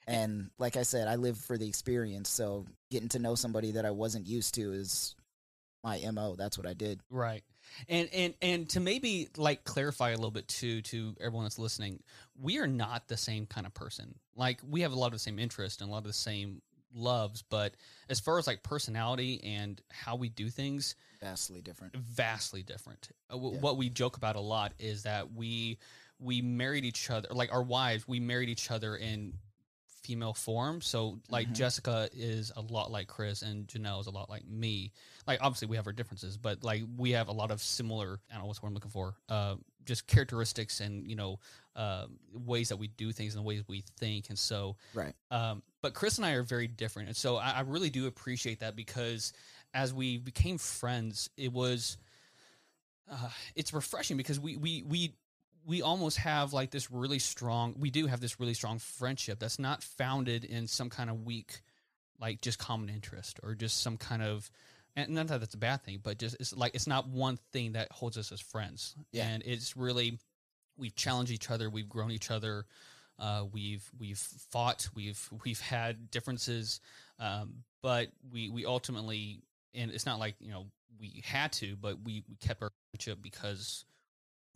And 0.06 0.48
like 0.58 0.78
I 0.78 0.82
said, 0.82 1.08
I 1.08 1.16
live 1.16 1.36
for 1.36 1.58
the 1.58 1.68
experience. 1.68 2.30
So 2.30 2.64
getting 2.90 3.10
to 3.10 3.18
know 3.18 3.34
somebody 3.34 3.72
that 3.72 3.84
I 3.84 3.90
wasn't 3.90 4.26
used 4.26 4.54
to 4.54 4.72
is 4.72 5.14
my 5.84 6.00
MO. 6.10 6.36
That's 6.36 6.56
what 6.56 6.66
I 6.66 6.72
did. 6.72 7.00
right 7.10 7.42
and 7.88 8.08
and 8.12 8.34
and 8.42 8.68
to 8.70 8.80
maybe 8.80 9.28
like 9.36 9.64
clarify 9.64 10.10
a 10.10 10.16
little 10.16 10.30
bit 10.30 10.48
too 10.48 10.82
to 10.82 11.14
everyone 11.20 11.44
that's 11.44 11.58
listening 11.58 12.02
we 12.40 12.58
are 12.58 12.66
not 12.66 13.08
the 13.08 13.16
same 13.16 13.46
kind 13.46 13.66
of 13.66 13.74
person 13.74 14.14
like 14.36 14.60
we 14.68 14.80
have 14.82 14.92
a 14.92 14.96
lot 14.98 15.06
of 15.06 15.12
the 15.12 15.18
same 15.18 15.38
interest 15.38 15.80
and 15.80 15.88
a 15.90 15.92
lot 15.92 15.98
of 15.98 16.04
the 16.04 16.12
same 16.12 16.60
loves 16.94 17.42
but 17.42 17.74
as 18.10 18.20
far 18.20 18.38
as 18.38 18.46
like 18.46 18.62
personality 18.62 19.40
and 19.44 19.80
how 19.90 20.14
we 20.16 20.28
do 20.28 20.50
things 20.50 20.94
Vastly 21.20 21.60
different. 21.60 21.94
vastly 21.96 22.64
different. 22.64 23.08
Uh, 23.32 23.36
Yeah. 23.36 23.60
What 23.60 23.76
we 23.76 23.88
joke 23.88 24.16
about 24.16 24.34
a 24.34 24.40
lot 24.40 24.72
is 24.80 25.04
that 25.04 25.32
we 25.32 25.78
we 26.18 26.42
married 26.42 26.84
each 26.84 27.10
other, 27.10 27.28
like 27.32 27.52
our 27.52 27.62
wives, 27.62 28.06
we 28.08 28.18
married 28.20 28.48
each 28.48 28.70
other 28.72 28.96
in 28.96 29.34
female 30.02 30.34
form. 30.34 30.80
So 30.80 31.20
like 31.30 31.48
Mhm. 31.48 31.52
Jessica 31.54 32.08
is 32.12 32.50
a 32.56 32.60
lot 32.60 32.90
like 32.90 33.06
Chris 33.06 33.42
and 33.42 33.68
Janelle 33.68 34.00
is 34.00 34.08
a 34.08 34.10
lot 34.10 34.28
like 34.28 34.44
me. 34.44 34.92
Like 35.26 35.38
obviously 35.40 35.68
we 35.68 35.76
have 35.76 35.86
our 35.86 35.92
differences, 35.92 36.36
but 36.36 36.64
like 36.64 36.82
we 36.96 37.12
have 37.12 37.28
a 37.28 37.32
lot 37.32 37.50
of 37.50 37.60
similar. 37.60 38.20
I 38.30 38.34
don't 38.34 38.42
know 38.42 38.48
what's 38.48 38.62
what 38.62 38.68
I'm 38.68 38.74
looking 38.74 38.90
for. 38.90 39.14
Uh, 39.28 39.56
just 39.84 40.06
characteristics 40.06 40.80
and 40.80 41.06
you 41.08 41.16
know 41.16 41.38
uh, 41.76 42.06
ways 42.32 42.68
that 42.68 42.76
we 42.76 42.88
do 42.88 43.12
things 43.12 43.34
and 43.34 43.42
the 43.44 43.46
ways 43.46 43.62
we 43.68 43.84
think. 43.98 44.28
And 44.28 44.38
so 44.38 44.76
Right. 44.94 45.14
um, 45.30 45.62
but 45.80 45.94
Chris 45.94 46.18
and 46.18 46.26
I 46.26 46.32
are 46.32 46.42
very 46.42 46.68
different, 46.68 47.08
and 47.08 47.16
so 47.16 47.36
I, 47.36 47.50
I 47.50 47.60
really 47.60 47.90
do 47.90 48.06
appreciate 48.06 48.60
that 48.60 48.76
because 48.76 49.32
as 49.74 49.94
we 49.94 50.18
became 50.18 50.58
friends, 50.58 51.30
it 51.36 51.52
was 51.52 51.96
uh, 53.10 53.28
it's 53.54 53.72
refreshing 53.72 54.16
because 54.16 54.38
we 54.38 54.56
we 54.56 54.82
we 54.82 55.14
we 55.64 55.82
almost 55.82 56.18
have 56.18 56.52
like 56.52 56.70
this 56.70 56.90
really 56.90 57.18
strong. 57.18 57.74
We 57.78 57.90
do 57.90 58.06
have 58.06 58.20
this 58.20 58.40
really 58.40 58.54
strong 58.54 58.78
friendship 58.78 59.38
that's 59.38 59.58
not 59.58 59.82
founded 59.82 60.44
in 60.44 60.66
some 60.66 60.90
kind 60.90 61.08
of 61.10 61.24
weak, 61.24 61.62
like 62.20 62.40
just 62.40 62.58
common 62.58 62.88
interest 62.88 63.38
or 63.42 63.54
just 63.54 63.80
some 63.80 63.96
kind 63.96 64.22
of. 64.22 64.50
And 64.94 65.10
not 65.10 65.28
that 65.28 65.40
that's 65.40 65.54
a 65.54 65.58
bad 65.58 65.82
thing, 65.82 66.00
but 66.02 66.18
just 66.18 66.36
it's 66.38 66.54
like 66.54 66.74
it's 66.74 66.86
not 66.86 67.08
one 67.08 67.38
thing 67.52 67.72
that 67.72 67.90
holds 67.90 68.18
us 68.18 68.30
as 68.30 68.40
friends. 68.40 68.94
Yeah. 69.10 69.26
And 69.26 69.42
it's 69.44 69.76
really 69.76 70.18
we've 70.76 70.94
challenged 70.94 71.32
each 71.32 71.50
other, 71.50 71.70
we've 71.70 71.88
grown 71.88 72.10
each 72.10 72.30
other, 72.30 72.66
uh, 73.18 73.44
we've 73.52 73.88
we've 73.98 74.18
fought, 74.18 74.88
we've 74.94 75.28
we've 75.44 75.60
had 75.60 76.10
differences, 76.10 76.80
um, 77.18 77.64
but 77.82 78.08
we 78.30 78.50
we 78.50 78.66
ultimately 78.66 79.42
and 79.74 79.90
it's 79.90 80.06
not 80.06 80.18
like 80.18 80.34
you 80.40 80.50
know 80.50 80.66
we 81.00 81.22
had 81.24 81.52
to, 81.52 81.76
but 81.76 82.02
we, 82.04 82.22
we 82.28 82.36
kept 82.36 82.62
our 82.62 82.70
friendship 82.90 83.18
because 83.22 83.84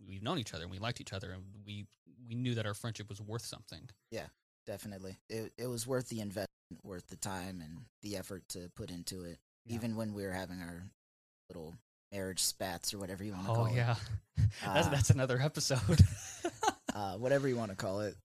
we've 0.07 0.21
known 0.21 0.37
each 0.37 0.53
other 0.53 0.63
and 0.63 0.71
we 0.71 0.79
liked 0.79 1.01
each 1.01 1.13
other 1.13 1.31
and 1.31 1.43
we 1.65 1.85
we 2.27 2.35
knew 2.35 2.55
that 2.55 2.65
our 2.65 2.73
friendship 2.73 3.09
was 3.09 3.21
worth 3.21 3.45
something. 3.45 3.89
Yeah, 4.11 4.27
definitely. 4.65 5.17
It 5.29 5.53
it 5.57 5.67
was 5.67 5.87
worth 5.87 6.09
the 6.09 6.21
investment, 6.21 6.49
worth 6.83 7.07
the 7.07 7.15
time 7.15 7.61
and 7.63 7.85
the 8.01 8.17
effort 8.17 8.47
to 8.49 8.69
put 8.75 8.91
into 8.91 9.23
it. 9.23 9.39
Yeah. 9.67 9.75
Even 9.75 9.95
when 9.95 10.13
we 10.13 10.23
were 10.23 10.31
having 10.31 10.61
our 10.61 10.83
little 11.49 11.73
marriage 12.11 12.39
spats 12.41 12.93
or 12.93 12.97
whatever 12.99 13.23
you 13.23 13.33
want 13.33 13.45
to 13.47 13.53
call 13.53 13.65
it 13.65 13.71
Oh 13.71 13.75
yeah, 13.75 13.95
that's 14.63 14.87
Uh, 14.87 14.89
that's 14.89 15.09
another 15.09 15.39
episode. 15.41 15.79
Uh, 16.95 17.15
whatever 17.17 17.47
you 17.47 17.55
want 17.55 17.69
to 17.69 17.77
call 17.77 17.99
it. 18.01 18.15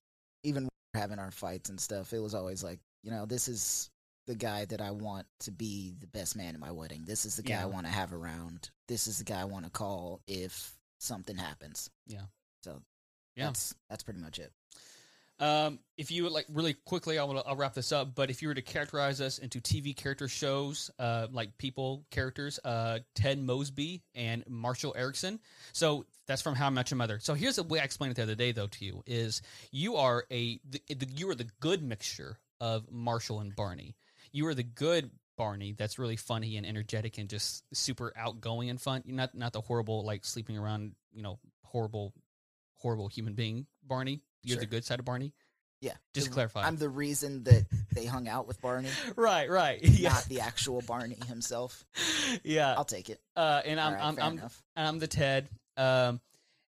Even 0.45 0.63
when 0.63 0.71
we 0.95 0.99
were 0.99 1.01
having 1.03 1.19
our 1.19 1.31
fights 1.31 1.69
and 1.69 1.79
stuff, 1.79 2.15
it 2.15 2.21
was 2.21 2.35
always 2.35 2.65
like, 2.65 2.79
you 3.03 3.11
know, 3.11 3.27
this 3.27 3.47
is 3.47 3.91
the 4.27 4.35
guy 4.35 4.65
that 4.65 4.81
I 4.81 4.91
want 4.93 5.27
to 5.41 5.51
be 5.51 5.93
the 6.01 6.07
best 6.07 6.37
man 6.37 6.55
at 6.55 6.61
my 6.61 6.71
wedding. 6.71 7.03
This 7.05 7.27
is 7.27 7.37
the 7.37 7.43
guy 7.43 7.55
Yeah. 7.55 7.65
I 7.65 7.67
want 7.67 7.85
to 7.85 7.93
have 7.93 8.15
around. 8.15 8.71
This 8.89 9.07
is 9.07 9.19
the 9.19 9.25
guy 9.25 9.43
I 9.43 9.45
want 9.45 9.67
to 9.67 9.71
call 9.71 10.23
if 10.27 10.73
something 11.01 11.37
happens. 11.37 11.91
Yeah. 12.07 12.23
So 12.65 12.81
Yeah. 13.37 13.47
that's 13.47 13.75
that's 13.91 14.03
pretty 14.03 14.21
much 14.21 14.39
it. 14.39 14.53
Um, 15.43 15.81
if 15.97 16.13
you 16.13 16.23
would 16.23 16.31
like 16.31 16.47
really 16.49 16.73
quickly, 16.73 17.19
I'll, 17.19 17.43
I'll 17.45 17.57
wrap 17.57 17.75
this 17.75 17.91
up. 17.91 18.15
But 18.15 18.31
if 18.31 18.43
you 18.43 18.49
were 18.49 18.55
to 18.55 18.63
characterize 18.63 19.21
us 19.21 19.39
into 19.39 19.61
TV 19.61 19.95
character 19.95 20.29
shows, 20.29 20.89
uh, 21.01 21.27
like 21.33 21.59
people 21.59 22.05
characters, 22.13 22.61
uh, 22.65 23.01
Ted 23.17 23.41
Mosby 23.43 24.05
and 24.15 24.45
Marshall 24.49 24.95
Erickson. 24.97 25.41
So 25.73 26.07
that's 26.29 26.43
from 26.43 26.55
How 26.55 26.69
I 26.69 26.71
Met 26.71 26.93
Your 26.93 26.99
Mother. 26.99 27.19
So 27.21 27.35
here's 27.35 27.57
the 27.57 27.65
way 27.65 27.81
I 27.81 27.83
explained 27.83 28.13
it 28.13 28.15
the 28.15 28.23
other 28.23 28.37
day, 28.37 28.53
though, 28.53 28.69
to 28.69 28.85
you: 28.85 29.03
is 29.05 29.43
you 29.73 29.97
are 29.97 30.25
a 30.31 30.61
the, 30.71 30.81
the, 30.95 31.09
you 31.13 31.29
are 31.31 31.35
the 31.35 31.49
good 31.59 31.83
mixture 31.83 32.39
of 32.61 32.89
Marshall 32.93 33.41
and 33.41 33.55
Barney. 33.57 33.97
You 34.31 34.47
are 34.47 34.55
the 34.55 34.63
good 34.63 35.11
Barney 35.37 35.73
that's 35.73 35.99
really 35.99 36.15
funny 36.15 36.57
and 36.57 36.65
energetic 36.65 37.19
and 37.19 37.29
just 37.29 37.65
super 37.75 38.13
outgoing 38.17 38.71
and 38.71 38.81
fun. 38.81 39.03
You're 39.05 39.17
not 39.17 39.35
not 39.35 39.53
the 39.53 39.61
horrible 39.61 40.05
like 40.05 40.25
sleeping 40.25 40.57
around, 40.57 40.93
you 41.13 41.25
know, 41.25 41.41
horrible, 41.65 42.15
horrible 42.77 43.09
human 43.09 43.35
being 43.35 43.67
Barney. 43.85 44.21
You're 44.43 44.59
the 44.59 44.67
good 44.67 44.85
side 44.85 44.99
of 44.99 45.05
Barney. 45.05 45.33
Yeah. 45.81 45.95
Just 46.15 46.29
The- 46.29 46.33
clarify. 46.35 46.63
I'm 46.65 46.77
the 46.77 46.89
reason 46.89 47.43
that 47.45 47.65
they 47.93 48.05
hung 48.07 48.29
out 48.29 48.47
with 48.47 48.61
Barney, 48.61 48.89
right, 49.17 49.51
right. 49.51 49.83
Yeah, 49.83 50.11
not 50.11 50.25
the 50.27 50.41
actual 50.41 50.81
Barney 50.83 51.19
himself. 51.27 51.85
yeah. 52.45 52.75
I'll 52.77 52.85
take 52.85 53.11
it. 53.11 53.21
Uh, 53.35 53.63
and 53.65 53.81
I'm 53.81 53.95
right, 53.95 54.03
I'm 54.03 54.19
I'm. 54.19 54.41
I'm 54.77 54.99
the 55.01 55.09
Ted. 55.09 55.49
Um, 55.77 56.21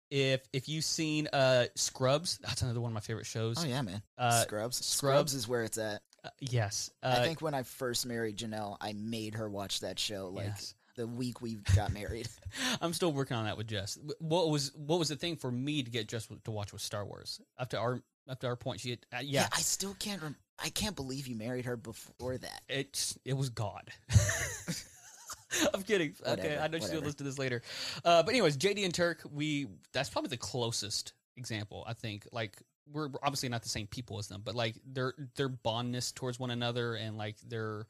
if 0.10 0.42
if 0.54 0.70
you've 0.70 0.84
seen 0.86 1.28
uh 1.34 1.66
Scrubs, 1.76 2.38
that's 2.42 2.62
another 2.62 2.80
one 2.82 2.92
of 2.92 2.94
my 2.94 3.00
favorite 3.02 3.26
shows. 3.26 3.64
Oh 3.64 3.68
yeah, 3.68 3.82
man. 3.82 4.02
Uh, 4.18 4.42
Scrubs. 4.42 4.78
Scrubs. 4.78 4.86
Scrubs 4.86 5.34
is 5.34 5.48
where 5.48 5.64
it's 5.64 5.78
at. 5.78 6.02
uh, 6.24 6.30
yes. 6.40 6.90
Uh, 7.04 7.16
I 7.18 7.26
think 7.26 7.42
when 7.42 7.54
I 7.54 7.64
first 7.64 8.06
married 8.06 8.38
Janelle, 8.38 8.78
I 8.80 8.94
made 8.94 9.36
her 9.36 9.50
watch 9.50 9.82
that 9.82 10.00
show 10.00 10.30
like 10.34 10.46
yes. 10.48 10.74
The 10.96 11.08
week 11.08 11.42
we 11.42 11.56
got 11.76 11.94
married. 11.94 12.28
I'm 12.82 12.94
still 12.94 13.12
working 13.12 13.38
on 13.38 13.46
that 13.46 13.58
with 13.58 13.68
Jess. 13.68 13.98
What 14.20 14.50
was 14.50 14.72
what 14.76 15.00
was 15.00 15.10
the 15.10 15.16
thing 15.16 15.36
for 15.36 15.52
me 15.52 15.84
to 15.84 15.92
get 15.92 16.08
Jess 16.08 16.28
to 16.44 16.52
watch 16.52 16.74
was 16.74 16.82
Star 16.82 17.06
Wars. 17.06 17.40
Up 17.58 17.70
to 17.70 17.78
our 17.78 18.02
up 18.30 18.40
to 18.40 18.48
our 18.48 18.56
point, 18.56 18.80
she 18.80 18.92
had, 18.92 19.00
uh, 19.14 19.20
yeah, 19.24 19.48
I 19.52 19.62
still 19.62 19.96
can't. 20.00 20.22
Rem- 20.22 20.36
I 20.64 20.70
can't 20.70 20.96
believe 20.96 21.28
you 21.28 21.36
married 21.36 21.66
her 21.66 21.76
before 21.76 22.38
that. 22.38 22.62
it 22.70 23.16
it 23.26 23.34
was 23.34 23.50
God. 23.50 23.90
I'm 25.74 25.84
kidding. 25.84 26.16
okay, 26.26 26.58
I 26.58 26.68
know 26.68 26.80
she's 26.80 26.90
gonna 26.90 27.02
listen 27.02 27.18
to 27.18 27.24
this 27.24 27.40
later. 27.40 27.62
Uh, 28.06 28.24
but 28.24 28.30
anyways, 28.30 28.58
JD 28.58 28.86
and 28.86 28.94
Turk, 28.94 29.22
we 29.32 29.68
that's 29.92 30.10
probably 30.10 30.30
the 30.30 30.38
closest 30.38 31.14
example. 31.36 31.84
I 31.88 31.94
think 31.94 32.28
like 32.32 32.58
we're 32.92 33.08
we're 33.08 33.20
obviously 33.24 33.50
not 33.50 33.64
the 33.64 33.70
same 33.70 33.88
people 33.88 34.20
as 34.20 34.28
them, 34.28 34.42
but 34.44 34.56
like 34.56 34.76
their 34.86 35.14
their 35.36 35.50
bondness 35.50 36.12
towards 36.12 36.40
one 36.40 36.52
another 36.52 36.96
and 36.96 37.18
like 37.18 37.38
their 37.42 37.88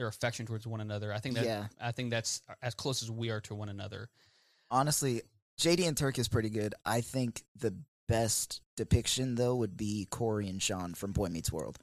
their 0.00 0.08
affection 0.08 0.46
towards 0.46 0.66
one 0.66 0.80
another. 0.80 1.12
I 1.12 1.18
think 1.18 1.34
that 1.34 1.44
Yeah. 1.44 1.66
I 1.78 1.92
think 1.92 2.10
that's 2.10 2.40
as 2.62 2.74
close 2.74 3.02
as 3.02 3.10
we 3.10 3.28
are 3.28 3.40
to 3.42 3.54
one 3.54 3.68
another. 3.68 4.08
Honestly, 4.70 5.20
JD 5.58 5.86
and 5.86 5.96
Turk 5.96 6.18
is 6.18 6.26
pretty 6.26 6.48
good. 6.48 6.74
I 6.86 7.02
think 7.02 7.44
the 7.54 7.74
best 8.08 8.62
depiction 8.78 9.34
though 9.34 9.54
would 9.56 9.76
be 9.76 10.06
Corey 10.10 10.48
and 10.48 10.60
Sean 10.62 10.94
from 10.94 11.12
Boy 11.12 11.28
Meets 11.28 11.52
World. 11.52 11.78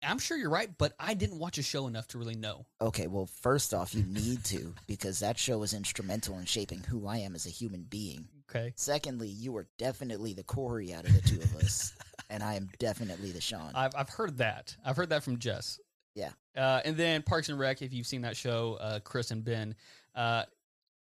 I'm 0.00 0.20
sure 0.20 0.36
you're 0.36 0.50
right, 0.50 0.70
but 0.78 0.92
I 1.00 1.14
didn't 1.14 1.40
watch 1.40 1.58
a 1.58 1.62
show 1.62 1.88
enough 1.88 2.06
to 2.08 2.18
really 2.18 2.36
know. 2.36 2.66
Okay, 2.80 3.08
well, 3.08 3.26
first 3.40 3.74
off, 3.74 3.94
you 3.94 4.04
need 4.08 4.44
to 4.44 4.72
because 4.86 5.18
that 5.18 5.36
show 5.36 5.58
was 5.58 5.74
instrumental 5.74 6.38
in 6.38 6.44
shaping 6.44 6.84
who 6.84 7.08
I 7.08 7.16
am 7.18 7.34
as 7.34 7.46
a 7.46 7.50
human 7.50 7.82
being. 7.82 8.28
Okay. 8.48 8.72
Secondly, 8.76 9.26
you 9.28 9.56
are 9.56 9.66
definitely 9.76 10.34
the 10.34 10.44
Corey 10.44 10.94
out 10.94 11.04
of 11.04 11.12
the 11.14 11.28
two 11.28 11.40
of 11.40 11.56
us, 11.56 11.94
and 12.30 12.44
I 12.44 12.54
am 12.54 12.68
definitely 12.78 13.32
the 13.32 13.40
Sean. 13.40 13.72
I've 13.74 13.96
I've 13.96 14.10
heard 14.10 14.38
that. 14.38 14.76
I've 14.84 14.96
heard 14.96 15.08
that 15.08 15.24
from 15.24 15.38
Jess. 15.40 15.80
Yeah. 16.16 16.30
Uh, 16.56 16.80
and 16.84 16.96
then 16.96 17.22
Parks 17.22 17.50
and 17.50 17.58
Rec, 17.58 17.82
if 17.82 17.92
you've 17.92 18.06
seen 18.06 18.22
that 18.22 18.36
show, 18.36 18.78
uh, 18.80 19.00
Chris 19.00 19.30
and 19.30 19.44
Ben, 19.44 19.76
uh, 20.14 20.44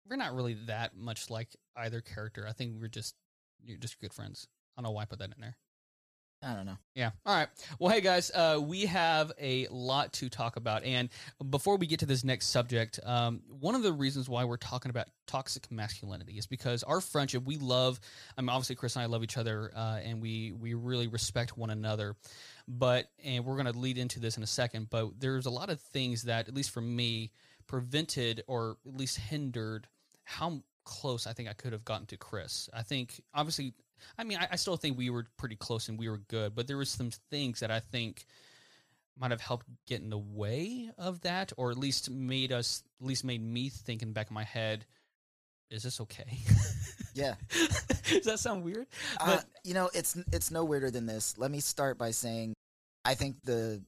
we're 0.07 0.15
not 0.15 0.35
really 0.35 0.53
that 0.67 0.95
much 0.95 1.29
like 1.29 1.55
either 1.75 1.99
character. 1.99 2.45
I 2.47 2.53
think 2.53 2.75
we're 2.79 2.87
just 2.87 3.15
you're 3.65 3.77
just 3.77 3.99
good 3.99 4.13
friends. 4.13 4.47
I 4.77 4.81
don't 4.81 4.89
know 4.89 4.91
why 4.91 5.01
I 5.01 5.05
put 5.05 5.19
that 5.19 5.33
in 5.35 5.41
there. 5.41 5.57
I 6.41 6.53
don't 6.53 6.65
know. 6.65 6.77
Yeah. 6.95 7.11
All 7.25 7.35
right. 7.35 7.49
Well, 7.79 7.91
hey 7.91 7.99
guys, 7.99 8.31
uh, 8.33 8.59
we 8.63 8.85
have 8.85 9.33
a 9.39 9.67
lot 9.71 10.13
to 10.13 10.29
talk 10.29 10.55
about, 10.55 10.85
and 10.85 11.09
before 11.49 11.75
we 11.75 11.85
get 11.85 11.99
to 11.99 12.05
this 12.05 12.23
next 12.23 12.47
subject, 12.47 12.97
um, 13.03 13.41
one 13.59 13.75
of 13.75 13.83
the 13.83 13.91
reasons 13.91 14.29
why 14.29 14.45
we're 14.45 14.55
talking 14.55 14.89
about 14.89 15.07
toxic 15.27 15.69
masculinity 15.69 16.37
is 16.37 16.47
because 16.47 16.83
our 16.83 17.01
friendship, 17.01 17.43
we 17.45 17.57
love. 17.57 17.99
I 18.37 18.41
mean, 18.41 18.49
obviously, 18.49 18.75
Chris 18.75 18.95
and 18.95 19.03
I 19.03 19.07
love 19.07 19.21
each 19.21 19.37
other, 19.37 19.71
uh, 19.75 19.99
and 20.01 20.21
we 20.21 20.53
we 20.53 20.75
really 20.75 21.07
respect 21.07 21.57
one 21.57 21.71
another. 21.71 22.15
But 22.69 23.09
and 23.23 23.43
we're 23.43 23.55
going 23.55 23.71
to 23.71 23.77
lead 23.77 23.97
into 23.97 24.21
this 24.21 24.37
in 24.37 24.43
a 24.43 24.47
second. 24.47 24.89
But 24.89 25.19
there's 25.19 25.45
a 25.45 25.51
lot 25.51 25.69
of 25.69 25.81
things 25.81 26.23
that, 26.23 26.47
at 26.47 26.53
least 26.53 26.71
for 26.71 26.81
me, 26.81 27.31
prevented 27.67 28.43
or 28.47 28.77
at 28.87 28.95
least 28.95 29.17
hindered 29.17 29.87
how 30.23 30.61
close 30.85 31.27
I 31.27 31.33
think 31.33 31.49
I 31.49 31.53
could 31.53 31.73
have 31.73 31.83
gotten 31.83 32.07
to 32.07 32.17
Chris. 32.17 32.69
I 32.73 32.81
think 32.81 33.21
obviously 33.33 33.73
I 34.17 34.23
mean, 34.23 34.37
I, 34.39 34.47
I 34.51 34.55
still 34.55 34.77
think 34.77 34.97
we 34.97 35.09
were 35.09 35.25
pretty 35.37 35.55
close 35.55 35.89
and 35.89 35.97
we 35.99 36.09
were 36.09 36.17
good, 36.17 36.55
but 36.55 36.67
there 36.67 36.77
was 36.77 36.89
some 36.89 37.11
things 37.31 37.59
that 37.61 37.71
I 37.71 37.79
think 37.79 38.25
might 39.17 39.31
have 39.31 39.41
helped 39.41 39.65
get 39.85 40.01
in 40.01 40.09
the 40.09 40.17
way 40.17 40.89
of 40.97 41.21
that, 41.21 41.51
or 41.57 41.71
at 41.71 41.77
least 41.77 42.09
made 42.09 42.51
us, 42.51 42.83
at 43.01 43.07
least 43.07 43.23
made 43.25 43.41
me 43.43 43.69
think 43.69 44.01
in 44.01 44.09
the 44.09 44.13
back 44.13 44.27
of 44.27 44.31
my 44.31 44.43
head, 44.45 44.85
is 45.69 45.83
this 45.83 45.99
okay? 46.01 46.39
Yeah. 47.15 47.33
Does 48.07 48.23
that 48.25 48.39
sound 48.39 48.63
weird? 48.63 48.85
Uh, 49.19 49.37
But- 49.37 49.45
you 49.63 49.73
know, 49.73 49.89
it's 49.93 50.15
it's 50.31 50.51
no 50.51 50.63
weirder 50.63 50.89
than 50.89 51.05
this. 51.05 51.37
Let 51.37 51.51
me 51.51 51.59
start 51.59 51.97
by 51.97 52.11
saying, 52.11 52.53
I 53.03 53.15
think 53.15 53.37
the 53.43 53.81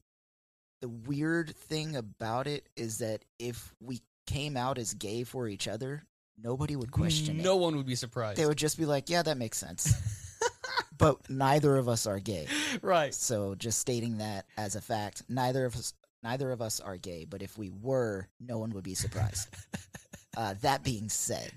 the 0.82 0.88
weird 0.88 1.56
thing 1.56 1.96
about 1.96 2.46
it 2.46 2.68
is 2.76 2.98
that 2.98 3.24
if 3.38 3.72
we 3.80 4.02
came 4.26 4.56
out 4.56 4.76
as 4.76 4.92
gay 4.92 5.24
for 5.24 5.48
each 5.48 5.66
other, 5.66 6.02
nobody 6.42 6.76
would 6.76 6.90
question 6.90 7.38
no 7.38 7.56
it. 7.56 7.60
one 7.60 7.76
would 7.76 7.86
be 7.86 7.94
surprised. 7.94 8.38
They 8.38 8.46
would 8.46 8.58
just 8.58 8.78
be 8.78 8.84
like, 8.86 9.08
"Yeah, 9.10 9.22
that 9.22 9.36
makes 9.38 9.58
sense." 9.58 9.92
but 10.98 11.28
neither 11.30 11.76
of 11.76 11.88
us 11.88 12.06
are 12.06 12.18
gay. 12.20 12.46
right. 12.82 13.14
So 13.14 13.54
just 13.54 13.78
stating 13.78 14.18
that 14.18 14.46
as 14.56 14.76
a 14.76 14.80
fact, 14.80 15.22
neither 15.28 15.64
of 15.64 15.74
us 15.76 15.94
neither 16.22 16.52
of 16.52 16.62
us 16.62 16.80
are 16.80 16.96
gay, 16.96 17.24
but 17.28 17.42
if 17.42 17.58
we 17.58 17.70
were, 17.70 18.28
no 18.40 18.58
one 18.58 18.70
would 18.70 18.84
be 18.84 18.94
surprised. 18.94 19.48
uh, 20.36 20.54
that 20.62 20.82
being 20.84 21.08
said, 21.08 21.52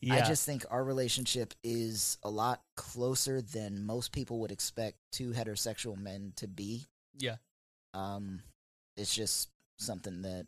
Yeah. 0.00 0.14
I 0.16 0.20
just 0.22 0.44
think 0.44 0.64
our 0.70 0.82
relationship 0.82 1.54
is 1.62 2.18
a 2.22 2.30
lot 2.30 2.62
closer 2.76 3.40
than 3.40 3.86
most 3.86 4.12
people 4.12 4.40
would 4.40 4.50
expect 4.52 4.98
two 5.12 5.30
heterosexual 5.32 5.96
men 5.96 6.32
to 6.36 6.48
be. 6.48 6.86
Yeah. 7.16 7.36
Um, 7.94 8.42
it's 8.96 9.14
just 9.14 9.48
something 9.78 10.22
that 10.22 10.46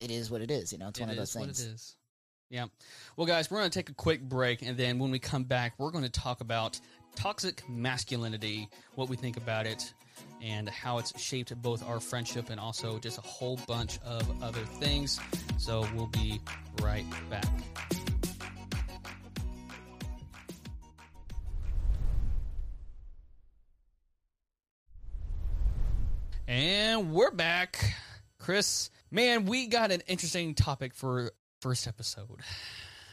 it 0.00 0.10
is 0.10 0.30
what 0.30 0.40
it 0.40 0.50
is. 0.50 0.72
You 0.72 0.78
know, 0.78 0.88
it's 0.88 0.98
one 1.00 1.10
It 1.10 1.12
of 1.12 1.18
those 1.18 1.34
things. 1.34 1.96
Yeah. 2.50 2.66
Well, 3.16 3.28
guys, 3.28 3.48
we're 3.48 3.58
going 3.58 3.70
to 3.70 3.78
take 3.78 3.90
a 3.90 3.94
quick 3.94 4.20
break, 4.28 4.62
and 4.62 4.76
then 4.76 4.98
when 4.98 5.12
we 5.12 5.20
come 5.20 5.44
back, 5.44 5.74
we're 5.78 5.92
going 5.92 6.02
to 6.02 6.10
talk 6.10 6.40
about 6.40 6.80
toxic 7.14 7.62
masculinity, 7.68 8.68
what 8.96 9.08
we 9.08 9.16
think 9.16 9.36
about 9.36 9.66
it, 9.66 9.94
and 10.42 10.68
how 10.68 10.98
it's 10.98 11.16
shaped 11.20 11.54
both 11.62 11.86
our 11.88 12.00
friendship 12.00 12.50
and 12.50 12.58
also 12.58 12.98
just 12.98 13.18
a 13.18 13.20
whole 13.20 13.56
bunch 13.68 14.00
of 14.04 14.42
other 14.42 14.64
things. 14.64 15.20
So 15.58 15.86
we'll 15.94 16.08
be 16.08 16.40
right 16.82 17.04
back. 17.30 17.46
And 26.48 27.12
we're 27.12 27.30
back. 27.30 27.94
Chris, 28.40 28.90
man, 29.12 29.44
we 29.44 29.68
got 29.68 29.92
an 29.92 30.02
interesting 30.08 30.56
topic 30.56 30.94
for 30.94 31.30
first 31.60 31.86
episode. 31.86 32.40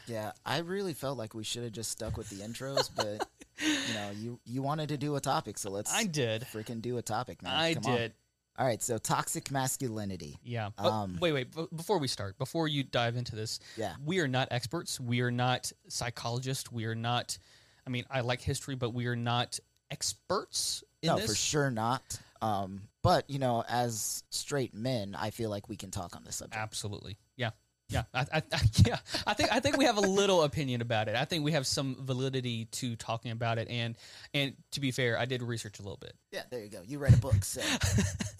Yeah, 0.06 0.32
I 0.46 0.58
really 0.58 0.94
felt 0.94 1.18
like 1.18 1.34
we 1.34 1.44
should 1.44 1.64
have 1.64 1.72
just 1.72 1.90
stuck 1.90 2.16
with 2.16 2.30
the 2.30 2.36
intros, 2.36 2.88
but 2.94 3.28
you 3.60 3.94
know, 3.94 4.10
you 4.16 4.40
you 4.46 4.62
wanted 4.62 4.88
to 4.88 4.96
do 4.96 5.16
a 5.16 5.20
topic, 5.20 5.58
so 5.58 5.70
let's 5.70 5.92
I 5.92 6.04
did. 6.04 6.42
freaking 6.52 6.80
do 6.80 6.96
a 6.98 7.02
topic, 7.02 7.42
man. 7.42 7.54
I 7.54 7.74
Come 7.74 7.92
on. 7.92 7.96
did. 7.98 8.12
All 8.58 8.66
right, 8.66 8.82
so 8.82 8.98
toxic 8.98 9.50
masculinity. 9.52 10.36
Yeah. 10.42 10.70
Um, 10.78 11.18
wait, 11.20 11.30
wait. 11.32 11.54
b- 11.54 11.68
Before 11.76 11.98
we 11.98 12.08
start, 12.08 12.38
before 12.38 12.66
you 12.66 12.82
dive 12.82 13.16
into 13.16 13.36
this, 13.36 13.60
Yeah. 13.76 13.94
we 14.04 14.18
are 14.18 14.26
not 14.26 14.48
experts. 14.50 14.98
We 14.98 15.20
are 15.20 15.30
not 15.30 15.70
psychologists. 15.88 16.72
We 16.72 16.86
are 16.86 16.96
not. 16.96 17.38
I 17.86 17.90
mean, 17.90 18.04
I 18.10 18.22
like 18.22 18.40
history, 18.40 18.74
but 18.74 18.90
we 18.94 19.06
are 19.06 19.14
not 19.14 19.60
experts 19.90 20.82
in 21.02 21.08
no, 21.08 21.16
this. 21.18 21.26
for 21.30 21.34
sure 21.36 21.70
not. 21.70 22.18
Um, 22.42 22.82
but 23.02 23.28
you 23.28 23.38
know, 23.38 23.62
as 23.68 24.24
straight 24.30 24.74
men, 24.74 25.14
I 25.18 25.30
feel 25.30 25.50
like 25.50 25.68
we 25.68 25.76
can 25.76 25.90
talk 25.90 26.16
on 26.16 26.24
this 26.24 26.36
subject. 26.36 26.60
Absolutely. 26.60 27.18
Yeah. 27.36 27.50
Yeah. 27.90 28.02
I, 28.12 28.20
I, 28.32 28.42
I, 28.52 28.60
yeah. 28.86 28.98
I 29.26 29.34
think 29.34 29.52
I 29.52 29.60
think 29.60 29.76
we 29.78 29.84
have 29.86 29.96
a 29.96 30.02
little 30.02 30.42
opinion 30.42 30.80
about 30.82 31.08
it. 31.08 31.16
I 31.16 31.24
think 31.24 31.44
we 31.44 31.52
have 31.52 31.66
some 31.66 31.96
validity 32.00 32.66
to 32.66 32.96
talking 32.96 33.30
about 33.30 33.58
it. 33.58 33.68
And 33.70 33.96
and 34.34 34.54
to 34.72 34.80
be 34.80 34.90
fair, 34.90 35.18
I 35.18 35.24
did 35.24 35.42
research 35.42 35.78
a 35.78 35.82
little 35.82 35.96
bit. 35.98 36.14
Yeah, 36.32 36.42
there 36.50 36.60
you 36.62 36.68
go. 36.68 36.82
You 36.84 36.98
read 36.98 37.14
a 37.14 37.18
book, 37.18 37.42
so 37.44 37.60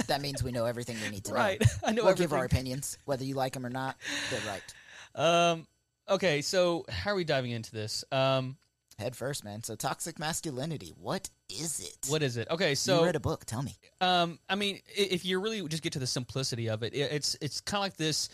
that 0.07 0.21
means 0.21 0.43
we 0.43 0.53
know 0.53 0.65
everything 0.67 0.97
we 1.03 1.09
need 1.11 1.25
to 1.25 1.33
Right. 1.33 1.61
know. 1.61 1.67
I 1.85 1.93
know 1.93 2.05
We'll 2.05 2.15
give 2.15 2.33
our 2.33 2.45
opinions, 2.45 2.99
whether 3.05 3.25
you 3.25 3.35
like 3.35 3.55
them 3.55 3.65
or 3.65 3.71
not. 3.71 3.97
They're 4.31 4.41
right. 4.47 5.51
Um. 5.53 5.67
Okay. 6.09 6.43
So 6.43 6.85
how 6.89 7.13
are 7.13 7.15
we 7.17 7.25
diving 7.25 7.51
into 7.53 7.73
this? 7.73 8.05
Um. 8.13 8.57
Head 8.99 9.15
first, 9.15 9.45
man. 9.45 9.63
So 9.63 9.77
toxic 9.77 10.19
masculinity. 10.19 10.93
What 11.01 11.31
is 11.49 11.79
it? 11.79 12.11
What 12.11 12.21
is 12.21 12.37
it? 12.37 12.49
Okay. 12.51 12.75
So 12.75 12.99
you 12.99 13.05
read 13.07 13.15
a 13.15 13.21
book. 13.21 13.45
Tell 13.45 13.63
me. 13.63 13.77
Um, 14.01 14.41
I 14.49 14.57
mean, 14.57 14.81
if 14.89 15.25
you 15.25 15.39
really 15.39 15.67
just 15.69 15.85
get 15.85 15.93
to 15.93 16.01
the 16.01 16.07
simplicity 16.07 16.69
of 16.69 16.83
it, 16.83 16.95
it's 16.95 17.37
it's 17.41 17.61
kind 17.61 17.79
of 17.79 17.85
like 17.85 17.97
this 17.97 18.29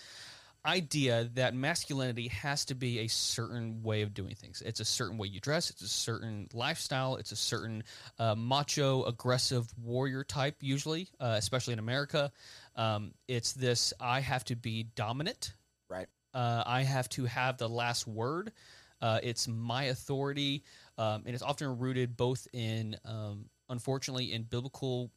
idea 0.66 1.30
that 1.34 1.54
masculinity 1.54 2.28
has 2.28 2.64
to 2.66 2.74
be 2.74 3.00
a 3.00 3.08
certain 3.08 3.82
way 3.82 4.02
of 4.02 4.14
doing 4.14 4.34
things. 4.34 4.62
It's 4.64 4.80
a 4.80 4.84
certain 4.84 5.18
way 5.18 5.28
you 5.28 5.40
dress. 5.40 5.70
It's 5.70 5.82
a 5.82 5.88
certain 5.88 6.48
lifestyle. 6.52 7.16
It's 7.16 7.32
a 7.32 7.36
certain 7.36 7.84
uh, 8.18 8.34
macho, 8.34 9.04
aggressive 9.04 9.66
warrior 9.82 10.24
type. 10.24 10.56
Usually, 10.60 11.08
uh, 11.20 11.34
especially 11.38 11.74
in 11.74 11.78
America, 11.78 12.32
um, 12.76 13.12
it's 13.28 13.52
this: 13.52 13.92
I 14.00 14.20
have 14.20 14.44
to 14.46 14.56
be 14.56 14.84
dominant. 14.94 15.52
Right. 15.88 16.06
Uh, 16.32 16.62
I 16.64 16.82
have 16.82 17.08
to 17.10 17.26
have 17.26 17.58
the 17.58 17.68
last 17.68 18.06
word. 18.06 18.52
Uh, 19.00 19.20
it's 19.22 19.46
my 19.46 19.84
authority, 19.84 20.64
um, 20.96 21.24
and 21.26 21.34
it's 21.34 21.42
often 21.42 21.78
rooted 21.78 22.16
both 22.16 22.48
in, 22.54 22.96
um, 23.04 23.46
unfortunately, 23.68 24.32
in 24.32 24.44
biblical, 24.44 25.10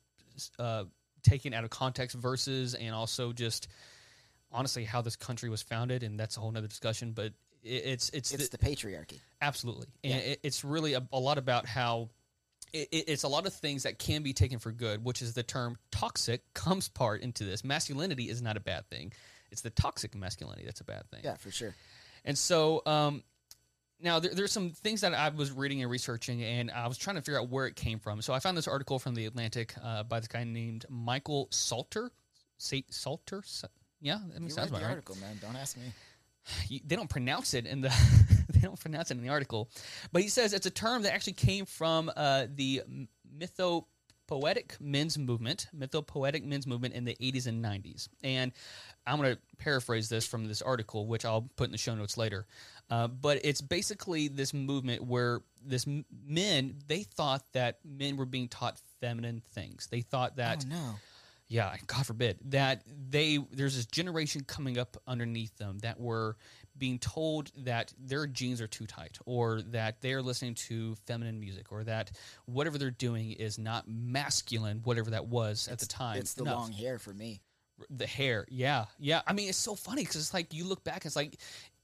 uh, 0.60 0.84
taken 1.24 1.54
out 1.54 1.64
of 1.64 1.70
context 1.70 2.18
verses, 2.18 2.74
and 2.74 2.94
also 2.94 3.32
just 3.32 3.70
honestly 4.58 4.84
how 4.84 5.02
this 5.02 5.16
country 5.16 5.50
was 5.50 5.62
founded, 5.62 6.04
and 6.04 6.20
that's 6.20 6.36
a 6.38 6.40
whole 6.42 6.52
nother 6.52 6.68
discussion. 6.68 7.12
But 7.14 7.34
it, 7.64 7.84
it's 7.86 8.10
it's, 8.10 8.34
It's 8.34 8.50
the, 8.50 8.58
the 8.58 8.66
patriarchy. 8.66 9.20
absolutely, 9.42 9.88
and 10.04 10.14
Yeah. 10.14 10.20
it, 10.32 10.40
it's 10.44 10.64
really 10.66 10.94
a, 10.94 11.08
a 11.14 11.20
lot 11.20 11.38
about 11.38 11.66
how. 11.66 12.10
It, 12.74 12.90
it- 12.92 13.06
it's 13.08 13.24
a 13.24 13.30
lot 13.30 13.46
of 13.46 13.54
things 13.54 13.84
that 13.84 13.98
can 13.98 14.24
be 14.24 14.34
taken 14.34 14.60
for 14.60 14.74
good, 14.74 15.02
which 15.06 15.22
is 15.22 15.34
the 15.34 15.44
term 15.44 15.78
toxic 15.90 16.42
comes 16.54 16.90
part 16.90 17.22
into 17.22 17.46
this. 17.46 17.64
Masculinity 17.64 18.30
is 18.30 18.42
not 18.42 18.58
a 18.58 18.60
bad 18.60 18.90
thing; 18.90 19.14
it's 19.52 19.62
the 19.62 19.70
toxic 19.70 20.14
masculinity 20.16 20.66
that's 20.66 20.82
a 20.82 20.84
bad 20.84 21.10
thing. 21.10 21.22
Yeah, 21.24 21.36
for 21.36 21.50
sure. 21.52 21.74
And 22.26 22.38
so, 22.38 22.82
um, 22.86 23.24
now 24.02 24.20
there, 24.20 24.34
there's 24.34 24.52
some 24.52 24.72
things 24.72 25.00
that 25.02 25.14
I 25.14 25.30
was 25.30 25.50
reading 25.54 25.82
and 25.82 25.90
researching, 25.90 26.44
and 26.44 26.70
I 26.70 26.88
was 26.88 26.98
trying 26.98 27.16
to 27.16 27.22
figure 27.22 27.40
out 27.40 27.48
where 27.50 27.68
it 27.68 27.76
came 27.78 28.00
from. 28.00 28.22
So 28.22 28.34
I 28.34 28.40
found 28.40 28.58
this 28.58 28.68
article 28.68 29.00
from 29.00 29.16
the 29.16 29.26
Atlantic 29.28 29.74
uh, 29.82 30.04
by 30.04 30.20
this 30.20 30.28
guy 30.28 30.44
named 30.44 30.86
Michael 30.90 31.48
Salter. 31.52 32.12
Salter, 32.58 33.44
Sa- 33.46 33.68
yeah, 34.02 34.20
that 34.34 34.42
You 34.42 34.50
sounds 34.50 34.72
read 34.72 34.80
the 34.82 34.86
right. 34.86 34.90
article, 34.92 35.16
man. 35.18 35.38
Don't 35.42 35.56
ask 35.56 35.78
me. 35.78 35.84
You- 36.70 36.82
They 36.86 36.96
don't 36.96 37.10
pronounce 37.10 37.54
it 37.54 37.66
in 37.66 37.82
the 37.82 37.90
they 38.50 38.62
don't 38.62 38.80
pronounce 38.80 39.12
it 39.12 39.18
in 39.18 39.24
the 39.24 39.30
article, 39.30 39.70
but 40.12 40.22
he 40.22 40.30
says 40.30 40.54
it's 40.54 40.66
a 40.66 40.72
term 40.72 41.02
that 41.04 41.14
actually 41.14 41.34
came 41.34 41.66
from 41.66 42.10
uh, 42.16 42.48
the 42.56 42.82
mythopoetic 43.38 44.80
men's 44.80 45.18
movement, 45.18 45.68
mythopoetic 45.78 46.44
men's 46.46 46.68
movement 46.68 46.94
in 46.94 47.06
the 47.06 47.16
80s 47.22 47.48
and 47.48 47.64
90s. 47.64 48.08
And 48.24 48.52
I'm 49.06 49.18
going 49.20 49.36
to 49.36 49.42
paraphrase 49.58 50.10
this 50.10 50.26
from 50.28 50.46
this 50.46 50.62
article, 50.62 51.06
which 51.08 51.26
I'll 51.26 51.50
put 51.56 51.66
in 51.66 51.72
the 51.72 51.78
show 51.78 51.96
notes 51.96 52.18
later. 52.18 52.46
Uh, 52.90 53.08
but 53.08 53.40
it's 53.44 53.62
basically 53.62 54.28
this 54.30 54.54
movement 54.54 55.04
where 55.04 55.42
this 55.64 55.86
m- 55.88 56.06
men 56.26 56.76
they 56.88 57.04
thought 57.04 57.44
that 57.54 57.80
men 57.84 58.16
were 58.16 58.26
being 58.26 58.48
taught 58.48 58.80
feminine 59.02 59.42
things. 59.54 59.88
They 59.92 60.02
thought 60.02 60.38
that 60.38 60.66
oh 60.66 60.70
no. 60.70 60.96
Yeah, 61.50 61.76
God 61.88 62.06
forbid. 62.06 62.38
That 62.50 62.84
they 63.10 63.40
there's 63.52 63.76
this 63.76 63.86
generation 63.86 64.44
coming 64.46 64.78
up 64.78 64.98
underneath 65.08 65.56
them 65.58 65.80
that 65.80 66.00
were 66.00 66.36
being 66.78 67.00
told 67.00 67.52
that 67.58 67.94
their 67.98 68.28
jeans 68.28 68.62
are 68.62 68.68
too 68.68 68.86
tight 68.86 69.18
or 69.26 69.62
that 69.62 70.02
they're 70.02 70.22
listening 70.22 70.54
to 70.54 70.96
feminine 71.06 71.40
music 71.40 71.72
or 71.72 71.84
that 71.86 72.12
whatever 72.46 72.78
they're 72.78 72.92
doing 72.92 73.32
is 73.32 73.58
not 73.58 73.88
masculine 73.88 74.82
whatever 74.84 75.10
that 75.12 75.26
was 75.26 75.68
at 75.70 75.80
the 75.80 75.86
time. 75.88 76.18
It's 76.18 76.34
the 76.34 76.44
enough. 76.44 76.56
long 76.56 76.72
hair 76.72 77.00
for 77.00 77.14
me. 77.14 77.42
the 77.90 78.08
hair. 78.08 78.46
Yeah. 78.50 78.86
Yeah. 79.00 79.22
I 79.26 79.34
mean 79.34 79.50
it's 79.50 79.58
so 79.58 79.76
funny 79.76 80.04
because 80.04 80.18
it's 80.18 80.34
like 80.34 80.54
you 80.54 80.66
look 80.66 80.84
back 80.84 81.06
it's 81.06 81.16
like 81.16 81.40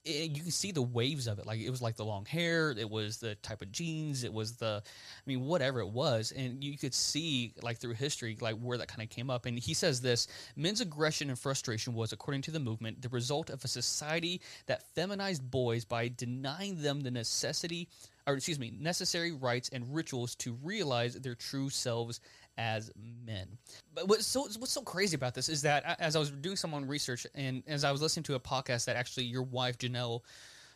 it, 0.05 0.35
you 0.35 0.41
can 0.41 0.51
see 0.51 0.71
the 0.71 0.81
waves 0.81 1.27
of 1.27 1.39
it. 1.39 1.45
Like 1.45 1.59
it 1.59 1.69
was 1.69 1.81
like 1.81 1.95
the 1.95 2.05
long 2.05 2.25
hair 2.25 2.71
it 2.71 2.89
was 2.89 3.17
the 3.17 3.35
type 3.35 3.61
of 3.61 3.71
jeans 3.71 4.23
it 4.23 4.33
was 4.33 4.53
the 4.53 4.81
i 4.85 5.21
mean 5.25 5.41
whatever 5.45 5.79
it 5.79 5.89
was. 5.89 6.33
And 6.35 6.63
you 6.63 6.77
could 6.77 6.93
see 6.93 7.53
like 7.61 7.77
through 7.77 7.93
history 7.93 8.37
like 8.41 8.57
where 8.57 8.77
that 8.77 8.87
kind 8.87 9.01
of 9.01 9.09
came 9.09 9.29
up. 9.29 9.45
And 9.45 9.57
he 9.57 9.73
says 9.73 10.01
this 10.01 10.27
men's 10.55 10.81
aggression 10.81 11.29
and 11.29 11.39
frustration 11.39 11.93
was 11.93 12.11
according 12.13 12.41
to 12.43 12.51
the 12.51 12.59
movement 12.59 13.01
the 13.01 13.09
result 13.09 13.49
of 13.49 13.63
a 13.63 13.67
society 13.67 14.41
that 14.65 14.83
feminized 14.95 15.49
boys 15.49 15.85
by 15.85 16.09
denying 16.15 16.81
them 16.81 17.01
the 17.01 17.11
necessity 17.11 17.87
or 18.27 18.35
excuse 18.35 18.59
me 18.59 18.73
necessary 18.79 19.31
rights 19.31 19.69
and 19.69 19.93
rituals 19.93 20.35
to 20.35 20.53
realize 20.63 21.15
their 21.15 21.35
true 21.35 21.69
selves 21.69 22.19
as 22.57 22.91
men. 23.25 23.57
But 23.93 24.07
what's 24.07 24.25
so 24.25 24.41
what's 24.41 24.71
so 24.71 24.81
crazy 24.81 25.15
about 25.15 25.33
this 25.33 25.49
is 25.49 25.63
that 25.63 25.97
as 25.99 26.15
I 26.15 26.19
was 26.19 26.29
doing 26.29 26.55
some 26.55 26.73
own 26.73 26.85
research 26.85 27.25
and 27.35 27.63
as 27.67 27.83
I 27.83 27.91
was 27.91 28.01
listening 28.01 28.23
to 28.25 28.35
a 28.35 28.39
podcast 28.39 28.85
that 28.85 28.95
actually 28.95 29.25
your 29.25 29.43
wife 29.43 29.77
Janelle 29.77 30.21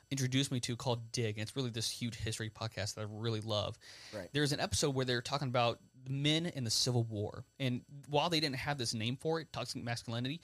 introduced 0.10 0.52
me 0.52 0.60
to 0.62 0.76
called 0.76 1.12
Dig, 1.12 1.38
and 1.38 1.42
it's 1.42 1.56
really 1.56 1.70
this 1.70 1.90
huge 1.90 2.16
history 2.16 2.50
podcast 2.50 2.96
that 2.96 3.02
I 3.02 3.06
really 3.10 3.42
love. 3.42 3.78
Right. 4.16 4.30
There's 4.32 4.54
an 4.54 4.60
episode 4.60 4.96
where 4.96 5.06
they're 5.06 5.22
talking 5.22 5.50
about 5.50 5.80
men 6.08 6.46
in 6.46 6.64
the 6.64 6.70
Civil 6.70 7.04
War, 7.04 7.44
and 7.60 7.82
while 8.10 8.30
they 8.30 8.40
didn't 8.40 8.56
have 8.58 8.78
this 8.78 8.94
name 8.94 9.18
for 9.18 9.42
it, 9.42 9.52
toxic 9.52 9.84
masculinity, 9.84 10.40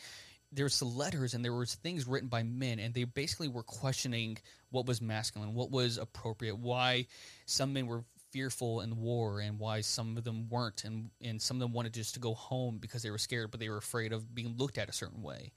there's 0.52 0.82
letters 0.82 1.34
and 1.34 1.44
there 1.44 1.54
was 1.54 1.76
things 1.76 2.08
written 2.08 2.30
by 2.30 2.44
men, 2.44 2.80
and 2.80 2.94
they 2.94 3.06
basically 3.06 3.48
were 3.48 3.64
questioning 3.64 4.38
what 4.70 4.86
was 4.86 5.02
masculine, 5.02 5.54
what 5.54 5.72
was 5.72 5.98
appropriate, 5.98 6.58
why 6.58 7.08
some 7.46 7.74
men 7.74 7.88
were 7.88 8.04
fearful 8.34 8.82
in 8.82 8.98
war 8.98 9.40
and 9.40 9.60
why 9.60 9.80
some 9.82 10.18
of 10.18 10.24
them 10.24 10.50
weren't 10.50 10.84
and 10.84 11.12
and 11.22 11.40
some 11.42 11.58
of 11.58 11.62
them 11.62 11.72
wanted 11.72 11.94
just 11.94 12.16
to 12.16 12.20
go 12.20 12.34
home 12.34 12.80
because 12.80 13.02
they 13.04 13.12
were 13.12 13.18
scared 13.20 13.52
but 13.52 13.60
they 13.60 13.70
were 13.70 13.78
afraid 13.78 14.12
of 14.12 14.34
being 14.34 14.56
looked 14.58 14.78
at 14.80 14.90
a 14.90 14.92
certain 14.92 15.22
way 15.22 15.52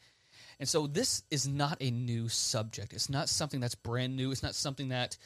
and 0.61 0.69
so 0.69 0.87
this 0.87 1.23
is 1.31 1.49
not 1.49 1.79
a 1.81 1.91
new 1.91 2.29
subject 2.29 2.93
it's 2.93 3.09
not 3.09 3.29
something 3.31 3.61
that's 3.61 3.75
brand 3.75 4.15
new 4.15 4.31
it's 4.31 4.43
not 4.43 4.55
something 4.55 4.91
that 4.91 5.17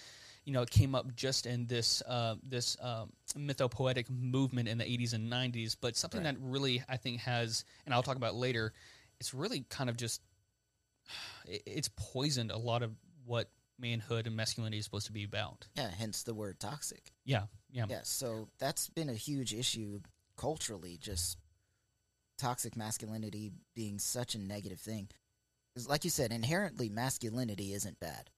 you 0.44 0.52
know 0.52 0.64
came 0.64 0.94
up 0.94 1.12
just 1.16 1.44
in 1.44 1.66
this 1.66 2.02
uh, 2.06 2.36
this 2.48 2.76
um, 2.80 3.10
mythopoetic 3.36 4.08
movement 4.08 4.68
in 4.68 4.78
the 4.78 4.84
80s 4.84 5.12
and 5.12 5.30
90s 5.30 5.76
but 5.80 5.96
something 5.96 6.22
Right. 6.22 6.34
that 6.34 6.40
really 6.40 6.82
i 6.88 6.96
think 6.96 7.20
has 7.22 7.64
and 7.84 7.92
i'll 7.92 8.02
talk 8.04 8.16
about 8.16 8.36
later 8.36 8.72
it's 9.18 9.34
really 9.34 9.64
kind 9.68 9.90
of 9.90 9.96
just 9.96 10.20
it's 11.46 11.90
poisoned 11.96 12.50
a 12.52 12.56
lot 12.58 12.82
of 12.82 12.92
what 13.26 13.50
manhood 13.78 14.26
and 14.26 14.36
masculinity 14.36 14.78
is 14.78 14.84
supposed 14.84 15.06
to 15.06 15.12
be 15.12 15.24
about 15.24 15.66
Yeah, 15.74 15.88
hence 15.98 16.22
the 16.22 16.34
word 16.34 16.60
toxic. 16.60 17.12
Yeah 17.30 17.46
yeah 17.70 17.86
Yeah, 17.88 18.02
so 18.02 18.48
that's 18.58 18.88
been 18.88 19.08
a 19.08 19.14
huge 19.28 19.54
issue 19.54 20.00
culturally, 20.36 20.98
just 20.98 21.38
toxic 22.38 22.76
masculinity 22.76 23.52
being 23.74 23.98
such 23.98 24.34
a 24.34 24.38
negative 24.38 24.80
thing. 24.80 25.08
'Cause 25.74 25.86
like 25.86 26.04
you 26.04 26.10
said, 26.10 26.32
inherently 26.32 26.88
masculinity 26.88 27.72
isn't 27.74 28.00
bad. 28.00 28.30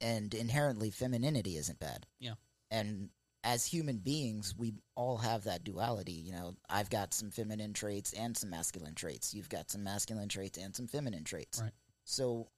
And 0.00 0.34
inherently 0.34 0.90
femininity 0.90 1.56
isn't 1.56 1.78
bad. 1.78 2.06
Yeah. 2.18 2.34
And 2.70 3.10
as 3.42 3.66
human 3.66 3.98
beings, 3.98 4.54
we 4.54 4.74
all 4.94 5.18
have 5.18 5.44
that 5.44 5.64
duality. 5.64 6.12
You 6.12 6.32
know, 6.32 6.56
I've 6.68 6.90
got 6.90 7.14
some 7.14 7.30
feminine 7.30 7.72
traits 7.72 8.12
and 8.12 8.36
some 8.36 8.50
masculine 8.50 8.94
traits. 8.94 9.34
You've 9.34 9.48
got 9.48 9.70
some 9.70 9.82
masculine 9.82 10.28
traits 10.28 10.58
and 10.58 10.74
some 10.76 10.86
feminine 10.86 11.24
traits. 11.24 11.60
Right. 11.60 11.72
So 12.04 12.50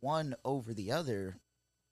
one 0.00 0.34
over 0.44 0.74
the 0.74 0.92
other 0.92 1.40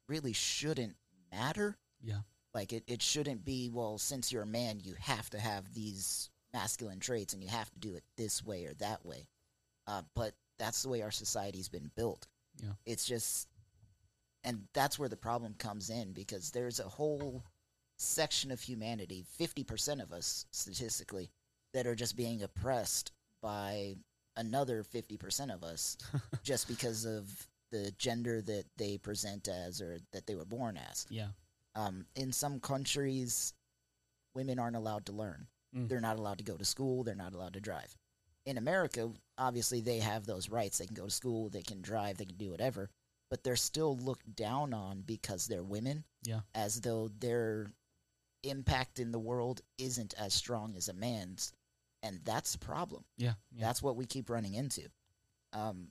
really 0.08 0.32
shouldn't 0.32 0.96
matter 1.30 1.78
yeah 2.00 2.20
like 2.54 2.72
it, 2.72 2.84
it 2.86 3.02
shouldn't 3.02 3.44
be 3.44 3.68
well 3.72 3.98
since 3.98 4.32
you're 4.32 4.42
a 4.42 4.46
man 4.46 4.80
you 4.82 4.94
have 5.00 5.28
to 5.30 5.38
have 5.38 5.74
these 5.74 6.30
masculine 6.52 7.00
traits 7.00 7.34
and 7.34 7.42
you 7.42 7.48
have 7.48 7.70
to 7.72 7.78
do 7.80 7.94
it 7.94 8.04
this 8.16 8.44
way 8.44 8.64
or 8.64 8.74
that 8.74 9.04
way. 9.04 9.26
Uh, 9.86 10.02
but 10.14 10.32
that's 10.58 10.82
the 10.82 10.88
way 10.88 11.02
our 11.02 11.10
society's 11.10 11.68
been 11.68 11.90
built. 11.96 12.26
Yeah. 12.62 12.70
It's 12.86 13.04
just, 13.04 13.48
and 14.44 14.62
that's 14.72 14.98
where 14.98 15.08
the 15.08 15.16
problem 15.16 15.54
comes 15.58 15.90
in 15.90 16.12
because 16.12 16.50
there's 16.52 16.78
a 16.78 16.84
whole 16.84 17.42
section 17.98 18.50
of 18.50 18.60
humanity, 18.60 19.24
50% 19.38 20.00
of 20.00 20.12
us 20.12 20.46
statistically, 20.52 21.30
that 21.72 21.86
are 21.86 21.96
just 21.96 22.16
being 22.16 22.42
oppressed 22.42 23.10
by 23.42 23.96
another 24.36 24.84
50% 24.84 25.52
of 25.52 25.64
us 25.64 25.98
just 26.44 26.68
because 26.68 27.04
of 27.04 27.28
the 27.72 27.92
gender 27.98 28.40
that 28.42 28.64
they 28.76 28.96
present 28.98 29.48
as 29.48 29.82
or 29.82 29.98
that 30.12 30.26
they 30.26 30.36
were 30.36 30.44
born 30.44 30.78
as. 30.90 31.06
Yeah. 31.10 31.28
Um, 31.76 32.06
in 32.14 32.32
some 32.32 32.60
countries, 32.60 33.52
women 34.34 34.58
aren't 34.58 34.76
allowed 34.76 35.06
to 35.06 35.12
learn. 35.12 35.46
Mm. 35.76 35.88
They're 35.88 36.00
not 36.00 36.18
allowed 36.18 36.38
to 36.38 36.44
go 36.44 36.56
to 36.56 36.64
school. 36.64 37.02
They're 37.02 37.14
not 37.14 37.34
allowed 37.34 37.54
to 37.54 37.60
drive. 37.60 37.96
In 38.46 38.58
America, 38.58 39.10
obviously, 39.38 39.80
they 39.80 39.98
have 39.98 40.26
those 40.26 40.50
rights. 40.50 40.78
They 40.78 40.86
can 40.86 40.94
go 40.94 41.06
to 41.06 41.10
school, 41.10 41.48
they 41.48 41.62
can 41.62 41.80
drive, 41.80 42.18
they 42.18 42.26
can 42.26 42.36
do 42.36 42.50
whatever, 42.50 42.90
but 43.30 43.42
they're 43.42 43.56
still 43.56 43.96
looked 43.96 44.36
down 44.36 44.74
on 44.74 45.00
because 45.00 45.46
they're 45.46 45.62
women. 45.62 46.04
Yeah. 46.22 46.40
As 46.54 46.80
though 46.80 47.10
their 47.20 47.68
impact 48.42 48.98
in 48.98 49.12
the 49.12 49.18
world 49.18 49.62
isn't 49.78 50.14
as 50.18 50.34
strong 50.34 50.74
as 50.76 50.88
a 50.88 50.92
man's. 50.92 51.52
And 52.02 52.20
that's 52.24 52.54
a 52.54 52.58
problem. 52.58 53.04
Yeah. 53.16 53.32
Yeah. 53.50 53.64
That's 53.64 53.82
what 53.82 53.96
we 53.96 54.04
keep 54.04 54.28
running 54.28 54.54
into. 54.54 54.82
Um, 55.54 55.88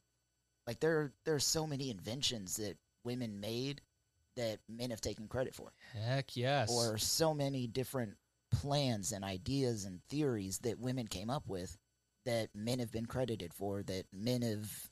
like 0.68 0.80
there, 0.80 1.12
there 1.26 1.34
are 1.34 1.40
so 1.40 1.66
many 1.66 1.90
inventions 1.90 2.58
that 2.58 2.78
women 3.04 3.40
made 3.40 3.82
that 4.36 4.60
men 4.70 4.90
have 4.90 5.02
taken 5.02 5.28
credit 5.28 5.54
for 5.56 5.72
Heck 5.94 6.36
yes. 6.36 6.70
or 6.72 6.98
so 6.98 7.34
many 7.34 7.68
different 7.68 8.16
plans 8.52 9.12
and 9.12 9.24
ideas 9.24 9.86
and 9.86 10.00
theories 10.10 10.60
that 10.60 10.80
women 10.80 11.08
came 11.08 11.30
up 11.30 11.44
with 11.48 11.78
that 12.26 12.50
men 12.56 12.80
have 12.80 12.92
been 12.92 13.06
credited 13.06 13.54
for 13.54 13.84
that 13.84 14.06
men 14.14 14.42
have 14.42 14.90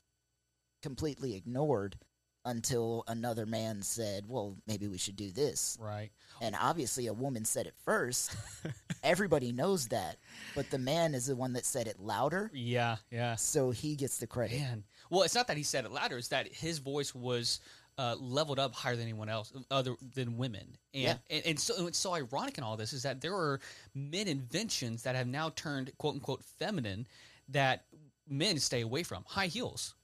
completely 0.82 1.34
ignored 1.36 1.96
until 2.44 3.04
another 3.06 3.46
man 3.46 3.82
said, 3.82 4.24
"Well, 4.26 4.56
maybe 4.66 4.88
we 4.88 4.98
should 4.98 5.14
do 5.14 5.30
this." 5.30 5.78
right. 5.80 6.10
And 6.40 6.56
obviously 6.60 7.06
a 7.06 7.12
woman 7.12 7.44
said 7.44 7.66
it 7.66 7.74
first. 7.84 8.34
Everybody 9.04 9.52
knows 9.52 9.88
that, 9.88 10.16
but 10.56 10.68
the 10.70 10.78
man 10.78 11.14
is 11.14 11.26
the 11.26 11.36
one 11.36 11.52
that 11.52 11.64
said 11.64 11.86
it 11.86 12.00
louder, 12.00 12.50
Yeah. 12.52 12.96
Yeah. 13.10 13.36
so 13.36 13.70
he 13.70 13.94
gets 13.94 14.18
the 14.18 14.26
credit. 14.26 14.58
Man. 14.58 14.82
Well, 15.08 15.22
it's 15.22 15.34
not 15.36 15.46
that 15.46 15.56
he 15.56 15.62
said 15.62 15.84
it 15.84 15.92
louder; 15.92 16.18
it's 16.18 16.28
that 16.28 16.48
his 16.52 16.78
voice 16.78 17.14
was 17.14 17.60
uh, 17.98 18.16
leveled 18.18 18.58
up 18.58 18.74
higher 18.74 18.96
than 18.96 19.02
anyone 19.04 19.28
else, 19.28 19.52
other 19.70 19.94
than 20.14 20.36
women. 20.36 20.76
And 20.94 21.02
Yeah. 21.02 21.16
and, 21.30 21.46
and 21.46 21.60
so 21.60 21.84
what's 21.84 21.98
so 21.98 22.14
ironic 22.14 22.58
in 22.58 22.64
all 22.64 22.76
this 22.76 22.92
is 22.92 23.02
that 23.02 23.20
there 23.20 23.34
are 23.34 23.60
men 23.94 24.28
inventions 24.28 25.02
that 25.02 25.14
have 25.14 25.26
now 25.26 25.50
turned 25.50 25.92
quote 25.98 26.14
unquote 26.14 26.42
feminine 26.58 27.06
that 27.48 27.84
men 28.28 28.58
stay 28.58 28.80
away 28.80 29.02
from. 29.02 29.24
High 29.26 29.46
heels. 29.48 29.94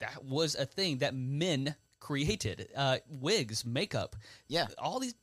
That 0.00 0.24
was 0.24 0.54
a 0.56 0.66
thing 0.66 0.98
that 0.98 1.14
men 1.14 1.74
created. 2.00 2.68
Uh, 2.76 2.98
wigs, 3.08 3.64
makeup, 3.64 4.14
Yeah. 4.48 4.66
all 4.78 5.00
these 5.00 5.14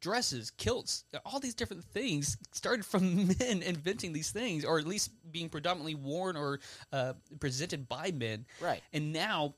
dresses, 0.00 0.50
kilts, 0.50 1.04
all 1.24 1.38
these 1.38 1.54
different 1.54 1.84
things 1.84 2.36
started 2.52 2.84
from 2.86 3.26
men 3.38 3.62
inventing 3.62 4.12
these 4.12 4.30
things, 4.30 4.64
or 4.64 4.78
at 4.78 4.86
least 4.86 5.10
being 5.30 5.48
predominantly 5.48 5.94
worn 5.94 6.36
or 6.36 6.60
uh, 6.92 7.12
presented 7.38 7.88
by 7.88 8.10
men. 8.12 8.46
Right. 8.60 8.82
And 8.92 9.12
now, 9.12 9.54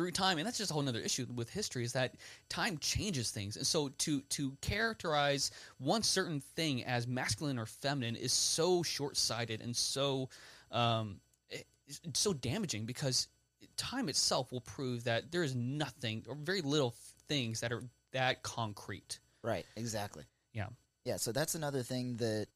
through 0.00 0.12
time, 0.12 0.38
and 0.38 0.46
that's 0.46 0.56
just 0.56 0.70
a 0.70 0.74
whole 0.74 0.88
other 0.88 0.98
issue 0.98 1.26
with 1.34 1.50
history, 1.50 1.84
is 1.84 1.92
that 1.92 2.14
time 2.48 2.78
changes 2.78 3.30
things. 3.30 3.56
And 3.58 3.66
so 3.66 3.90
to 3.98 4.22
to 4.22 4.56
characterize 4.62 5.50
one 5.78 6.02
certain 6.02 6.40
thing 6.40 6.84
as 6.84 7.06
masculine 7.06 7.58
or 7.58 7.66
feminine 7.66 8.16
is 8.16 8.32
so 8.32 8.82
short 8.82 9.18
sighted 9.18 9.60
and 9.60 9.76
so 9.76 10.30
um, 10.70 11.20
it's 11.50 12.20
so 12.20 12.32
damaging 12.32 12.86
because 12.86 13.28
time 13.76 14.08
itself 14.08 14.50
will 14.52 14.62
prove 14.62 15.04
that 15.04 15.30
there 15.32 15.42
is 15.42 15.54
nothing 15.54 16.24
or 16.26 16.34
very 16.34 16.62
little 16.62 16.94
things 17.28 17.60
that 17.60 17.70
are 17.70 17.82
that 18.12 18.42
concrete. 18.42 19.18
Right, 19.42 19.66
exactly. 19.76 20.24
Yeah. 20.54 20.68
Yeah, 21.04 21.16
so 21.16 21.30
that's 21.30 21.54
another 21.54 21.82
thing 21.82 22.16
that 22.16 22.46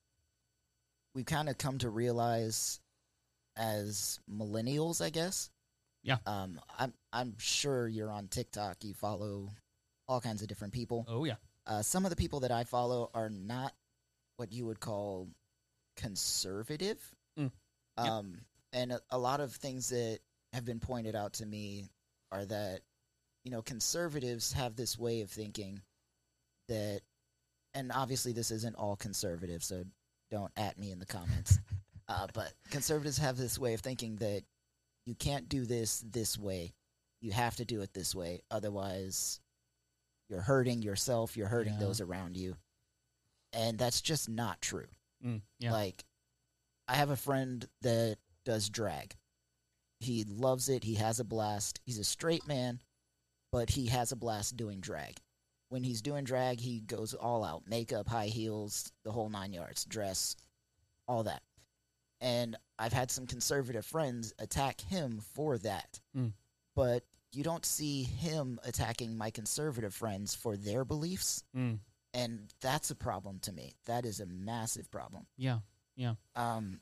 we've 1.14 1.26
kind 1.26 1.50
of 1.50 1.58
come 1.58 1.76
to 1.78 1.90
realize 1.90 2.80
as 3.56 4.18
millennials, 4.30 5.04
I 5.04 5.10
guess. 5.10 5.50
Yeah. 6.04 6.18
Um 6.26 6.60
I'm 6.78 6.92
I'm 7.12 7.34
sure 7.38 7.88
you're 7.88 8.10
on 8.10 8.28
TikTok, 8.28 8.84
you 8.84 8.94
follow 8.94 9.50
all 10.06 10.20
kinds 10.20 10.42
of 10.42 10.48
different 10.48 10.72
people. 10.72 11.04
Oh 11.08 11.24
yeah. 11.24 11.36
Uh 11.66 11.82
some 11.82 12.04
of 12.04 12.10
the 12.10 12.16
people 12.16 12.40
that 12.40 12.52
I 12.52 12.64
follow 12.64 13.10
are 13.14 13.30
not 13.30 13.72
what 14.36 14.52
you 14.52 14.66
would 14.66 14.80
call 14.80 15.28
conservative. 15.96 17.00
Mm. 17.38 17.50
Um 17.96 18.36
and 18.72 18.92
a, 18.92 19.00
a 19.10 19.18
lot 19.18 19.40
of 19.40 19.52
things 19.52 19.88
that 19.88 20.20
have 20.52 20.64
been 20.64 20.80
pointed 20.80 21.16
out 21.16 21.34
to 21.34 21.46
me 21.46 21.90
are 22.30 22.44
that 22.44 22.80
you 23.44 23.50
know 23.50 23.62
conservatives 23.62 24.52
have 24.52 24.76
this 24.76 24.98
way 24.98 25.22
of 25.22 25.30
thinking 25.30 25.80
that 26.68 27.00
and 27.74 27.92
obviously 27.92 28.32
this 28.32 28.50
isn't 28.50 28.76
all 28.76 28.96
conservative 28.96 29.62
so 29.62 29.84
don't 30.30 30.52
at 30.56 30.78
me 30.78 30.90
in 30.90 30.98
the 30.98 31.06
comments 31.06 31.58
uh, 32.08 32.26
but 32.32 32.52
conservatives 32.70 33.18
have 33.18 33.36
this 33.36 33.58
way 33.58 33.74
of 33.74 33.80
thinking 33.80 34.16
that 34.16 34.42
you 35.06 35.14
can't 35.14 35.48
do 35.48 35.64
this 35.66 36.00
this 36.00 36.38
way. 36.38 36.74
You 37.20 37.32
have 37.32 37.56
to 37.56 37.64
do 37.64 37.80
it 37.82 37.92
this 37.94 38.14
way. 38.14 38.42
Otherwise 38.50 39.40
you're 40.28 40.40
hurting 40.40 40.82
yourself. 40.82 41.36
You're 41.36 41.48
hurting 41.48 41.74
Yeah. 41.74 41.80
those 41.80 42.00
around 42.00 42.36
you. 42.36 42.56
And 43.52 43.78
that's 43.78 44.00
just 44.00 44.28
not 44.28 44.60
true. 44.60 44.88
Mm, 45.24 45.40
yeah. 45.58 45.72
like 45.72 46.04
i 46.86 46.96
have 46.96 47.08
a 47.08 47.16
friend 47.16 47.66
that 47.80 48.18
does 48.44 48.68
drag. 48.68 49.14
He 50.00 50.24
loves 50.24 50.68
it. 50.68 50.84
He 50.84 50.94
has 50.96 51.18
a 51.18 51.24
blast. 51.24 51.80
He's 51.84 51.98
a 51.98 52.04
straight 52.04 52.46
man 52.46 52.80
but 53.52 53.70
he 53.70 53.86
has 53.86 54.10
a 54.10 54.16
blast 54.16 54.56
doing 54.56 54.80
drag. 54.80 55.16
When 55.68 55.84
he's 55.84 56.02
doing 56.02 56.24
drag 56.24 56.58
he 56.60 56.80
goes 56.80 57.14
all 57.14 57.44
out. 57.44 57.62
Makeup 57.68 58.08
high 58.08 58.26
heels 58.26 58.90
the 59.04 59.12
whole 59.12 59.28
nine 59.28 59.52
yards 59.52 59.84
dress 59.84 60.34
all 61.06 61.22
that 61.24 61.42
and 62.24 62.56
i've 62.78 62.92
had 62.92 63.10
some 63.10 63.26
conservative 63.26 63.84
friends 63.86 64.32
attack 64.40 64.80
him 64.80 65.20
for 65.34 65.58
that 65.58 66.00
Mm. 66.16 66.32
but 66.74 67.04
you 67.32 67.42
don't 67.44 67.64
see 67.66 68.02
him 68.04 68.58
attacking 68.64 69.16
my 69.16 69.30
conservative 69.30 69.92
friends 69.94 70.34
for 70.34 70.56
their 70.56 70.84
beliefs 70.84 71.44
Mm, 71.56 71.78
and 72.12 72.48
that's 72.60 72.90
a 72.90 72.94
problem 72.96 73.38
to 73.40 73.52
me 73.52 73.74
that 73.84 74.04
is 74.04 74.18
a 74.20 74.26
massive 74.26 74.90
problem 74.90 75.26
yeah. 75.36 75.58
Yeah. 75.96 76.14
Um, 76.34 76.80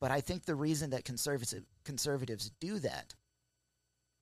but 0.00 0.10
I 0.12 0.20
think 0.20 0.44
the 0.44 0.54
reason 0.54 0.90
that 0.90 1.04
conservative 1.04 1.64
conservatives 1.84 2.52
do 2.60 2.78
that 2.80 3.14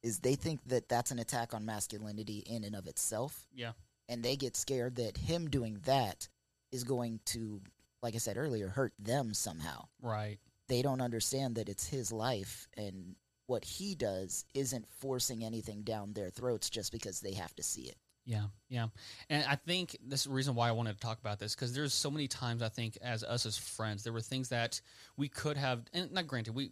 is 0.03 0.21
they 0.21 0.35
think 0.35 0.61
that 0.67 0.89
that's 0.89 1.11
an 1.11 1.19
attack 1.19 1.53
on 1.53 1.67
masculinity 1.67 2.39
in 2.47 2.65
and 2.65 2.75
of 2.75 2.87
itself, 2.87 3.47
Yeah. 3.53 3.73
and 4.09 4.23
they 4.23 4.37
get 4.37 4.57
scared 4.57 4.97
that 4.97 5.19
him 5.19 5.51
doing 5.51 5.81
that 5.85 6.29
is 6.73 6.85
going 6.85 7.21
to, 7.27 7.61
like 8.03 8.15
I 8.15 8.19
said 8.19 8.39
earlier, 8.39 8.69
hurt 8.69 8.95
them 8.99 9.35
somehow. 9.35 9.89
Right. 10.01 10.39
They 10.71 10.83
don't 10.83 11.01
understand 11.01 11.57
that 11.57 11.69
it's 11.69 11.89
his 11.89 12.13
life 12.13 12.69
and 12.77 13.17
what 13.47 13.65
he 13.65 13.97
does 13.97 14.45
isn't 14.55 14.87
forcing 15.01 15.45
anything 15.45 15.83
down 15.83 16.13
their 16.13 16.31
throats 16.31 16.71
just 16.71 16.93
because 16.93 17.21
they 17.21 17.33
have 17.33 17.53
to 17.57 17.65
see 17.65 17.83
it. 17.83 17.97
Yeah, 18.25 18.45
yeah, 18.69 18.87
and 19.29 19.45
I 19.49 19.57
think 19.57 19.97
this 20.07 20.21
is 20.21 20.27
the 20.27 20.33
reason 20.33 20.55
why 20.55 20.69
I 20.69 20.73
wanted 20.73 20.93
to 20.93 21.01
talk 21.01 21.19
about 21.19 21.41
this 21.41 21.57
because 21.57 21.75
there's 21.75 21.93
so 21.93 22.13
many 22.13 22.29
times 22.29 22.63
I 22.63 22.69
think 22.69 22.97
as 23.03 23.25
us 23.25 23.47
as 23.47 23.59
friends, 23.59 24.05
there 24.05 24.13
were 24.13 24.21
things 24.21 24.51
that 24.51 24.81
we 25.17 25.29
could 25.29 25.57
have, 25.57 25.83
and 25.93 26.13
not 26.13 26.29
granted, 26.29 26.55
we, 26.55 26.71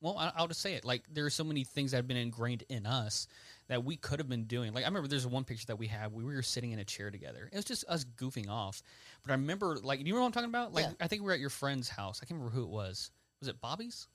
well, 0.00 0.16
I, 0.16 0.30
I'll 0.36 0.46
just 0.46 0.60
say 0.60 0.74
it, 0.74 0.84
like 0.84 1.02
there 1.12 1.26
are 1.26 1.30
so 1.30 1.42
many 1.42 1.64
things 1.64 1.90
that 1.90 1.96
have 1.96 2.06
been 2.06 2.16
ingrained 2.16 2.62
in 2.68 2.86
us 2.86 3.26
that 3.66 3.84
we 3.84 3.96
could 3.96 4.20
have 4.20 4.28
been 4.28 4.44
doing. 4.44 4.72
Like 4.72 4.84
I 4.84 4.86
remember 4.86 5.08
there's 5.08 5.26
one 5.26 5.42
picture 5.42 5.66
that 5.66 5.80
we 5.80 5.88
had, 5.88 6.12
we 6.12 6.22
were 6.22 6.42
sitting 6.42 6.70
in 6.70 6.78
a 6.78 6.84
chair 6.84 7.10
together. 7.10 7.48
It 7.50 7.56
was 7.56 7.64
just 7.64 7.84
us 7.88 8.04
goofing 8.16 8.48
off, 8.48 8.80
but 9.24 9.32
I 9.32 9.34
remember, 9.34 9.78
like, 9.82 9.98
do 9.98 10.06
you 10.06 10.14
know 10.14 10.20
what 10.20 10.26
I'm 10.26 10.32
talking 10.32 10.50
about? 10.50 10.72
Like, 10.72 10.84
Yeah. 10.84 10.92
I 11.00 11.08
think 11.08 11.22
we 11.22 11.26
were 11.26 11.34
at 11.34 11.40
your 11.40 11.50
friend's 11.50 11.88
house. 11.88 12.20
I 12.22 12.26
can't 12.26 12.38
remember 12.38 12.54
who 12.54 12.62
it 12.62 12.70
was. 12.70 13.10
Was 13.40 13.48
it 13.48 13.60
Bobby's? 13.60 14.08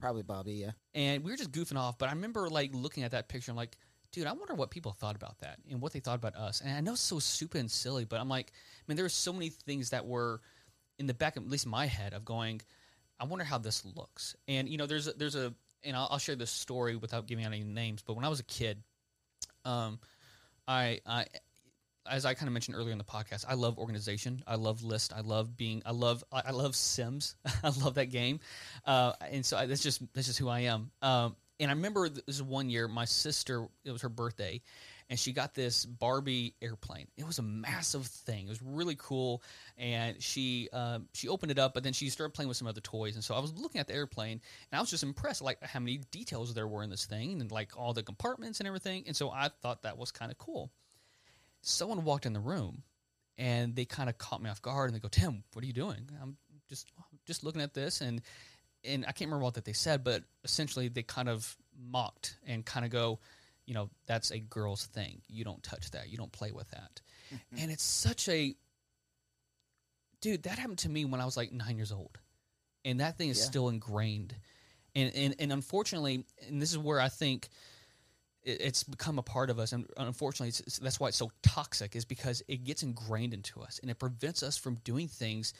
Probably 0.00 0.22
Bobby, 0.22 0.54
yeah. 0.54 0.72
and 0.94 1.22
we 1.22 1.30
were 1.30 1.36
just 1.36 1.52
goofing 1.52 1.78
off. 1.78 1.96
But 1.96 2.08
I 2.08 2.12
remember 2.12 2.48
like 2.48 2.70
looking 2.74 3.04
at 3.04 3.12
that 3.12 3.28
picture. 3.28 3.52
I'm 3.52 3.56
like, 3.56 3.76
dude, 4.10 4.26
I 4.26 4.32
wonder 4.32 4.54
what 4.54 4.70
people 4.70 4.92
thought 4.92 5.14
about 5.14 5.38
that 5.38 5.58
and 5.70 5.80
what 5.80 5.92
they 5.92 6.00
thought 6.00 6.16
about 6.16 6.34
us. 6.34 6.60
And 6.60 6.74
I 6.74 6.80
know 6.80 6.92
it's 6.92 7.00
so 7.00 7.18
stupid 7.18 7.60
and 7.60 7.70
silly, 7.70 8.04
but 8.04 8.20
I'm 8.20 8.28
like, 8.28 8.52
I 8.52 8.82
mean, 8.88 8.96
there 8.96 9.04
were 9.04 9.08
so 9.08 9.32
many 9.32 9.50
things 9.50 9.90
that 9.90 10.06
were 10.06 10.40
in 10.98 11.06
the 11.06 11.14
back 11.14 11.36
of 11.36 11.44
at 11.44 11.50
least 11.50 11.66
my 11.66 11.86
head 11.86 12.14
of 12.14 12.24
going, 12.24 12.60
I 13.20 13.24
wonder 13.24 13.44
how 13.44 13.58
this 13.58 13.84
looks. 13.84 14.34
And 14.48 14.68
you 14.68 14.76
know, 14.76 14.86
there's 14.86 15.08
a, 15.08 15.12
there's 15.12 15.36
a, 15.36 15.54
and 15.84 15.96
I'll, 15.96 16.08
I'll 16.10 16.18
share 16.18 16.36
this 16.36 16.50
story 16.50 16.96
without 16.96 17.26
giving 17.26 17.44
out 17.44 17.52
any 17.52 17.64
names. 17.64 18.02
But 18.02 18.14
when 18.14 18.24
I 18.24 18.28
was 18.28 18.40
a 18.40 18.44
kid, 18.44 18.82
um, 19.64 19.98
I 20.66 21.00
I 21.06 21.26
as 22.10 22.24
I 22.24 22.34
kind 22.34 22.48
of 22.48 22.52
mentioned 22.52 22.76
earlier 22.76 22.92
in 22.92 22.98
the 22.98 23.04
podcast, 23.04 23.44
I 23.48 23.54
love 23.54 23.78
organization. 23.78 24.42
I 24.46 24.56
love 24.56 24.82
list. 24.82 25.12
I 25.12 25.20
love 25.20 25.56
being. 25.56 25.82
I 25.86 25.92
love. 25.92 26.24
I 26.32 26.50
love 26.50 26.74
Sims. 26.74 27.36
I 27.64 27.68
love 27.68 27.94
that 27.94 28.06
game, 28.06 28.40
uh, 28.86 29.12
and 29.30 29.44
so 29.44 29.56
I, 29.56 29.66
that's 29.66 29.82
just 29.82 30.02
that's 30.14 30.26
just 30.26 30.38
who 30.38 30.48
I 30.48 30.60
am. 30.60 30.90
Um, 31.00 31.36
and 31.60 31.70
I 31.70 31.74
remember 31.74 32.08
this 32.08 32.42
one 32.42 32.70
year, 32.70 32.88
my 32.88 33.04
sister. 33.04 33.66
It 33.84 33.92
was 33.92 34.02
her 34.02 34.08
birthday, 34.08 34.60
and 35.08 35.18
she 35.18 35.32
got 35.32 35.54
this 35.54 35.84
Barbie 35.84 36.54
airplane. 36.60 37.06
It 37.16 37.26
was 37.26 37.38
a 37.38 37.42
massive 37.42 38.06
thing. 38.06 38.46
It 38.46 38.48
was 38.48 38.62
really 38.62 38.96
cool, 38.98 39.42
and 39.78 40.20
she 40.22 40.68
um, 40.72 41.08
she 41.14 41.28
opened 41.28 41.52
it 41.52 41.58
up, 41.58 41.74
but 41.74 41.84
then 41.84 41.92
she 41.92 42.08
started 42.08 42.34
playing 42.34 42.48
with 42.48 42.56
some 42.56 42.66
other 42.66 42.80
toys. 42.80 43.14
And 43.14 43.22
so 43.22 43.34
I 43.34 43.38
was 43.38 43.52
looking 43.56 43.80
at 43.80 43.86
the 43.86 43.94
airplane, 43.94 44.40
and 44.70 44.78
I 44.78 44.80
was 44.80 44.90
just 44.90 45.02
impressed, 45.02 45.42
like 45.42 45.62
how 45.62 45.80
many 45.80 45.98
details 46.10 46.52
there 46.54 46.66
were 46.66 46.82
in 46.82 46.90
this 46.90 47.06
thing, 47.06 47.40
and 47.40 47.50
like 47.52 47.70
all 47.76 47.92
the 47.92 48.02
compartments 48.02 48.58
and 48.58 48.66
everything. 48.66 49.04
And 49.06 49.16
so 49.16 49.30
I 49.30 49.50
thought 49.60 49.82
that 49.82 49.98
was 49.98 50.10
kind 50.10 50.32
of 50.32 50.38
cool. 50.38 50.70
Someone 51.62 52.04
walked 52.04 52.26
in 52.26 52.32
the 52.32 52.40
room, 52.40 52.82
and 53.38 53.74
they 53.74 53.84
kind 53.84 54.08
of 54.10 54.18
caught 54.18 54.42
me 54.42 54.50
off 54.50 54.60
guard, 54.60 54.88
and 54.90 54.94
they 54.96 55.00
go, 55.00 55.08
"Tim, 55.08 55.44
what 55.52 55.62
are 55.62 55.66
you 55.66 55.72
doing?" 55.72 56.08
I'm 56.20 56.36
just 56.68 56.90
just 57.26 57.44
looking 57.44 57.62
at 57.62 57.72
this, 57.74 58.00
and 58.00 58.20
and 58.84 59.04
I 59.06 59.12
can't 59.12 59.28
remember 59.28 59.44
what 59.44 59.54
that 59.54 59.64
they 59.64 59.72
said, 59.72 60.02
but 60.04 60.24
essentially 60.44 60.88
they 60.88 61.02
kind 61.04 61.28
of 61.28 61.56
mocked 61.78 62.36
and 62.46 62.64
kind 62.66 62.84
of 62.84 62.90
go, 62.90 63.20
you 63.64 63.74
know, 63.74 63.90
that's 64.06 64.32
a 64.32 64.40
girl's 64.40 64.86
thing. 64.86 65.22
You 65.28 65.44
don't 65.44 65.62
touch 65.62 65.92
that. 65.92 66.08
You 66.10 66.16
don't 66.18 66.32
play 66.32 66.50
with 66.50 66.68
that. 66.72 67.00
Mm-hmm. 67.32 67.58
and 67.62 67.70
it's 67.70 67.84
such 67.84 68.28
a 68.28 68.54
dude, 70.20 70.42
that 70.44 70.58
happened 70.58 70.78
to 70.78 70.88
me 70.88 71.04
when 71.04 71.20
I 71.20 71.24
was 71.24 71.36
like 71.36 71.52
nine 71.52 71.76
years 71.76 71.92
old. 71.92 72.18
And 72.84 73.00
that 73.00 73.16
thing 73.16 73.28
is 73.30 73.38
Yeah. 73.38 73.44
still 73.44 73.68
ingrained. 73.68 74.34
And, 74.94 75.14
and 75.14 75.34
and 75.38 75.52
unfortunately, 75.52 76.26
and 76.48 76.60
this 76.60 76.70
is 76.72 76.78
where 76.78 77.00
I 77.00 77.08
think 77.08 77.48
it, 78.44 78.60
it's 78.60 78.84
become 78.84 79.18
a 79.18 79.22
part 79.22 79.50
of 79.50 79.58
us. 79.58 79.72
And 79.72 79.86
unfortunately, 79.96 80.48
it's, 80.48 80.60
it's, 80.60 80.78
that's 80.78 81.00
why 81.00 81.08
it's 81.08 81.16
so 81.16 81.30
toxic, 81.42 81.96
is 81.96 82.04
because 82.04 82.42
it 82.48 82.64
gets 82.64 82.82
ingrained 82.82 83.34
into 83.34 83.60
us 83.60 83.78
and 83.80 83.90
it 83.90 83.98
prevents 83.98 84.42
us 84.42 84.56
from 84.56 84.76
doing 84.76 85.08
things 85.08 85.52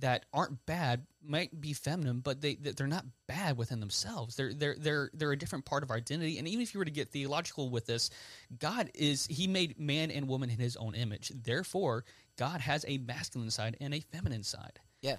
that 0.00 0.26
aren't 0.32 0.64
bad, 0.64 1.06
might 1.24 1.60
be 1.60 1.72
feminine, 1.72 2.20
but 2.20 2.40
they 2.40 2.54
they're 2.54 2.86
not 2.86 3.04
bad 3.26 3.56
within 3.56 3.80
themselves. 3.80 4.36
They're 4.36 4.54
they're 4.54 4.76
they're 4.78 5.10
they're 5.12 5.32
a 5.32 5.38
different 5.38 5.64
part 5.64 5.82
of 5.82 5.90
our 5.90 5.96
identity. 5.96 6.38
And 6.38 6.46
even 6.46 6.62
if 6.62 6.72
you 6.72 6.78
were 6.78 6.84
to 6.84 6.90
get 6.90 7.08
theological 7.08 7.68
with 7.68 7.86
this, 7.86 8.10
God 8.58 8.90
is 8.94 9.26
He 9.26 9.46
made 9.46 9.78
man 9.78 10.10
and 10.10 10.28
woman 10.28 10.50
in 10.50 10.58
His 10.58 10.76
own 10.76 10.94
image. 10.94 11.32
Therefore, 11.34 12.04
God 12.36 12.60
has 12.60 12.84
a 12.86 12.98
masculine 12.98 13.50
side 13.50 13.76
and 13.80 13.92
a 13.92 14.00
feminine 14.00 14.44
side. 14.44 14.78
Yeah. 15.02 15.16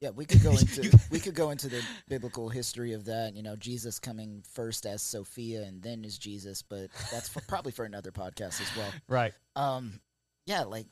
Yeah, 0.00 0.10
we 0.10 0.24
could 0.24 0.42
go 0.42 0.50
into 0.58 0.98
we 1.10 1.20
could 1.20 1.34
go 1.34 1.50
into 1.50 1.68
the 1.68 1.82
biblical 2.08 2.48
history 2.48 2.92
of 2.92 3.04
that. 3.06 3.34
You 3.34 3.42
know, 3.42 3.56
Jesus 3.56 3.98
coming 3.98 4.42
first 4.52 4.86
as 4.86 5.02
Sophia 5.02 5.62
and 5.62 5.82
then 5.82 6.04
as 6.04 6.18
Jesus, 6.18 6.62
but 6.62 6.88
that's 7.10 7.28
for, 7.28 7.40
probably 7.42 7.72
for 7.72 7.84
another 7.84 8.10
podcast 8.10 8.60
as 8.60 8.76
well. 8.76 8.92
Right. 9.08 9.32
Um, 9.56 10.00
yeah, 10.46 10.62
like 10.62 10.86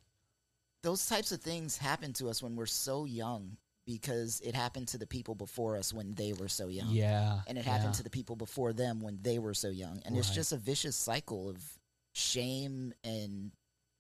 those 0.83 1.07
types 1.07 1.33
of 1.33 1.41
things 1.41 1.77
happen 1.77 2.13
to 2.15 2.29
us 2.29 2.43
when 2.43 2.57
we're 2.57 2.67
so 2.67 3.05
young 3.05 3.57
because 3.87 4.41
it 4.45 4.55
happened 4.55 4.89
to 4.89 4.99
the 4.99 5.07
people 5.07 5.35
before 5.35 5.77
us 5.77 5.93
when 5.93 6.15
they 6.15 6.33
were 6.33 6.49
so 6.49 6.69
young. 6.69 6.91
Yeah. 6.91 7.41
And 7.47 7.59
it 7.59 7.65
happened 7.65 7.95
yeah. 7.95 7.99
to 7.99 8.03
the 8.05 8.11
people 8.11 8.37
before 8.37 8.73
them 8.73 9.01
when 9.01 9.19
they 9.23 9.39
were 9.39 9.55
so 9.55 9.69
young. 9.69 10.01
And 10.05 10.17
it's 10.17 10.31
just 10.31 10.53
a 10.53 10.57
vicious 10.57 10.97
cycle 10.97 11.49
of 11.49 11.63
shame 12.13 12.93
and 13.03 13.51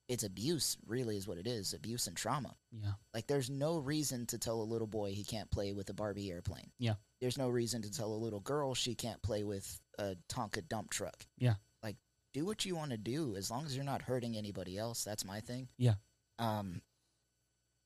it's 0.09 0.25
abuse, 0.25 0.77
really, 0.87 1.17
is 1.17 1.27
what 1.27 1.39
it 1.39 1.47
is 1.47 1.73
abuse 1.75 2.07
and 2.07 2.17
trauma. 2.17 2.55
Yeah. 2.73 2.93
Like, 3.15 3.27
there's 3.27 3.49
no 3.49 3.79
reason 3.79 4.27
to 4.27 4.39
tell 4.39 4.61
a 4.61 4.65
little 4.65 4.87
boy 4.87 5.13
he 5.13 5.25
can't 5.25 5.51
play 5.51 5.73
with 5.73 5.89
a 5.91 5.95
Barbie 5.95 6.31
airplane. 6.31 6.71
Yeah. 6.79 6.95
There's 7.21 7.39
no 7.39 7.49
reason 7.49 7.83
to 7.83 7.91
tell 7.91 8.13
a 8.13 8.15
little 8.15 8.41
girl 8.41 8.75
she 8.75 8.95
can't 8.95 9.23
play 9.23 9.45
with 9.45 9.81
a 9.99 10.17
Tonka 10.29 10.69
dump 10.69 10.91
truck. 10.91 11.25
Yeah. 11.39 11.55
Like, 11.83 11.97
do 12.35 12.45
what 12.45 12.65
you 12.65 12.75
want 12.75 12.91
to 12.91 12.97
do 12.97 13.37
as 13.37 13.51
long 13.51 13.65
as 13.65 13.75
you're 13.75 13.85
not 13.85 14.03
hurting 14.03 14.37
anybody 14.37 14.77
else. 14.77 15.05
That's 15.05 15.25
my 15.25 15.41
thing. 15.41 15.69
Yeah. 15.79 15.95
Um, 16.39 16.83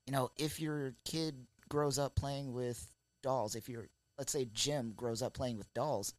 you 0.07 0.13
know, 0.13 0.31
if 0.37 0.61
your 0.61 0.95
kid 1.05 1.47
grows 1.69 1.99
up 1.99 2.17
playing 2.17 2.53
with 2.53 2.91
dolls, 3.23 3.55
if 3.55 3.69
you're, 3.69 3.89
let's 4.19 4.33
say 4.33 4.49
Jim 4.53 4.95
grows 4.97 5.21
up 5.21 5.35
playing 5.35 5.59
with 5.59 5.73
dolls, 5.75 6.15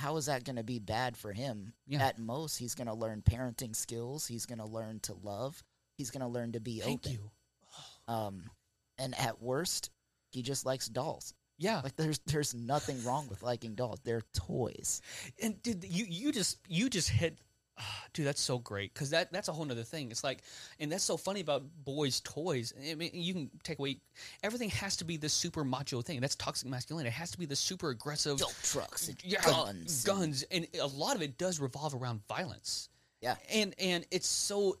how 0.00 0.16
is 0.16 0.26
that 0.26 0.44
going 0.44 0.56
to 0.56 0.64
be 0.64 0.78
bad 0.78 1.16
for 1.16 1.32
him? 1.32 1.74
Yeah. 1.86 2.02
At 2.02 2.18
most, 2.18 2.56
he's 2.56 2.74
going 2.74 2.86
to 2.86 2.94
learn 2.94 3.22
parenting 3.22 3.76
skills. 3.76 4.26
He's 4.26 4.46
going 4.46 4.58
to 4.58 4.64
learn 4.64 5.00
to 5.00 5.14
love. 5.22 5.62
He's 5.96 6.10
going 6.10 6.22
to 6.22 6.26
learn 6.26 6.52
to 6.52 6.60
be 6.60 6.80
Thank 6.80 7.06
open. 7.06 7.12
you. 7.12 7.30
Um, 8.08 8.42
and 8.98 9.14
at 9.18 9.42
worst, 9.42 9.90
he 10.30 10.42
just 10.42 10.64
likes 10.64 10.88
dolls. 10.88 11.34
Yeah. 11.58 11.82
Like 11.84 11.94
there's 11.96 12.18
there's 12.26 12.54
nothing 12.54 13.04
wrong 13.04 13.28
with 13.28 13.42
liking 13.42 13.74
dolls. 13.74 14.00
They're 14.02 14.22
toys. 14.32 15.02
and 15.42 15.62
dude, 15.62 15.84
you 15.84 16.06
you 16.08 16.32
just 16.32 16.58
you 16.66 16.88
just 16.88 17.10
hit, 17.10 17.36
dude. 18.12 18.26
That's 18.26 18.40
so 18.40 18.58
great 18.58 18.92
because 18.92 19.10
that 19.10 19.32
that's 19.32 19.48
a 19.48 19.52
whole 19.52 19.64
nother 19.64 19.82
thing. 19.82 20.10
It's 20.10 20.24
like, 20.24 20.42
and 20.78 20.90
that's 20.90 21.04
so 21.04 21.16
funny 21.16 21.40
about 21.40 21.62
boys' 21.84 22.20
toys. 22.20 22.72
I 22.90 22.94
mean, 22.94 23.10
you 23.14 23.32
can 23.34 23.50
take 23.62 23.78
away 23.78 23.98
everything 24.42 24.70
has 24.70 24.96
to 24.98 25.04
be 25.04 25.16
this 25.16 25.32
super 25.32 25.64
macho 25.64 26.02
thing. 26.02 26.20
That's 26.20 26.36
toxic 26.36 26.68
masculinity. 26.68 27.08
It 27.08 27.18
has 27.18 27.30
to 27.32 27.38
be 27.38 27.46
this 27.46 27.60
super 27.60 27.90
aggressive 27.90 28.38
Dump 28.38 28.52
trucks 28.62 29.08
and 29.08 29.16
yeah, 29.24 29.42
guns. 29.42 30.04
guns, 30.04 30.44
and 30.50 30.66
a 30.80 30.86
lot 30.86 31.16
of 31.16 31.22
it 31.22 31.38
does 31.38 31.60
revolve 31.60 31.94
around 31.94 32.20
violence. 32.28 32.88
Yeah. 33.20 33.36
and 33.52 33.74
and 33.78 34.06
it's 34.10 34.28
so 34.28 34.78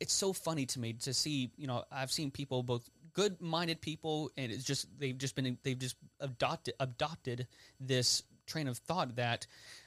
it's 0.00 0.12
so 0.12 0.32
funny 0.32 0.66
to 0.66 0.80
me 0.80 0.94
to 0.94 1.12
see. 1.12 1.50
You 1.56 1.66
know, 1.66 1.84
I've 1.90 2.10
seen 2.12 2.30
people 2.30 2.62
both 2.62 2.88
good-minded 3.12 3.80
people, 3.80 4.30
and 4.36 4.52
it's 4.52 4.64
just 4.64 4.86
they've 4.98 5.16
just 5.16 5.34
been 5.34 5.58
they've 5.62 5.78
just 5.78 5.96
adopted 6.20 6.74
adopted 6.80 7.46
this 7.80 8.22
train 8.46 8.68
of 8.68 8.78
thought 8.78 9.16
that 9.16 9.46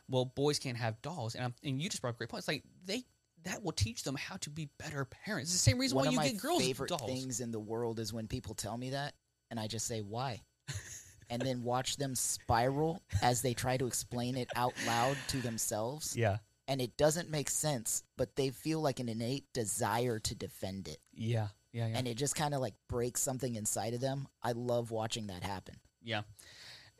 well, 0.09 0.25
boys 0.25 0.59
can't 0.59 0.77
have 0.77 1.01
dolls, 1.01 1.35
and 1.35 1.43
I'm, 1.45 1.53
and 1.63 1.81
you 1.81 1.89
just 1.89 2.01
brought 2.01 2.11
up 2.11 2.15
a 2.15 2.17
great 2.19 2.29
point. 2.29 2.39
It's 2.39 2.47
like 2.47 2.63
they 2.85 3.03
that 3.43 3.63
will 3.63 3.71
teach 3.71 4.03
them 4.03 4.15
how 4.15 4.35
to 4.37 4.49
be 4.49 4.69
better 4.79 5.05
parents. 5.05 5.51
It's 5.51 5.63
the 5.63 5.69
same 5.69 5.79
reason 5.79 5.95
One 5.95 6.13
why 6.15 6.25
you 6.25 6.31
get 6.33 6.41
girls 6.41 6.61
favorite 6.61 6.89
dolls. 6.89 7.09
things 7.09 7.39
in 7.39 7.51
the 7.51 7.59
world 7.59 7.99
is 7.99 8.11
when 8.11 8.27
people 8.27 8.53
tell 8.55 8.77
me 8.77 8.89
that, 8.89 9.13
and 9.49 9.59
I 9.59 9.67
just 9.67 9.87
say 9.87 10.01
why, 10.01 10.41
and 11.29 11.41
then 11.41 11.63
watch 11.63 11.97
them 11.97 12.15
spiral 12.15 13.01
as 13.21 13.41
they 13.41 13.53
try 13.53 13.77
to 13.77 13.87
explain 13.87 14.35
it 14.35 14.49
out 14.55 14.73
loud 14.85 15.15
to 15.29 15.37
themselves, 15.37 16.17
Yeah, 16.17 16.37
and 16.67 16.81
it 16.81 16.97
doesn't 16.97 17.29
make 17.29 17.49
sense, 17.49 18.03
but 18.17 18.35
they 18.35 18.49
feel 18.49 18.81
like 18.81 18.99
an 18.99 19.07
innate 19.09 19.45
desire 19.53 20.19
to 20.19 20.35
defend 20.35 20.87
it, 20.87 20.97
yeah, 21.13 21.47
yeah, 21.71 21.87
yeah. 21.87 21.97
and 21.97 22.07
it 22.07 22.15
just 22.15 22.35
kind 22.35 22.53
of 22.53 22.61
like 22.61 22.73
breaks 22.89 23.21
something 23.21 23.55
inside 23.55 23.93
of 23.93 24.01
them. 24.01 24.27
I 24.43 24.51
love 24.53 24.91
watching 24.91 25.27
that 25.27 25.43
happen. 25.43 25.75
Yeah. 26.01 26.21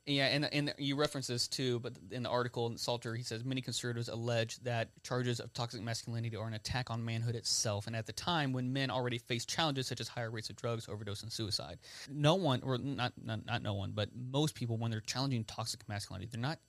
Yeah, 0.06 0.26
and 0.26 0.46
and 0.46 0.74
you 0.78 0.96
reference 0.96 1.28
this 1.28 1.48
too, 1.48 1.80
but 1.80 1.94
in 2.12 2.24
the 2.24 2.30
article 2.30 2.68
in 2.68 2.78
Salter, 2.78 3.16
he 3.16 3.24
says 3.24 3.44
many 3.44 3.62
conservatives 3.62 4.10
allege 4.10 4.58
that 4.60 4.90
charges 5.04 5.40
of 5.40 5.54
toxic 5.54 5.82
masculinity 5.82 6.36
are 6.36 6.48
an 6.48 6.54
attack 6.54 6.90
on 6.90 7.04
manhood 7.06 7.36
itself, 7.36 7.88
and 7.88 7.96
at 7.96 8.06
the 8.06 8.14
time 8.14 8.52
when 8.52 8.74
men 8.74 8.90
already 8.90 9.18
faced 9.18 9.50
challenges 9.50 9.88
such 9.88 10.02
as 10.02 10.08
higher 10.08 10.32
rates 10.32 10.50
of 10.50 10.56
drugs, 10.56 10.88
overdose, 10.90 11.22
and 11.24 11.32
suicide, 11.32 11.80
no 12.10 12.36
one, 12.36 12.62
or 12.64 12.78
not 12.78 13.14
not, 13.24 13.46
not 13.46 13.62
no 13.62 13.74
one, 13.74 13.92
but 13.92 14.10
most 14.16 14.56
people, 14.56 14.78
when 14.78 14.92
they're 14.92 15.02
challenging 15.02 15.44
toxic 15.44 15.88
masculinity, 15.88 16.30
they're 16.32 16.42
not 16.42 16.60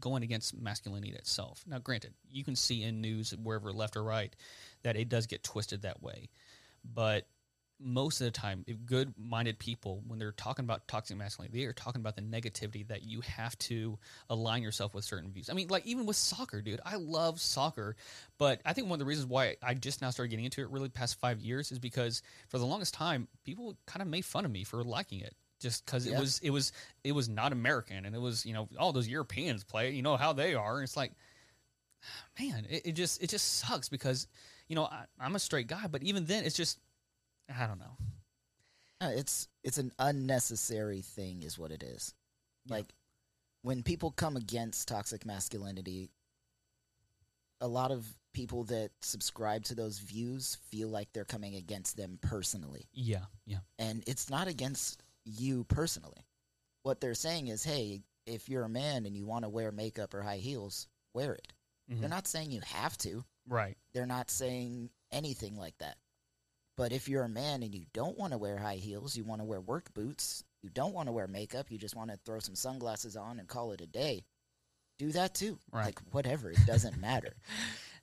going 0.00 0.22
against 0.22 0.56
masculinity 0.56 1.12
itself. 1.12 1.64
Now, 1.66 1.78
granted, 1.78 2.14
you 2.30 2.44
can 2.44 2.54
see 2.54 2.82
in 2.82 3.00
news 3.00 3.34
wherever 3.42 3.72
left 3.72 3.96
or 3.96 4.04
right 4.04 4.34
that 4.82 4.96
it 4.96 5.08
does 5.08 5.26
get 5.26 5.42
twisted 5.42 5.82
that 5.82 6.02
way, 6.02 6.28
but 6.84 7.26
most 7.80 8.20
of 8.20 8.24
the 8.24 8.30
time, 8.30 8.64
if 8.66 8.84
good-minded 8.84 9.58
people, 9.58 10.02
when 10.06 10.18
they're 10.18 10.32
talking 10.32 10.64
about 10.64 10.88
toxic 10.88 11.16
masculinity, 11.16 11.60
they 11.60 11.66
are 11.66 11.72
talking 11.72 12.00
about 12.00 12.16
the 12.16 12.22
negativity 12.22 12.86
that 12.88 13.04
you 13.04 13.20
have 13.20 13.56
to 13.60 13.98
align 14.28 14.62
yourself 14.62 14.94
with 14.94 15.04
certain 15.04 15.30
views. 15.30 15.48
I 15.48 15.54
mean, 15.54 15.68
like 15.68 15.86
even 15.86 16.04
with 16.04 16.16
soccer, 16.16 16.60
dude. 16.60 16.80
I 16.84 16.96
love 16.96 17.40
soccer, 17.40 17.96
but 18.38 18.60
I 18.64 18.72
think 18.72 18.88
one 18.88 18.96
of 18.96 19.00
the 19.00 19.04
reasons 19.08 19.28
why 19.28 19.56
I 19.62 19.74
just 19.74 20.00
now 20.02 20.10
started 20.10 20.30
getting 20.30 20.44
into 20.44 20.60
it, 20.60 20.70
really 20.70 20.88
past 20.88 21.20
five 21.20 21.40
years, 21.40 21.70
is 21.70 21.78
because 21.78 22.22
for 22.48 22.58
the 22.58 22.66
longest 22.66 22.94
time, 22.94 23.28
people 23.44 23.76
kind 23.86 24.02
of 24.02 24.08
made 24.08 24.24
fun 24.24 24.44
of 24.44 24.50
me 24.50 24.64
for 24.64 24.82
liking 24.82 25.20
it, 25.20 25.34
just 25.60 25.84
because 25.84 26.06
it 26.06 26.10
Yeah. 26.12 26.20
was 26.20 26.40
it 26.40 26.50
was 26.50 26.72
it 27.04 27.12
was 27.12 27.28
not 27.28 27.52
American, 27.52 28.04
and 28.04 28.14
it 28.14 28.20
was 28.20 28.44
you 28.44 28.54
know 28.54 28.68
all 28.78 28.92
those 28.92 29.08
Europeans 29.08 29.62
play, 29.64 29.92
you 29.92 30.02
know 30.02 30.16
how 30.16 30.32
they 30.32 30.54
are, 30.54 30.76
and 30.76 30.84
it's 30.84 30.96
like, 30.96 31.12
man, 32.40 32.66
it, 32.68 32.86
it 32.86 32.92
just 32.92 33.22
it 33.22 33.30
just 33.30 33.58
sucks 33.58 33.88
because 33.88 34.26
you 34.68 34.76
know 34.76 34.84
I, 34.84 35.04
I'm 35.20 35.36
a 35.36 35.40
straight 35.40 35.66
guy, 35.66 35.86
but 35.90 36.02
even 36.02 36.24
then, 36.26 36.44
it's 36.44 36.56
just 36.56 36.78
I 37.54 37.66
don't 37.66 37.78
know. 37.78 37.96
Uh, 39.00 39.12
It's 39.14 39.48
it's 39.64 39.78
an 39.78 39.92
unnecessary 39.98 41.02
thing, 41.02 41.42
is 41.42 41.58
what 41.58 41.70
it 41.70 41.82
is. 41.82 42.14
Yeah. 42.66 42.76
Like 42.76 42.92
when 43.62 43.82
people 43.82 44.10
come 44.10 44.36
against 44.36 44.88
toxic 44.88 45.24
masculinity, 45.26 46.10
a 47.60 47.68
lot 47.68 47.90
of 47.90 48.06
people 48.32 48.64
that 48.64 48.90
subscribe 49.02 49.64
to 49.64 49.74
those 49.74 49.98
views 49.98 50.56
feel 50.70 50.88
like 50.88 51.12
they're 51.12 51.24
coming 51.24 51.56
against 51.56 51.96
them 51.96 52.18
personally, 52.22 52.86
Yeah, 52.92 53.24
yeah, 53.46 53.58
and 53.78 54.04
it's 54.06 54.30
not 54.30 54.46
against 54.46 55.02
you 55.24 55.64
personally. 55.64 56.24
What 56.82 57.00
they're 57.00 57.14
saying 57.14 57.48
is, 57.48 57.64
hey, 57.64 58.02
if 58.26 58.48
you're 58.48 58.62
a 58.64 58.68
man 58.68 59.06
and 59.06 59.16
you 59.16 59.26
want 59.26 59.44
to 59.44 59.48
wear 59.48 59.72
makeup 59.72 60.14
or 60.14 60.22
high 60.22 60.36
heels, 60.36 60.86
wear 61.14 61.32
it. 61.34 61.52
Mhm. 61.90 62.00
They're 62.00 62.08
not 62.08 62.28
saying 62.28 62.52
you 62.52 62.60
have 62.60 62.96
to. 62.98 63.24
right. 63.48 63.76
They're 63.92 64.06
not 64.06 64.30
saying 64.30 64.90
anything 65.10 65.56
like 65.56 65.76
that. 65.78 65.96
But 66.78 66.92
if 66.92 67.08
you're 67.08 67.24
a 67.24 67.28
man 67.28 67.64
and 67.64 67.74
you 67.74 67.86
don't 67.92 68.16
want 68.16 68.32
to 68.32 68.38
wear 68.38 68.56
high 68.56 68.76
heels, 68.76 69.16
you 69.16 69.24
want 69.24 69.40
to 69.40 69.44
wear 69.44 69.60
work 69.60 69.92
boots, 69.94 70.44
you 70.62 70.70
don't 70.70 70.94
want 70.94 71.08
to 71.08 71.12
wear 71.12 71.26
makeup, 71.26 71.72
you 71.72 71.76
just 71.76 71.96
want 71.96 72.12
to 72.12 72.18
throw 72.24 72.38
some 72.38 72.54
sunglasses 72.54 73.16
on 73.16 73.40
and 73.40 73.48
call 73.48 73.72
it 73.72 73.80
a 73.80 73.86
day, 73.86 74.22
do 74.96 75.10
that 75.10 75.34
too. 75.34 75.58
Right. 75.72 75.86
Like, 75.86 75.98
whatever. 76.12 76.52
It 76.52 76.64
doesn't 76.68 76.96
matter. 77.00 77.34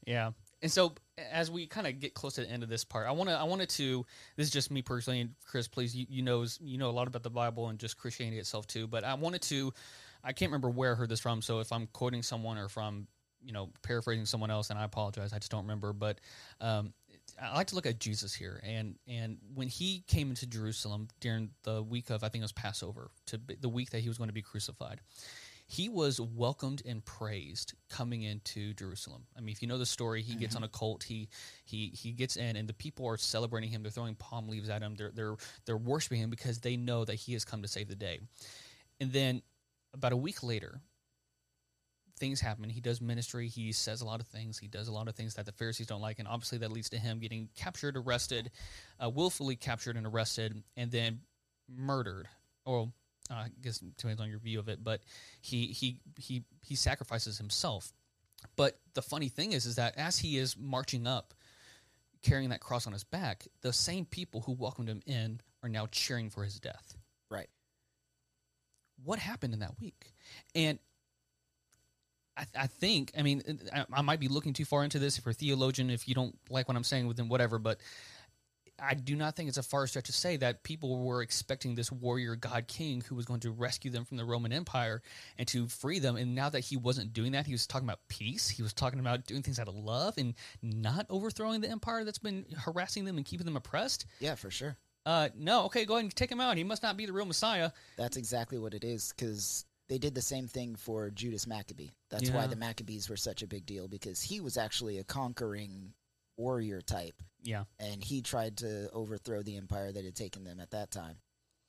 Yeah. 0.06 0.32
And 0.62 0.70
so 0.70 0.94
as 1.32 1.50
we 1.50 1.68
kind 1.68 1.88
of 1.88 2.02
get 2.02 2.16
close 2.16 2.34
to 2.34 2.42
the 2.42 2.50
end 2.50 2.64
of 2.64 2.70
this 2.70 2.84
part, 2.84 3.08
I 3.08 3.12
want 3.12 3.30
to 3.30 3.36
I 3.38 3.44
wanted 3.44 3.70
to 3.70 4.06
this 4.36 4.48
is 4.48 4.52
just 4.52 4.70
me 4.70 4.82
personally 4.82 5.22
and 5.22 5.36
Chris 5.46 5.70
please 5.70 5.96
you, 5.96 6.06
you 6.10 6.22
knows 6.22 6.60
you 6.62 6.78
know 6.78 6.90
a 6.90 6.92
lot 6.92 7.08
about 7.08 7.24
the 7.24 7.30
Bible 7.30 7.70
and 7.70 7.80
just 7.80 7.98
Christianity 7.98 8.40
itself 8.40 8.68
too, 8.68 8.88
but 8.88 9.06
I 9.06 9.14
wanted 9.14 9.42
to 9.44 9.74
I 10.22 10.34
can't 10.34 10.50
remember 10.50 10.70
where 10.70 10.92
I 10.92 10.96
heard 10.96 11.08
this 11.08 11.22
from, 11.22 11.42
so 11.42 11.62
if 11.62 11.72
I'm 11.72 11.88
quoting 11.94 12.24
someone 12.24 12.58
or 12.58 12.68
from 12.68 13.08
you 13.46 13.54
know, 13.54 13.70
paraphrasing 13.84 14.26
someone 14.26 14.50
else, 14.50 14.70
and 14.72 14.80
I 14.80 14.84
apologize, 14.84 15.32
I 15.32 15.38
just 15.38 15.52
don't 15.52 15.62
remember. 15.62 15.94
But 15.94 16.20
um, 16.60 16.94
I 17.42 17.56
like 17.56 17.68
to 17.68 17.76
look 17.76 17.86
at 17.86 18.00
Jesus 18.00 18.34
here, 18.34 18.62
and 18.64 18.96
and 19.08 19.38
when 19.54 19.68
he 19.68 20.04
came 20.08 20.30
into 20.30 20.48
Jerusalem 20.48 21.10
during 21.20 21.52
the 21.64 21.84
week 21.84 22.10
of 22.10 22.24
I 22.24 22.30
think 22.30 22.42
it 22.42 22.46
was 22.46 22.52
Passover, 22.54 23.12
to 23.28 23.38
be, 23.38 23.56
the 23.56 23.70
week 23.70 23.90
that 23.92 24.00
he 24.00 24.08
was 24.08 24.18
going 24.18 24.30
to 24.30 24.34
be 24.34 24.42
crucified, 24.42 25.02
he 25.68 25.90
was 25.90 26.22
welcomed 26.22 26.82
and 26.86 27.04
praised 27.04 27.74
coming 27.90 28.24
into 28.24 28.74
Jerusalem. 28.74 29.24
I 29.36 29.42
mean, 29.42 29.52
if 29.52 29.62
you 29.62 29.68
know 29.68 29.78
the 29.78 29.86
story, 29.86 30.22
he 30.22 30.36
gets 30.36 30.56
mm-hmm. 30.56 30.64
on 30.64 30.68
a 30.68 30.70
colt, 30.70 31.04
he 31.04 31.28
he 31.66 31.88
he 31.88 32.12
gets 32.12 32.38
in, 32.38 32.56
and 32.56 32.70
the 32.70 32.74
people 32.74 33.08
are 33.08 33.18
celebrating 33.18 33.70
him. 33.70 33.84
They're 33.84 33.92
throwing 33.92 34.16
palm 34.16 34.48
leaves 34.48 34.70
at 34.70 34.82
him. 34.82 34.96
They're 34.96 35.12
they're 35.14 35.36
they're 35.66 35.78
worshiping 35.78 36.22
him 36.22 36.30
because 36.30 36.60
they 36.60 36.78
know 36.78 37.04
that 37.06 37.16
he 37.16 37.34
has 37.34 37.44
come 37.44 37.62
to 37.64 37.68
save 37.68 37.88
the 37.88 37.96
day. 37.96 38.20
And 39.02 39.12
then 39.12 39.42
about 39.94 40.14
a 40.14 40.18
week 40.18 40.44
later, 40.44 40.82
things 42.18 42.42
happen. 42.42 42.70
He 42.70 42.82
does 42.82 43.02
ministry. 43.02 43.48
He 43.48 43.72
says 43.72 44.02
a 44.02 44.06
lot 44.06 44.20
of 44.20 44.28
things. 44.28 44.58
He 44.58 44.68
does 44.68 44.88
a 44.88 44.92
lot 44.92 45.08
of 45.08 45.16
things 45.16 45.36
that 45.36 45.46
the 45.46 45.52
Pharisees 45.52 45.88
don't 45.88 46.02
like, 46.02 46.20
and 46.20 46.28
obviously 46.28 46.58
that 46.60 46.72
leads 46.72 46.90
to 46.92 46.98
him 46.98 47.20
getting 47.20 47.50
captured, 47.56 47.98
arrested, 47.98 48.52
uh, 49.04 49.10
willfully 49.10 49.56
captured 49.56 49.98
and 49.98 50.06
arrested, 50.08 50.64
and 50.78 50.92
then 50.92 51.22
murdered. 51.70 52.28
Or 52.66 52.92
uh, 53.30 53.34
I 53.34 53.48
guess 53.62 53.80
depends 53.80 54.22
on 54.22 54.30
your 54.30 54.40
view 54.40 54.60
of 54.60 54.70
it, 54.70 54.84
but 54.84 55.02
he 55.42 55.68
he 55.68 56.00
he 56.20 56.44
he 56.62 56.76
sacrifices 56.76 57.38
himself. 57.38 57.92
But 58.56 58.80
the 58.94 59.02
funny 59.02 59.30
thing 59.30 59.54
is, 59.54 59.66
is 59.66 59.76
that 59.76 59.98
as 59.98 60.20
he 60.20 60.38
is 60.38 60.56
marching 60.58 61.08
up, 61.08 61.34
carrying 62.22 62.50
that 62.50 62.60
cross 62.60 62.88
on 62.88 62.94
his 62.94 63.04
back, 63.04 63.48
the 63.62 63.74
same 63.74 64.06
people 64.06 64.42
who 64.42 64.54
welcomed 64.54 64.90
him 64.90 65.02
in 65.06 65.42
are 65.64 65.70
now 65.70 65.88
cheering 65.92 66.30
for 66.30 66.44
his 66.44 66.60
death. 66.60 66.96
Right. 67.30 67.50
What 69.04 69.20
happened 69.20 69.54
in 69.54 69.60
that 69.60 69.80
week? 69.80 70.14
And 70.54 70.80
I, 72.38 72.46
I 72.58 72.68
think, 72.68 73.12
I 73.18 73.22
mean, 73.22 73.60
I, 73.74 73.86
I 73.92 74.02
might 74.02 74.20
be 74.20 74.28
looking 74.28 74.54
too 74.54 74.66
far 74.66 74.84
into 74.84 75.00
this. 75.00 75.18
If 75.18 75.26
you're 75.26 75.32
a 75.32 75.34
theologian, 75.34 75.90
if 75.90 76.08
you 76.08 76.16
don't 76.16 76.38
like 76.50 76.68
what 76.68 76.76
I'm 76.76 76.84
saying, 76.84 77.12
then 77.16 77.30
whatever. 77.30 77.60
But 77.60 77.80
I 78.78 78.94
do 78.94 79.16
not 79.16 79.36
think 79.36 79.48
it's 79.48 79.58
a 79.58 79.64
far 79.64 79.88
stretch 79.88 80.08
to 80.08 80.14
say 80.14 80.36
that 80.38 80.64
people 80.64 81.02
were 81.04 81.22
expecting 81.22 81.76
this 81.76 81.92
warrior 81.92 82.36
god 82.36 82.68
king 82.68 83.02
who 83.08 83.16
was 83.16 83.26
going 83.26 83.40
to 83.42 83.52
rescue 83.52 83.90
them 83.90 84.04
from 84.04 84.18
the 84.18 84.26
Roman 84.26 84.52
Empire 84.52 85.02
and 85.38 85.48
to 85.50 85.68
free 85.68 86.00
them. 86.00 86.18
And 86.18 86.36
now 86.36 86.50
that 86.50 86.60
he 86.62 86.76
wasn't 86.76 87.14
doing 87.14 87.32
that, 87.34 87.46
he 87.46 87.54
was 87.54 87.68
talking 87.68 87.88
about 87.88 88.00
peace. 88.10 88.50
He 88.50 88.62
was 88.62 88.74
talking 88.74 89.00
about 89.00 89.26
doing 89.26 89.44
things 89.44 89.60
out 89.60 89.70
of 89.70 89.76
love 89.76 90.18
and 90.18 90.34
not 90.62 91.06
overthrowing 91.10 91.62
the 91.62 91.70
empire 91.70 92.04
that's 92.04 92.18
been 92.18 92.46
harassing 92.58 93.06
them 93.06 93.18
and 93.18 93.26
keeping 93.26 93.46
them 93.46 93.56
oppressed. 93.56 94.06
Yeah, 94.20 94.36
for 94.36 94.52
sure. 94.52 94.76
Uh, 95.06 95.30
no, 95.38 95.66
okay, 95.66 95.86
go 95.86 95.94
ahead 95.94 96.06
and 96.06 96.16
take 96.16 96.32
him 96.32 96.42
out. 96.42 96.58
He 96.58 96.64
must 96.64 96.84
not 96.84 96.98
be 96.98 97.06
the 97.06 97.14
real 97.14 97.26
Messiah. 97.26 97.72
That's 97.96 98.18
exactly 98.18 98.58
what 98.58 98.74
it 98.74 98.84
is 98.84 99.14
because 99.16 99.66
they 99.88 99.98
did 99.98 100.16
the 100.16 100.22
same 100.22 100.48
thing 100.48 100.76
for 100.76 101.10
Judas 101.12 101.46
Maccabee. 101.46 101.90
That's 102.10 102.30
why 102.30 102.48
the 102.48 102.56
Maccabees 102.56 103.10
were 103.10 103.18
such 103.18 103.44
a 103.44 103.48
big 103.48 103.66
deal 103.66 103.88
because 103.88 104.22
he 104.22 104.40
was 104.40 104.58
actually 104.58 104.98
a 104.98 105.04
conquering 105.04 105.94
warrior 106.38 106.82
type 106.82 107.16
Yeah, 107.44 107.64
and 107.80 108.04
he 108.04 108.22
tried 108.22 108.58
to 108.58 108.90
overthrow 108.92 109.42
the 109.42 109.58
empire 109.58 109.92
that 109.92 110.04
had 110.04 110.16
taken 110.16 110.44
them 110.44 110.60
at 110.60 110.72
that 110.72 110.92
time. 110.92 111.18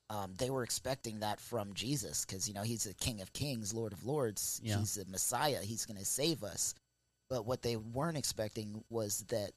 Um, 0.08 0.34
they 0.38 0.50
were 0.50 0.62
expecting 0.62 1.20
that 1.20 1.40
from 1.40 1.74
Jesus 1.74 2.24
because 2.24 2.48
you 2.48 2.54
know 2.54 2.62
he's 2.62 2.84
the 2.84 2.94
King 2.94 3.20
of 3.20 3.32
Kings, 3.32 3.74
Lord 3.74 3.92
of 3.92 4.04
Lords. 4.04 4.60
Yeah. 4.62 4.78
He's 4.78 4.94
the 4.94 5.04
Messiah. 5.10 5.60
He's 5.62 5.84
going 5.84 5.98
to 5.98 6.04
save 6.04 6.42
us. 6.42 6.74
But 7.28 7.44
what 7.44 7.62
they 7.62 7.76
weren't 7.76 8.16
expecting 8.16 8.84
was 8.88 9.24
that 9.28 9.50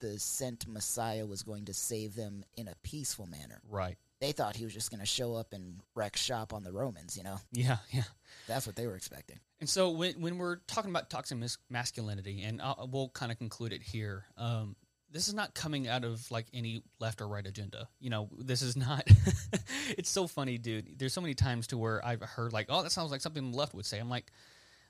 the 0.00 0.18
sent 0.18 0.68
Messiah 0.68 1.24
was 1.24 1.42
going 1.42 1.64
to 1.64 1.74
save 1.74 2.14
them 2.14 2.44
in 2.56 2.68
a 2.68 2.74
peaceful 2.82 3.26
manner. 3.26 3.60
right. 3.68 3.96
They 4.24 4.32
thought 4.32 4.56
he 4.56 4.64
was 4.64 4.72
just 4.72 4.90
going 4.90 5.00
to 5.00 5.06
show 5.06 5.34
up 5.34 5.52
and 5.52 5.80
wreck 5.94 6.16
shop 6.16 6.54
on 6.54 6.64
the 6.64 6.72
Romans. 6.72 7.14
You 7.14 7.24
know, 7.24 7.36
Yeah, 7.52 7.76
yeah. 7.90 8.04
that's 8.48 8.66
what 8.66 8.74
they 8.74 8.86
were 8.86 8.96
expecting. 8.96 9.38
And 9.60 9.68
so 9.68 9.90
when 9.90 10.18
when 10.18 10.38
we're 10.38 10.56
talking 10.66 10.88
about 10.88 11.10
toxic 11.10 11.36
mas- 11.36 11.58
masculinity, 11.68 12.42
and 12.42 12.62
i 12.62 12.72
we'll 12.90 13.10
kind 13.10 13.30
of 13.30 13.36
conclude 13.36 13.74
it 13.74 13.82
here. 13.82 14.24
Um, 14.38 14.76
this 15.10 15.28
is 15.28 15.34
not 15.34 15.52
coming 15.52 15.88
out 15.88 16.04
of 16.04 16.30
like 16.30 16.46
any 16.54 16.82
left 17.00 17.20
or 17.20 17.28
right 17.28 17.46
agenda. 17.46 17.86
You 18.00 18.08
know, 18.08 18.30
this 18.38 18.62
is 18.62 18.78
not. 18.78 19.06
it's 19.90 20.08
so 20.08 20.26
funny, 20.26 20.56
dude. 20.56 20.98
There's 20.98 21.12
so 21.12 21.20
many 21.20 21.34
times 21.34 21.66
to 21.66 21.76
where 21.76 22.02
I've 22.02 22.22
heard 22.22 22.54
like, 22.54 22.66
"Oh, 22.70 22.82
that 22.82 22.92
sounds 22.92 23.10
like 23.10 23.20
something 23.20 23.50
the 23.50 23.56
left 23.58 23.74
would 23.74 23.84
say." 23.84 23.98
I'm 23.98 24.08
like, 24.08 24.32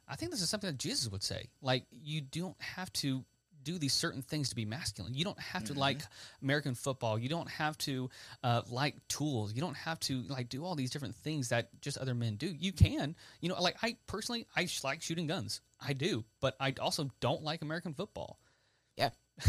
I 0.06 0.14
think 0.14 0.30
this 0.30 0.42
is 0.42 0.48
something 0.48 0.70
that 0.70 0.78
Jesus 0.78 1.10
would 1.10 1.24
say. 1.24 1.48
Like, 1.60 1.86
you 1.90 2.20
don't 2.20 2.60
have 2.62 2.92
to 2.94 3.24
do 3.64 3.78
these 3.78 3.92
certain 3.92 4.22
things 4.22 4.50
to 4.50 4.54
be 4.54 4.64
masculine. 4.64 5.14
You 5.14 5.24
don't 5.24 5.40
have 5.40 5.64
to 5.64 5.74
like 5.74 6.02
American 6.42 6.74
football. 6.74 7.18
You 7.18 7.28
don't 7.28 7.48
have 7.48 7.76
to 7.78 8.10
uh, 8.42 8.62
like 8.68 8.96
tools. 9.08 9.54
You 9.54 9.60
don't 9.60 9.76
have 9.76 9.98
to 10.00 10.22
like 10.28 10.48
do 10.48 10.64
all 10.64 10.74
these 10.74 10.90
different 10.90 11.14
things 11.16 11.48
that 11.48 11.68
just 11.80 11.98
other 11.98 12.14
men 12.14 12.36
do. 12.36 12.46
You 12.46 12.72
can, 12.72 13.16
you 13.40 13.48
know, 13.48 13.60
like 13.60 13.76
I 13.82 13.96
personally, 14.06 14.46
I 14.54 14.66
sh- 14.66 14.84
like 14.84 15.02
shooting 15.02 15.26
guns. 15.26 15.60
I 15.80 15.92
do, 15.92 16.24
but 16.40 16.56
I 16.60 16.74
also 16.80 17.10
don't 17.20 17.42
like 17.42 17.62
American 17.62 17.94
football. 17.94 18.38
Yeah, 18.96 19.10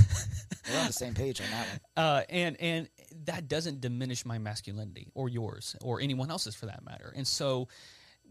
we're 0.71 0.79
on 0.79 0.87
the 0.87 0.93
same 0.93 1.13
page 1.13 1.39
on 1.39 1.47
that 1.51 1.67
one. 1.67 2.05
Uh, 2.05 2.23
and 2.29 2.57
and 2.59 2.89
that 3.25 3.47
doesn't 3.47 3.81
diminish 3.81 4.25
my 4.25 4.37
masculinity 4.39 5.07
or 5.13 5.29
yours 5.29 5.75
or 5.81 6.01
anyone 6.01 6.31
else's 6.31 6.55
for 6.55 6.65
that 6.65 6.83
matter. 6.83 7.13
And 7.15 7.27
so, 7.27 7.67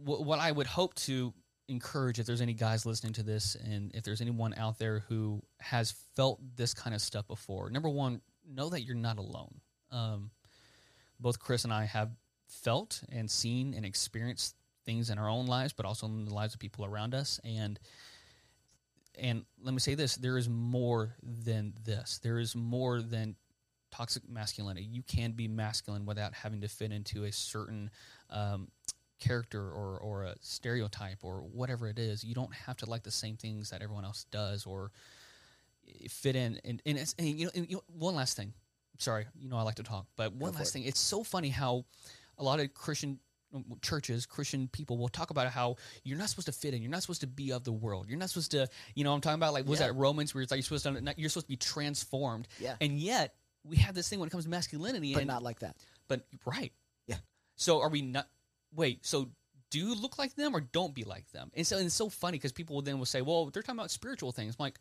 w- 0.04 0.24
what 0.24 0.40
I 0.40 0.50
would 0.50 0.66
hope 0.66 0.94
to 0.94 1.32
encourage, 1.68 2.18
if 2.18 2.26
there's 2.26 2.40
any 2.40 2.54
guys 2.54 2.84
listening 2.86 3.12
to 3.14 3.22
this, 3.22 3.56
and 3.56 3.90
if 3.94 4.04
there's 4.04 4.20
anyone 4.20 4.54
out 4.56 4.78
there 4.78 5.04
who 5.08 5.42
has 5.60 5.94
felt 6.14 6.40
this 6.56 6.74
kind 6.74 6.94
of 6.94 7.00
stuff 7.00 7.26
before, 7.26 7.70
number 7.70 7.88
one, 7.88 8.20
know 8.48 8.68
that 8.68 8.82
you're 8.82 8.96
not 8.96 9.18
alone. 9.18 9.60
Um, 9.90 10.30
both 11.18 11.38
Chris 11.38 11.64
and 11.64 11.72
I 11.72 11.84
have 11.84 12.10
felt 12.48 13.02
and 13.10 13.30
seen 13.30 13.74
and 13.74 13.84
experienced 13.84 14.54
things 14.84 15.10
in 15.10 15.18
our 15.18 15.28
own 15.28 15.46
lives, 15.46 15.72
but 15.72 15.86
also 15.86 16.06
in 16.06 16.24
the 16.24 16.34
lives 16.34 16.54
of 16.54 16.60
people 16.60 16.84
around 16.84 17.14
us, 17.14 17.40
and 17.44 17.78
and 19.16 19.44
let 19.62 19.72
me 19.72 19.78
say 19.78 19.94
this 19.94 20.16
there 20.16 20.36
is 20.36 20.48
more 20.48 21.14
than 21.22 21.72
this. 21.84 22.18
There 22.22 22.38
is 22.38 22.56
more 22.56 23.00
than 23.00 23.36
toxic 23.90 24.28
masculinity. 24.28 24.84
You 24.84 25.02
can 25.02 25.32
be 25.32 25.46
masculine 25.46 26.04
without 26.04 26.34
having 26.34 26.60
to 26.62 26.68
fit 26.68 26.90
into 26.90 27.24
a 27.24 27.32
certain 27.32 27.90
um, 28.28 28.68
character 29.26 29.62
or, 29.62 29.98
or 29.98 30.24
a 30.24 30.34
stereotype 30.40 31.18
or 31.22 31.36
whatever 31.40 31.88
it 31.88 31.98
is 31.98 32.22
you 32.24 32.34
don't 32.34 32.52
have 32.54 32.76
to 32.76 32.84
like 32.88 33.02
the 33.02 33.10
same 33.10 33.36
things 33.36 33.70
that 33.70 33.80
everyone 33.82 34.04
else 34.04 34.26
does 34.30 34.66
or 34.66 34.90
fit 36.08 36.36
in 36.36 36.58
and, 36.64 36.80
and, 36.86 36.98
it's, 36.98 37.14
and, 37.18 37.28
you 37.28 37.46
know, 37.46 37.50
and, 37.54 37.68
you 37.70 37.76
know 37.76 37.82
one 37.98 38.14
last 38.14 38.36
thing 38.36 38.52
sorry 38.98 39.26
you 39.38 39.48
know 39.48 39.56
i 39.56 39.62
like 39.62 39.74
to 39.76 39.82
talk 39.82 40.06
but 40.16 40.32
one 40.34 40.52
for 40.52 40.58
last 40.58 40.68
it. 40.70 40.72
thing 40.72 40.84
it's 40.84 41.00
so 41.00 41.22
funny 41.22 41.48
how 41.48 41.84
a 42.38 42.44
lot 42.44 42.60
of 42.60 42.72
christian 42.74 43.18
um, 43.54 43.64
churches 43.82 44.24
christian 44.26 44.68
people 44.68 44.96
will 44.98 45.08
talk 45.08 45.30
about 45.30 45.48
how 45.48 45.76
you're 46.04 46.18
not 46.18 46.28
supposed 46.28 46.46
to 46.46 46.52
fit 46.52 46.74
in 46.74 46.80
you're 46.82 46.90
not 46.90 47.02
supposed 47.02 47.20
to 47.20 47.26
be 47.26 47.52
of 47.52 47.64
the 47.64 47.72
world 47.72 48.06
you're 48.08 48.18
not 48.18 48.28
supposed 48.30 48.50
to 48.52 48.66
you 48.94 49.04
know 49.04 49.12
i'm 49.12 49.20
talking 49.20 49.34
about 49.34 49.52
like 49.52 49.66
was 49.66 49.80
Yeah. 49.80 49.88
that 49.88 49.92
romans 49.94 50.34
where 50.34 50.42
it's 50.42 50.50
like 50.50 50.58
you're 50.58 50.78
supposed 50.78 50.84
to 50.84 51.14
you're 51.16 51.28
supposed 51.28 51.46
to 51.46 51.50
be 51.50 51.56
transformed 51.56 52.48
Yeah. 52.58 52.76
and 52.80 52.98
yet 52.98 53.34
we 53.64 53.76
have 53.76 53.94
this 53.94 54.08
thing 54.08 54.20
when 54.20 54.26
it 54.28 54.30
comes 54.32 54.44
to 54.44 54.50
masculinity 54.50 55.12
But 55.14 55.20
and 55.22 55.28
not 55.28 55.42
like 55.42 55.60
that. 55.60 55.76
but 56.08 56.22
right 56.46 56.72
Yeah. 57.06 57.16
so 57.56 57.80
are 57.80 57.88
we 57.90 58.02
not 58.02 58.26
wait 58.74 59.04
so 59.04 59.28
do 59.70 59.78
you 59.78 59.94
look 59.94 60.18
like 60.18 60.34
them 60.36 60.54
or 60.54 60.60
don't 60.60 60.94
be 60.94 61.04
like 61.04 61.30
them 61.32 61.50
and 61.54 61.66
so 61.66 61.76
and 61.76 61.86
it's 61.86 61.94
so 61.94 62.08
funny 62.08 62.38
because 62.38 62.52
people 62.52 62.74
will 62.76 62.82
then 62.82 62.98
will 62.98 63.06
say 63.06 63.22
well 63.22 63.46
they're 63.46 63.62
talking 63.62 63.78
about 63.78 63.90
spiritual 63.90 64.32
things 64.32 64.56
I'm 64.58 64.64
like 64.64 64.78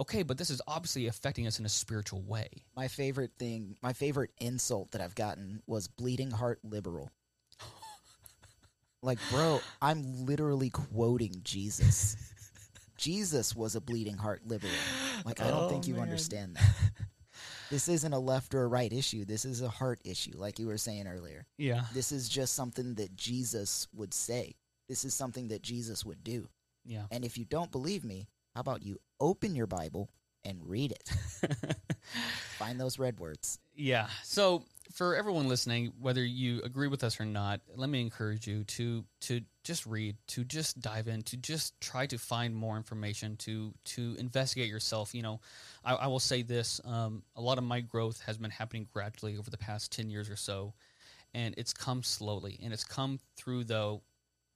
okay 0.00 0.22
but 0.22 0.36
this 0.38 0.50
is 0.50 0.60
obviously 0.66 1.06
affecting 1.06 1.46
us 1.46 1.58
in 1.58 1.64
a 1.64 1.70
spiritual 1.70 2.20
way 2.22 2.48
My 2.76 2.88
favorite 2.88 3.32
thing, 3.38 3.76
my 3.82 3.92
favorite 3.92 4.30
insult 4.38 4.90
that 4.92 5.00
I've 5.00 5.14
gotten 5.14 5.62
was 5.66 5.88
bleeding 5.88 6.30
heart 6.30 6.60
liberal. 6.64 7.10
Like, 9.02 9.18
bro, 9.30 9.60
I'm 9.80 10.26
literally 10.26 10.70
quoting 10.70 11.40
Jesus. 11.44 12.16
Jesus 12.96 13.54
was 13.54 13.76
a 13.76 13.80
bleeding 13.80 14.16
heart 14.16 14.40
liberal. 14.46 14.72
Like, 15.24 15.40
I 15.40 15.50
don't 15.50 15.66
Oh, 15.66 15.68
think 15.68 15.86
you 15.86 15.94
man. 15.94 16.02
understand 16.04 16.56
that. 16.56 16.64
This 17.70 17.88
isn't 17.88 18.12
a 18.12 18.18
left 18.18 18.54
or 18.54 18.62
a 18.62 18.68
right 18.68 18.92
issue. 18.92 19.24
This 19.24 19.44
is 19.44 19.60
a 19.62 19.68
heart 19.68 20.00
issue, 20.04 20.32
like 20.36 20.58
you 20.58 20.66
were 20.68 20.78
saying 20.78 21.06
earlier. 21.06 21.46
yeah 21.58 21.84
This 21.92 22.12
is 22.12 22.28
just 22.28 22.54
something 22.54 22.94
that 22.94 23.16
Jesus 23.16 23.88
would 23.92 24.14
say. 24.14 24.54
This 24.88 25.04
is 25.04 25.14
something 25.14 25.48
that 25.48 25.62
Jesus 25.62 26.04
would 26.04 26.22
do. 26.22 26.48
yeah 26.84 27.06
And 27.10 27.24
if 27.24 27.36
you 27.38 27.44
don't 27.44 27.72
believe 27.72 28.04
me, 28.04 28.28
how 28.54 28.60
about 28.60 28.82
you 28.84 28.98
open 29.20 29.54
your 29.56 29.66
Bible 29.66 30.10
and 30.44 30.60
read 30.64 30.92
it? 30.92 31.10
Find 32.58 32.80
those 32.80 32.98
red 32.98 33.18
words. 33.18 33.58
Yeah. 33.74 34.06
So 34.22 34.64
for 34.96 35.14
everyone 35.14 35.46
listening, 35.46 35.92
whether 36.00 36.24
you 36.24 36.62
agree 36.62 36.88
with 36.88 37.04
us 37.04 37.20
or 37.20 37.26
not, 37.26 37.60
let 37.76 37.90
me 37.90 38.00
encourage 38.00 38.46
you 38.46 38.64
to 38.64 39.04
to 39.20 39.42
just 39.62 39.84
read, 39.84 40.16
to 40.28 40.42
just 40.42 40.80
dive 40.80 41.06
in, 41.06 41.20
to 41.24 41.36
just 41.36 41.78
try 41.82 42.06
to 42.06 42.16
find 42.16 42.54
more 42.54 42.78
information, 42.78 43.36
to 43.36 43.74
to 43.84 44.16
investigate 44.18 44.70
yourself. 44.70 45.14
You 45.14 45.20
know, 45.20 45.40
I, 45.84 45.94
I 45.96 46.06
will 46.06 46.18
say 46.18 46.40
this: 46.40 46.80
um, 46.86 47.22
a 47.36 47.42
lot 47.42 47.58
of 47.58 47.64
my 47.64 47.80
growth 47.82 48.22
has 48.22 48.38
been 48.38 48.50
happening 48.50 48.88
gradually 48.90 49.36
over 49.36 49.50
the 49.50 49.58
past 49.58 49.92
ten 49.92 50.08
years 50.08 50.30
or 50.30 50.36
so, 50.36 50.72
and 51.34 51.54
it's 51.58 51.74
come 51.74 52.02
slowly, 52.02 52.58
and 52.62 52.72
it's 52.72 52.84
come 52.84 53.20
through 53.36 53.64
though 53.64 54.00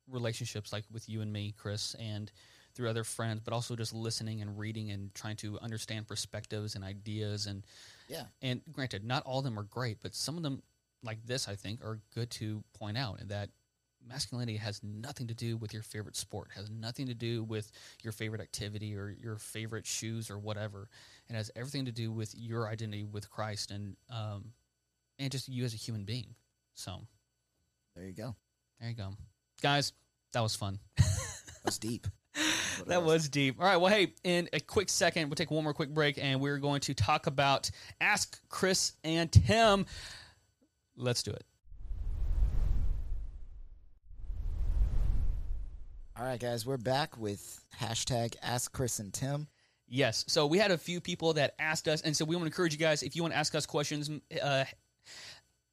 relationships 0.08 0.72
like 0.72 0.84
with 0.90 1.06
you 1.06 1.20
and 1.20 1.30
me, 1.30 1.52
Chris, 1.58 1.94
and 2.00 2.32
through 2.74 2.88
other 2.88 3.04
friends, 3.04 3.42
but 3.44 3.52
also 3.52 3.76
just 3.76 3.92
listening 3.92 4.40
and 4.40 4.58
reading 4.58 4.90
and 4.90 5.14
trying 5.14 5.36
to 5.36 5.58
understand 5.60 6.08
perspectives 6.08 6.76
and 6.76 6.84
ideas 6.84 7.46
and 7.46 7.62
Yeah. 8.10 8.24
and 8.42 8.60
granted, 8.72 9.04
not 9.04 9.22
all 9.24 9.38
of 9.38 9.44
them 9.44 9.58
are 9.58 9.62
great, 9.62 9.98
but 10.02 10.14
some 10.14 10.36
of 10.36 10.42
them, 10.42 10.62
like 11.02 11.24
this, 11.24 11.48
I 11.48 11.54
think, 11.54 11.82
are 11.84 12.00
good 12.14 12.28
to 12.32 12.62
point 12.78 12.98
out. 12.98 13.20
And 13.20 13.30
that 13.30 13.50
masculinity 14.06 14.56
has 14.56 14.82
nothing 14.82 15.28
to 15.28 15.34
do 15.34 15.56
with 15.56 15.72
your 15.72 15.82
favorite 15.82 16.16
sport, 16.16 16.48
has 16.56 16.70
nothing 16.70 17.06
to 17.06 17.14
do 17.14 17.44
with 17.44 17.70
your 18.02 18.12
favorite 18.12 18.40
activity 18.40 18.96
or 18.96 19.10
your 19.10 19.36
favorite 19.36 19.86
shoes 19.86 20.28
or 20.30 20.38
whatever. 20.38 20.88
It 21.28 21.34
has 21.34 21.50
everything 21.54 21.84
to 21.84 21.92
do 21.92 22.10
with 22.10 22.34
your 22.36 22.66
identity 22.68 23.04
with 23.04 23.30
Christ 23.30 23.70
and 23.70 23.96
um, 24.10 24.52
and 25.18 25.30
just 25.30 25.48
you 25.48 25.64
as 25.64 25.74
a 25.74 25.76
human 25.76 26.04
being. 26.04 26.34
So 26.74 27.02
There 27.94 28.04
you 28.06 28.12
go. 28.14 28.34
there 28.80 28.88
you 28.88 28.96
go, 28.96 29.10
guys. 29.62 29.92
That 30.32 30.40
was 30.40 30.56
fun. 30.56 30.78
That's 31.64 31.78
deep. 31.78 32.06
That 32.86 32.96
else? 32.96 33.04
was 33.06 33.28
deep. 33.28 33.56
All 33.60 33.66
right. 33.66 33.76
Well, 33.76 33.92
hey, 33.92 34.14
in 34.24 34.48
a 34.52 34.60
quick 34.60 34.88
second, 34.88 35.28
we'll 35.28 35.36
take 35.36 35.50
one 35.50 35.64
more 35.64 35.74
quick 35.74 35.92
break 35.94 36.18
and 36.18 36.40
we're 36.40 36.58
going 36.58 36.80
to 36.82 36.94
talk 36.94 37.26
about 37.26 37.70
Ask 38.00 38.40
Chris 38.48 38.92
and 39.04 39.30
Tim. 39.30 39.86
Let's 40.96 41.22
do 41.22 41.30
it. 41.30 41.44
All 46.18 46.26
right, 46.26 46.38
guys, 46.38 46.66
we're 46.66 46.76
back 46.76 47.16
with 47.16 47.64
hashtag 47.80 48.36
Ask 48.42 48.72
Chris 48.72 48.98
and 48.98 49.12
Tim. 49.12 49.48
Yes. 49.88 50.24
So 50.28 50.46
we 50.46 50.58
had 50.58 50.70
a 50.70 50.76
few 50.76 51.00
people 51.00 51.32
that 51.34 51.54
asked 51.58 51.88
us, 51.88 52.02
and 52.02 52.14
so 52.14 52.24
we 52.24 52.36
want 52.36 52.44
to 52.44 52.46
encourage 52.46 52.72
you 52.72 52.78
guys 52.78 53.02
if 53.02 53.16
you 53.16 53.22
want 53.22 53.32
to 53.32 53.38
ask 53.38 53.54
us 53.54 53.64
questions. 53.64 54.10
Uh, 54.42 54.64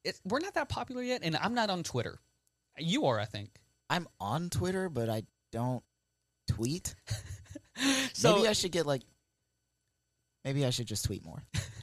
it, 0.06 0.20
we're 0.24 0.40
not 0.40 0.54
that 0.54 0.70
popular 0.70 1.04
yet, 1.04 1.22
and 1.24 1.36
I'm 1.36 1.54
not 1.54 1.70
on 1.70 1.84
Twitter. 1.84 2.20
You 2.78 3.08
are, 3.08 3.20
I 3.20 3.26
think. 3.26 3.50
I'm 3.90 4.08
on 4.20 4.50
Twitter, 4.50 4.88
but 4.90 5.10
I 5.10 5.24
don't 5.52 5.84
tweet. 6.48 6.96
So 8.14 8.36
maybe 8.38 8.48
I 8.48 8.54
should 8.54 8.72
get 8.72 8.88
like. 8.88 9.04
Maybe 10.44 10.66
I 10.66 10.72
should 10.72 10.88
just 10.88 11.06
tweet 11.06 11.24
more. 11.24 11.44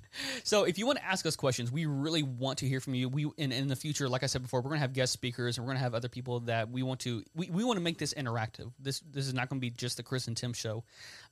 So 0.45 0.65
if 0.65 0.79
you 0.79 0.87
want 0.87 0.99
to 0.99 1.05
ask 1.05 1.27
us 1.27 1.37
questions, 1.37 1.73
we 1.73 1.87
really 1.87 2.23
want 2.23 2.59
to 2.59 2.69
hear 2.69 2.81
from 2.81 2.95
you. 2.95 3.09
We 3.09 3.27
in, 3.37 3.53
in 3.53 3.69
the 3.69 3.77
future, 3.77 4.09
like 4.09 4.23
I 4.23 4.27
said 4.27 4.43
before, 4.43 4.61
we're 4.61 4.71
going 4.71 4.79
to 4.79 4.83
have 4.83 4.93
guest 4.93 5.13
speakers 5.13 5.57
and 5.57 5.67
we're 5.67 5.73
going 5.73 5.79
to 5.79 5.83
have 5.83 5.95
other 5.95 6.09
people 6.09 6.41
that 6.41 6.71
we 6.71 6.83
want 6.83 7.01
to 7.01 7.25
we, 7.35 7.51
we 7.51 7.65
want 7.65 7.77
to 7.79 7.83
make 7.83 7.99
this 7.99 8.15
interactive. 8.15 8.73
This 8.79 9.01
this 9.01 9.27
is 9.27 9.35
not 9.35 9.49
going 9.49 9.61
to 9.61 9.65
be 9.65 9.71
just 9.71 9.97
the 9.97 10.03
Chris 10.03 10.29
and 10.29 10.37
Tim 10.37 10.53
show. 10.53 10.85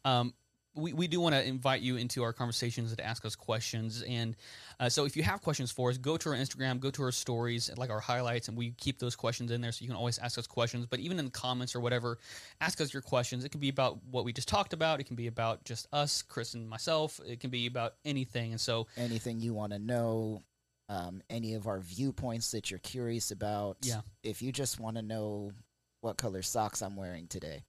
Um, 0.04 0.34
we, 0.74 0.92
we 0.92 1.06
do 1.06 1.20
want 1.20 1.34
to 1.34 1.44
invite 1.44 1.82
you 1.82 1.96
into 1.96 2.22
our 2.22 2.32
conversations 2.32 2.90
and 2.90 2.98
to 2.98 3.04
ask 3.04 3.24
us 3.24 3.36
questions. 3.36 4.02
And 4.02 4.36
uh, 4.80 4.88
so 4.88 5.04
if 5.04 5.16
you 5.16 5.22
have 5.22 5.42
questions 5.42 5.70
for 5.70 5.90
us, 5.90 5.98
go 5.98 6.16
to 6.16 6.30
our 6.30 6.34
Instagram, 6.34 6.80
go 6.80 6.90
to 6.90 7.02
our 7.02 7.12
stories, 7.12 7.70
like 7.76 7.90
our 7.90 8.00
highlights, 8.00 8.48
and 8.48 8.56
we 8.56 8.70
keep 8.72 8.98
those 8.98 9.14
questions 9.14 9.50
in 9.50 9.60
there 9.60 9.72
so 9.72 9.82
you 9.82 9.88
can 9.88 9.96
always 9.96 10.18
ask 10.18 10.38
us 10.38 10.46
questions. 10.46 10.86
But 10.86 11.00
even 11.00 11.18
in 11.18 11.26
the 11.26 11.30
comments 11.30 11.74
or 11.74 11.80
whatever, 11.80 12.18
ask 12.60 12.80
us 12.80 12.92
your 12.92 13.02
questions. 13.02 13.44
It 13.44 13.50
can 13.50 13.60
be 13.60 13.68
about 13.68 13.98
what 14.10 14.24
we 14.24 14.32
just 14.32 14.48
talked 14.48 14.72
about. 14.72 15.00
It 15.00 15.04
can 15.04 15.16
be 15.16 15.26
about 15.26 15.64
just 15.64 15.86
us, 15.92 16.22
Chris 16.22 16.54
and 16.54 16.68
myself. 16.68 17.20
It 17.26 17.40
can 17.40 17.50
be 17.50 17.66
about 17.66 17.94
anything. 18.04 18.52
And 18.52 18.60
so 18.60 18.86
Anything 18.96 19.40
you 19.40 19.54
want 19.54 19.72
to 19.72 19.78
know, 19.78 20.42
um, 20.88 21.22
any 21.30 21.54
of 21.54 21.66
our 21.66 21.80
viewpoints 21.80 22.50
that 22.52 22.70
you're 22.70 22.80
curious 22.80 23.30
about. 23.30 23.76
Yeah. 23.82 24.00
If 24.22 24.42
you 24.42 24.52
just 24.52 24.80
want 24.80 24.96
to 24.96 25.02
know 25.02 25.52
what 26.00 26.16
color 26.16 26.42
socks 26.42 26.82
I'm 26.82 26.96
wearing 26.96 27.26
today, 27.28 27.64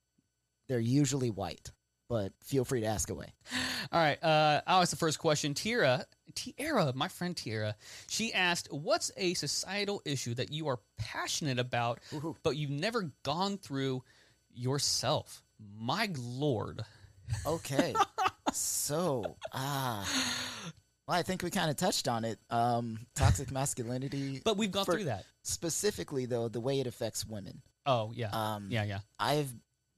they're 0.68 0.80
usually 0.80 1.30
white, 1.30 1.72
but 2.10 2.32
feel 2.42 2.66
free 2.66 2.82
to 2.82 2.88
ask 2.88 3.10
away. 3.10 3.34
All 3.92 4.00
right. 4.00 4.22
Uh, 4.24 4.62
I'll 4.68 4.82
ask 4.82 4.92
the 4.92 4.98
first 4.98 5.20
question. 5.20 5.54
Tira, 5.54 6.06
Tiara, 6.36 6.92
my 6.96 7.08
friend 7.08 7.36
Tiara, 7.36 7.76
she 8.08 8.34
asked, 8.34 8.68
"What's 8.72 9.12
a 9.18 9.34
societal 9.36 10.02
issue 10.06 10.34
that 10.36 10.52
you 10.52 10.68
are 10.68 10.80
passionate 10.98 11.60
about, 11.60 12.00
Woohoo. 12.12 12.36
but 12.44 12.56
you've 12.58 12.70
never 12.72 13.12
gone 13.24 13.58
through 13.58 14.04
yourself?" 14.54 15.44
My 15.80 16.10
lord. 16.18 16.82
Okay. 17.46 17.94
so, 18.52 19.38
ah. 19.54 20.08
Well, 21.08 21.18
I 21.18 21.22
think 21.24 21.44
we 21.44 21.50
kind 21.50 21.70
of 21.70 21.76
touched 21.78 22.08
on 22.08 22.26
it. 22.26 22.40
Um, 22.50 23.00
toxic 23.16 23.52
masculinity. 23.52 24.42
But 24.46 24.58
we've 24.58 24.72
gone 24.72 24.86
For- 24.86 24.94
through 24.94 25.06
that. 25.06 25.26
specifically, 25.44 26.26
though, 26.26 26.48
the 26.48 26.60
way 26.62 26.80
it 26.80 26.88
affects 26.88 27.26
women. 27.26 27.62
Oh 27.86 28.12
yeah, 28.16 28.30
Um, 28.32 28.68
yeah, 28.70 28.84
yeah. 28.84 29.00
I've 29.20 29.54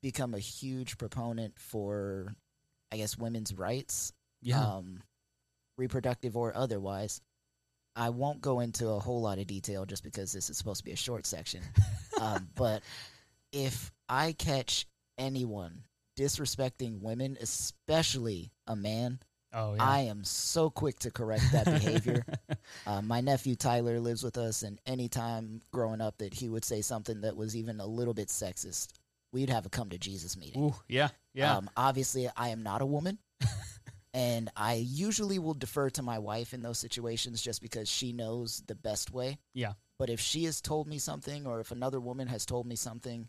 become 0.06 0.36
a 0.36 0.40
huge 0.40 1.00
proponent 1.00 1.58
for, 1.58 2.36
I 2.92 2.98
guess, 2.98 3.18
women's 3.18 3.56
rights, 3.56 4.14
Yeah. 4.44 4.62
um, 4.64 5.02
reproductive 5.78 6.38
or 6.38 6.56
otherwise. 6.56 7.22
I 7.96 8.12
won't 8.12 8.40
go 8.40 8.60
into 8.60 8.88
a 8.90 9.00
whole 9.00 9.22
lot 9.22 9.40
of 9.40 9.48
detail 9.48 9.84
just 9.88 10.04
because 10.04 10.32
this 10.32 10.52
is 10.52 10.60
supposed 10.60 10.82
to 10.82 10.84
be 10.86 10.92
a 10.92 10.96
short 10.96 11.26
section. 11.26 11.64
um, 12.22 12.48
but 12.56 12.84
if 13.52 13.92
I 14.08 14.34
catch 14.34 14.86
anyone 15.18 15.82
disrespecting 16.16 17.02
women, 17.02 17.36
especially 17.42 18.52
a 18.68 18.76
man, 18.76 19.18
oh 19.54 19.74
yeah. 19.74 19.90
I 19.90 20.02
am 20.02 20.24
so 20.24 20.70
quick 20.70 21.00
to 21.00 21.10
correct 21.10 21.52
that 21.52 21.66
behavior. 21.66 22.24
Uh, 22.86 23.02
my 23.04 23.22
nephew 23.22 23.56
Tyler 23.56 24.00
lives 24.00 24.22
with 24.22 24.38
us, 24.38 24.62
and 24.62 24.80
anytime 24.86 25.62
growing 25.72 26.00
up 26.00 26.20
that 26.20 26.36
he 26.36 26.48
would 26.48 26.64
say 26.64 26.82
something 26.82 27.22
that 27.22 27.36
was 27.36 27.56
even 27.56 27.80
a 27.80 27.88
little 27.88 28.14
bit 28.14 28.28
sexist, 28.28 28.90
we'd 29.36 29.50
have 29.50 29.66
a 29.66 29.70
come 29.70 29.90
to 29.90 29.98
Jesus 29.98 30.38
meeting. 30.38 30.64
Ooh, 30.64 30.76
yeah, 30.88 31.10
yeah. 31.34 31.58
Um, 31.58 31.70
obviously, 31.76 32.30
I 32.38 32.50
am 32.50 32.64
not 32.64 32.82
a 32.82 32.86
woman, 32.86 33.20
and 34.14 34.50
I 34.56 34.76
usually 34.76 35.40
will 35.40 35.54
defer 35.54 35.90
to 35.92 36.02
my 36.02 36.20
wife 36.20 36.54
in 36.54 36.62
those 36.62 36.78
situations 36.78 37.42
just 37.42 37.62
because 37.62 37.90
she 37.90 38.14
knows 38.14 38.64
the 38.66 38.76
best 38.76 39.12
way. 39.12 39.38
Yeah. 39.54 39.74
But 40.00 40.10
if 40.10 40.22
she 40.22 40.46
has 40.46 40.62
told 40.62 40.88
me 40.88 40.98
something, 41.00 41.46
or 41.46 41.60
if 41.60 41.72
another 41.72 42.00
woman 42.00 42.28
has 42.30 42.46
told 42.46 42.66
me 42.66 42.78
something, 42.78 43.28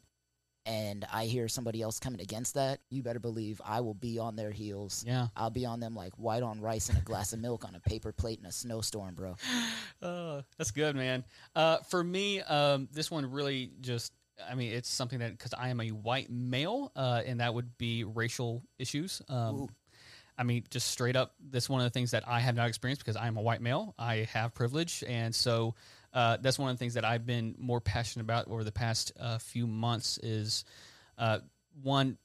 and 0.65 1.05
I 1.13 1.25
hear 1.27 1.49
somebody 1.49 1.83
else 1.83 1.99
coming 1.99 2.21
against 2.21 2.55
that, 2.55 2.79
you 2.89 3.03
better 3.03 3.21
believe 3.21 3.61
I 3.65 3.81
will 3.81 3.95
be 3.95 4.19
on 4.21 4.37
their 4.37 4.51
heels. 4.51 5.05
yeah. 5.07 5.29
I'll 5.37 5.51
be 5.51 5.67
on 5.67 5.81
them 5.81 5.95
like 5.97 6.13
white 6.19 6.43
on 6.45 6.61
rice 6.61 6.89
and 6.89 6.99
a 6.99 7.03
glass 7.03 7.33
of 7.33 7.41
milk 7.41 7.65
on 7.65 7.75
a 7.75 7.81
paper 7.81 8.13
plate 8.13 8.39
in 8.41 8.47
a 8.47 8.53
snowstorm, 8.53 9.15
bro. 9.15 9.37
Oh, 10.03 10.43
that's 10.59 10.73
good, 10.73 10.95
man. 10.95 11.25
Uh, 11.55 11.79
for 11.89 12.05
me, 12.05 12.41
um, 12.43 12.87
this 12.93 13.11
one 13.11 13.31
really 13.31 13.71
just, 13.81 14.13
I 14.51 14.55
mean, 14.55 14.73
it's 14.73 14.89
something 14.89 15.21
that, 15.21 15.33
because 15.33 15.55
I 15.55 15.69
am 15.69 15.81
a 15.81 15.89
white 15.89 16.31
male, 16.31 16.93
uh, 16.95 17.23
and 17.25 17.41
that 17.41 17.55
would 17.55 17.77
be 17.79 18.05
racial 18.05 18.63
issues. 18.79 19.23
Um, 19.29 19.69
I 20.39 20.43
mean, 20.43 20.65
just 20.71 20.89
straight 20.89 21.17
up, 21.17 21.35
that's 21.51 21.69
one 21.69 21.81
of 21.81 21.85
the 21.87 21.91
things 21.91 22.11
that 22.11 22.29
I 22.29 22.41
have 22.41 22.57
not 22.57 22.69
experienced 22.69 23.03
because 23.03 23.17
I 23.17 23.27
am 23.27 23.37
a 23.37 23.41
white 23.41 23.63
male. 23.63 23.95
I 23.99 24.29
have 24.33 24.55
privilege. 24.55 25.03
And 25.09 25.35
so 25.35 25.75
uh, 26.13 26.37
that's 26.41 26.59
one 26.59 26.71
of 26.71 26.77
the 26.77 26.79
things 26.79 26.95
that 26.95 27.05
I've 27.05 27.25
been 27.25 27.55
more 27.59 27.81
passionate 27.81 28.25
about 28.25 28.49
over 28.49 28.63
the 28.63 28.73
past 28.73 29.13
uh, 29.19 29.39
few 29.39 29.67
months 29.67 30.19
is 30.23 30.65
uh, 31.17 31.39
one, 31.83 32.19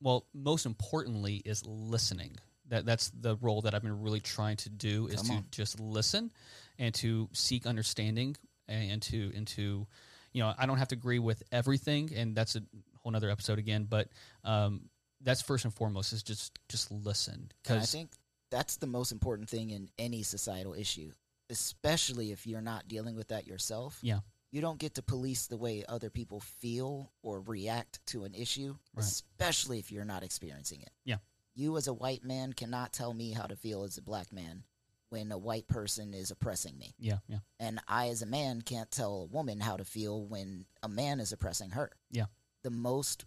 well, 0.00 0.26
most 0.32 0.64
importantly, 0.64 1.42
is 1.44 1.64
listening. 1.66 2.38
That 2.68 2.86
that's 2.86 3.10
the 3.10 3.36
role 3.36 3.60
that 3.62 3.74
I've 3.74 3.82
been 3.82 4.00
really 4.02 4.20
trying 4.20 4.56
to 4.58 4.70
do 4.70 5.06
is 5.08 5.16
Come 5.16 5.26
to 5.26 5.32
on. 5.34 5.44
just 5.50 5.78
listen 5.78 6.32
and 6.78 6.94
to 6.94 7.28
seek 7.32 7.66
understanding 7.66 8.36
and 8.66 9.02
to 9.02 9.30
and 9.34 9.46
to 9.48 9.86
you 10.32 10.42
know 10.42 10.52
I 10.56 10.66
don't 10.66 10.78
have 10.78 10.88
to 10.88 10.94
agree 10.94 11.18
with 11.18 11.42
everything 11.52 12.12
and 12.14 12.34
that's 12.36 12.56
a 12.56 12.62
whole 13.02 13.12
nother 13.12 13.30
episode 13.30 13.58
again 13.58 13.86
but 13.88 14.08
um, 14.44 14.88
that's 15.20 15.42
first 15.42 15.64
and 15.64 15.72
foremost 15.74 16.12
is 16.12 16.22
just 16.22 16.58
just 16.68 16.90
listen 16.90 17.34
And 17.34 17.44
I 17.52 17.74
because 17.74 17.92
think 17.92 18.10
that's 18.50 18.76
the 18.76 18.86
most 18.86 19.12
important 19.12 19.48
thing 19.48 19.70
in 19.70 19.88
any 19.98 20.22
societal 20.22 20.74
issue, 20.74 21.10
especially 21.50 22.32
if 22.32 22.46
you're 22.46 22.60
not 22.60 22.88
dealing 22.88 23.14
with 23.16 23.28
that 23.28 23.46
yourself. 23.46 23.98
Yeah. 24.02 24.20
You 24.50 24.60
don't 24.60 24.78
get 24.78 24.94
to 24.96 25.02
police 25.02 25.46
the 25.46 25.56
way 25.56 25.84
other 25.88 26.10
people 26.10 26.40
feel 26.40 27.10
or 27.22 27.40
react 27.40 28.04
to 28.08 28.24
an 28.24 28.34
issue, 28.34 28.76
Right. 28.94 29.02
especially 29.04 29.78
if 29.78 29.90
you're 29.90 30.04
not 30.04 30.22
experiencing 30.22 30.82
it. 30.82 30.90
Yeah. 31.04 31.16
You, 31.54 31.76
as 31.78 31.86
a 31.86 31.94
white 31.94 32.24
man, 32.24 32.52
cannot 32.52 32.92
tell 32.92 33.14
me 33.14 33.30
how 33.32 33.46
to 33.46 33.56
feel 33.56 33.84
as 33.84 33.96
a 33.96 34.02
black 34.02 34.32
man 34.32 34.64
when 35.12 35.30
a 35.30 35.36
white 35.38 35.68
person 35.68 36.14
is 36.14 36.30
oppressing 36.30 36.76
me. 36.78 36.94
yeah 36.98 37.18
yeah 37.28 37.38
And 37.60 37.78
I, 37.86 38.08
as 38.08 38.22
a 38.22 38.26
man, 38.26 38.62
can't 38.62 38.90
tell 38.90 39.22
a 39.22 39.24
woman 39.26 39.60
how 39.60 39.76
to 39.76 39.84
feel 39.84 40.24
when 40.24 40.64
a 40.82 40.88
man 40.88 41.20
is 41.20 41.32
oppressing 41.32 41.70
her. 41.72 41.90
Yeah. 42.10 42.24
The 42.64 42.70
most 42.70 43.26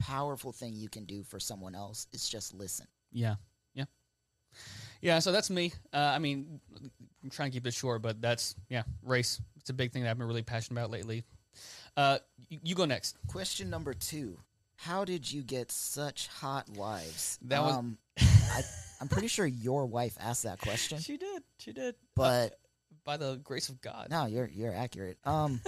powerful 0.00 0.52
thing 0.52 0.74
you 0.76 0.88
can 0.88 1.04
do 1.04 1.24
for 1.24 1.40
someone 1.40 1.74
else 1.74 2.06
is 2.12 2.28
just 2.28 2.54
listen. 2.54 2.86
yeah 3.10 3.34
yeah 3.74 3.84
yeah 5.02 5.18
so 5.18 5.32
that's 5.32 5.50
me 5.50 5.72
uh, 5.92 5.96
I 6.14 6.18
mean 6.20 6.60
I'm 7.22 7.30
trying 7.30 7.50
to 7.50 7.56
keep 7.56 7.66
it 7.66 7.74
short 7.74 8.00
but 8.02 8.20
that's 8.20 8.54
yeah 8.68 8.84
race 9.02 9.40
it's 9.56 9.70
a 9.70 9.74
big 9.74 9.92
thing 9.92 10.04
that 10.04 10.10
I've 10.10 10.18
been 10.18 10.28
really 10.28 10.42
passionate 10.42 10.78
about 10.80 10.90
lately 10.90 11.24
uh, 11.96 12.18
you, 12.48 12.58
you 12.62 12.74
go 12.76 12.84
next 12.84 13.16
Question 13.26 13.68
number 13.70 13.92
two. 13.94 14.38
How 14.76 15.04
did 15.04 15.30
you 15.32 15.42
get 15.42 15.72
such 15.72 16.28
hot 16.28 16.68
wives? 16.70 17.36
That 17.42 17.62
was- 17.64 17.74
um, 17.74 17.98
I, 18.20 18.62
I'm 19.00 19.08
pretty 19.08 19.28
sure 19.28 19.46
your 19.46 19.86
wife 19.86 20.16
asked 20.20 20.42
that 20.44 20.58
question, 20.60 20.98
she 20.98 21.16
did 21.16 21.42
she 21.58 21.72
did 21.72 21.94
but 22.14 22.58
by 23.04 23.16
the 23.16 23.36
grace 23.42 23.68
of 23.68 23.80
God 23.80 24.08
no, 24.10 24.26
you're 24.26 24.48
you're 24.52 24.74
accurate. 24.74 25.18
Um, 25.24 25.60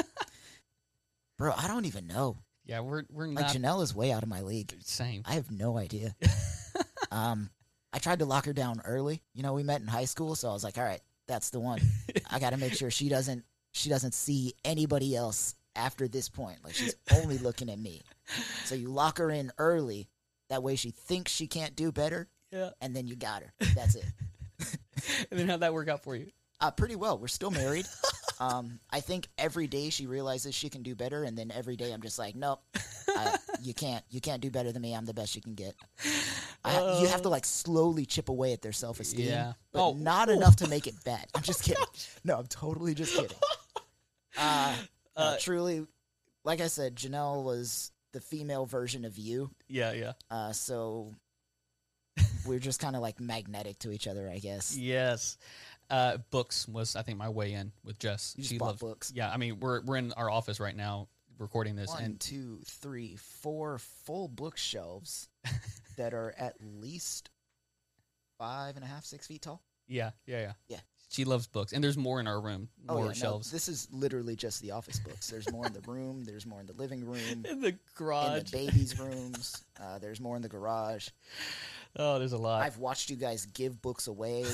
bro, 1.39 1.53
I 1.57 1.68
don't 1.68 1.87
even 1.87 2.07
know. 2.07 2.37
yeah 2.64 2.81
we're 2.81 3.05
we're 3.11 3.26
Like 3.28 3.47
not 3.47 3.55
Janelle 3.55 3.83
is 3.83 3.95
way 3.95 4.12
out 4.12 4.22
of 4.22 4.28
my 4.28 4.43
league. 4.43 4.74
same 4.81 5.22
I 5.26 5.35
have 5.35 5.51
no 5.51 5.78
idea. 5.78 6.14
um, 7.11 7.51
I 7.93 7.99
tried 7.99 8.20
to 8.20 8.24
lock 8.24 8.47
her 8.47 8.53
down 8.53 8.81
early. 8.85 9.22
You 9.35 9.43
know, 9.43 9.53
we 9.55 9.62
met 9.62 9.81
in 9.81 9.87
high 9.89 10.05
school, 10.05 10.35
so 10.37 10.49
I 10.49 10.53
was 10.53 10.62
like, 10.62 10.78
all 10.78 10.85
right, 10.85 11.01
that's 11.26 11.51
the 11.51 11.59
one. 11.61 11.81
I 12.31 12.39
got 12.39 12.51
to 12.51 12.57
make 12.57 12.74
sure 12.74 12.91
she 12.91 13.09
doesn't 13.09 13.45
she 13.72 13.89
doesn't 13.89 14.14
see 14.14 14.55
anybody 14.64 15.14
else 15.16 15.55
after 15.76 16.09
this 16.09 16.28
point. 16.28 16.59
Like 16.64 16.74
she's 16.74 16.97
only 17.14 17.39
looking 17.39 17.70
at 17.70 17.78
me. 17.78 18.03
So 18.64 18.74
you 18.74 18.89
lock 18.89 19.18
her 19.18 19.31
in 19.31 19.51
early. 19.59 20.09
That 20.49 20.62
way 20.64 20.74
she 20.76 20.91
thinks 20.91 21.31
she 21.33 21.47
can't 21.47 21.76
do 21.76 21.93
better, 21.93 22.28
yeah 22.53 22.71
and 22.81 22.95
then 22.95 23.07
you 23.07 23.17
got 23.17 23.43
her. 23.43 23.53
That's 23.75 23.95
it. 23.97 24.05
and 25.31 25.39
then 25.41 25.49
how'd 25.49 25.61
that 25.61 25.73
work 25.75 25.89
out 25.89 26.03
for 26.03 26.15
you 26.17 26.27
Uh, 26.61 26.71
pretty 26.71 26.97
well. 26.97 27.19
We're 27.19 27.29
still 27.29 27.51
married. 27.51 27.87
Um, 28.41 28.81
I 28.91 29.01
think 29.01 29.29
every 29.37 29.67
day 29.67 29.91
she 29.91 30.07
realizes 30.07 30.55
she 30.55 30.71
can 30.71 30.83
do 30.83 30.95
better, 30.95 31.25
and 31.25 31.37
then 31.37 31.51
every 31.55 31.77
day 31.77 31.93
I'm 31.93 32.01
just 32.01 32.19
like, 32.19 32.35
nope, 32.35 32.63
I, 33.07 33.37
you 33.61 33.75
can't. 33.75 34.03
You 34.09 34.23
can't 34.23 34.41
do 34.41 34.51
better 34.51 34.73
than 34.73 34.81
me. 34.81 34.95
I'm 34.95 35.05
the 35.05 35.13
best 35.13 35.37
you 35.37 35.43
can 35.43 35.53
get. 35.55 35.75
I, 36.65 37.01
you 37.03 37.09
have 37.09 37.21
to 37.21 37.29
like 37.29 37.45
slowly 37.45 38.07
chip 38.07 38.31
away 38.31 38.55
at 38.55 38.63
their 38.63 38.73
self 38.73 38.99
esteem, 38.99 39.27
Yeah. 39.29 39.53
but 39.73 39.89
Oh. 39.89 39.93
not 39.93 40.31
enough 40.31 40.57
to 40.57 40.69
make 40.69 40.87
it 40.87 40.95
bad. 41.05 41.27
I'm 41.35 41.43
just 41.43 41.63
kidding. 41.65 41.85
No, 42.25 42.39
I'm 42.39 42.47
totally 42.47 42.95
just 42.95 43.15
kidding. 43.15 43.37
Uh, 44.39 44.41
uh, 44.41 44.77
Uh, 45.21 45.37
truly, 45.39 45.87
like 46.43 46.63
I 46.63 46.69
said, 46.69 46.97
Janelle 46.97 47.45
was 47.45 47.93
the 48.13 48.23
female 48.23 48.65
version 48.65 49.05
of 49.05 49.19
you. 49.19 49.51
Yeah, 49.69 49.93
yeah. 49.93 50.13
Uh, 50.31 50.53
so 50.53 51.13
we're 52.47 52.59
just 52.59 52.80
kind 52.80 52.97
of 52.97 53.03
like 53.03 53.20
magnetic 53.20 53.78
to 53.80 53.93
each 53.93 54.07
other, 54.07 54.30
I 54.30 54.38
guess. 54.38 54.76
Yes. 54.76 55.38
Uh, 55.88 56.18
books 56.30 56.68
was 56.68 56.95
I 56.95 57.03
think 57.03 57.18
my 57.18 57.28
way 57.28 57.53
in 57.53 57.72
with 57.84 57.99
Jess. 57.99 58.34
You 58.38 58.45
she 58.45 58.59
loves 58.59 58.80
books. 58.80 59.12
Yeah, 59.14 59.30
I 59.30 59.36
mean 59.36 59.59
we're 59.59 59.80
we're 59.82 59.97
in 59.97 60.12
our 60.12 60.30
office 60.30 60.61
right 60.61 60.76
now 60.76 61.09
recording 61.38 61.74
this, 61.74 61.88
One, 61.88 62.03
and 62.03 62.20
two, 62.20 62.61
three, 62.64 63.16
four 63.16 63.78
full 63.78 64.28
bookshelves 64.28 65.28
that 65.97 66.14
are 66.14 66.34
at 66.38 66.55
least 66.61 67.30
five 68.38 68.76
and 68.76 68.84
a 68.84 68.88
half, 68.88 69.05
six 69.05 69.26
feet 69.26 69.43
tall. 69.43 69.62
yeah, 69.88 70.11
yeah, 70.26 70.41
yeah, 70.41 70.53
Yeah. 70.68 70.80
She 71.11 71.25
loves 71.25 71.49
books, 71.49 71.73
and 71.73 71.83
there's 71.83 71.97
more 71.97 72.21
in 72.21 72.29
our 72.29 72.41
room, 72.41 72.69
Oh 72.89 72.95
more 72.95 73.03
yeah, 73.03 73.09
no, 73.09 73.13
shelves 73.15 73.51
this 73.51 73.67
is 73.69 73.89
literally 73.91 74.37
just 74.37 74.63
the 74.63 74.71
office 74.71 75.01
books. 75.01 75.29
There's 75.29 75.51
more 75.51 75.67
in 75.67 75.73
the 75.73 75.81
room. 75.81 76.25
There's 76.25 76.47
more 76.47 76.61
in 76.61 76.67
the 76.67 76.73
living 76.75 77.05
room. 77.05 77.45
in 77.51 77.61
the 77.61 77.77
garage. 77.97 78.39
In 78.39 78.45
the 78.45 78.51
babies' 78.53 78.99
rooms. 78.99 79.65
Uh, 79.81 79.99
there's 79.99 80.21
more 80.21 80.37
in 80.37 80.43
the 80.43 80.49
garage. 80.49 81.09
oh, 81.97 82.21
there's 82.21 82.33
a 82.33 82.39
lot. 82.39 82.63
I've 82.63 82.79
watched 82.79 83.11
you 83.11 83.17
guys 83.17 83.45
give 83.47 83.83
books 83.83 84.07
away. 84.07 84.45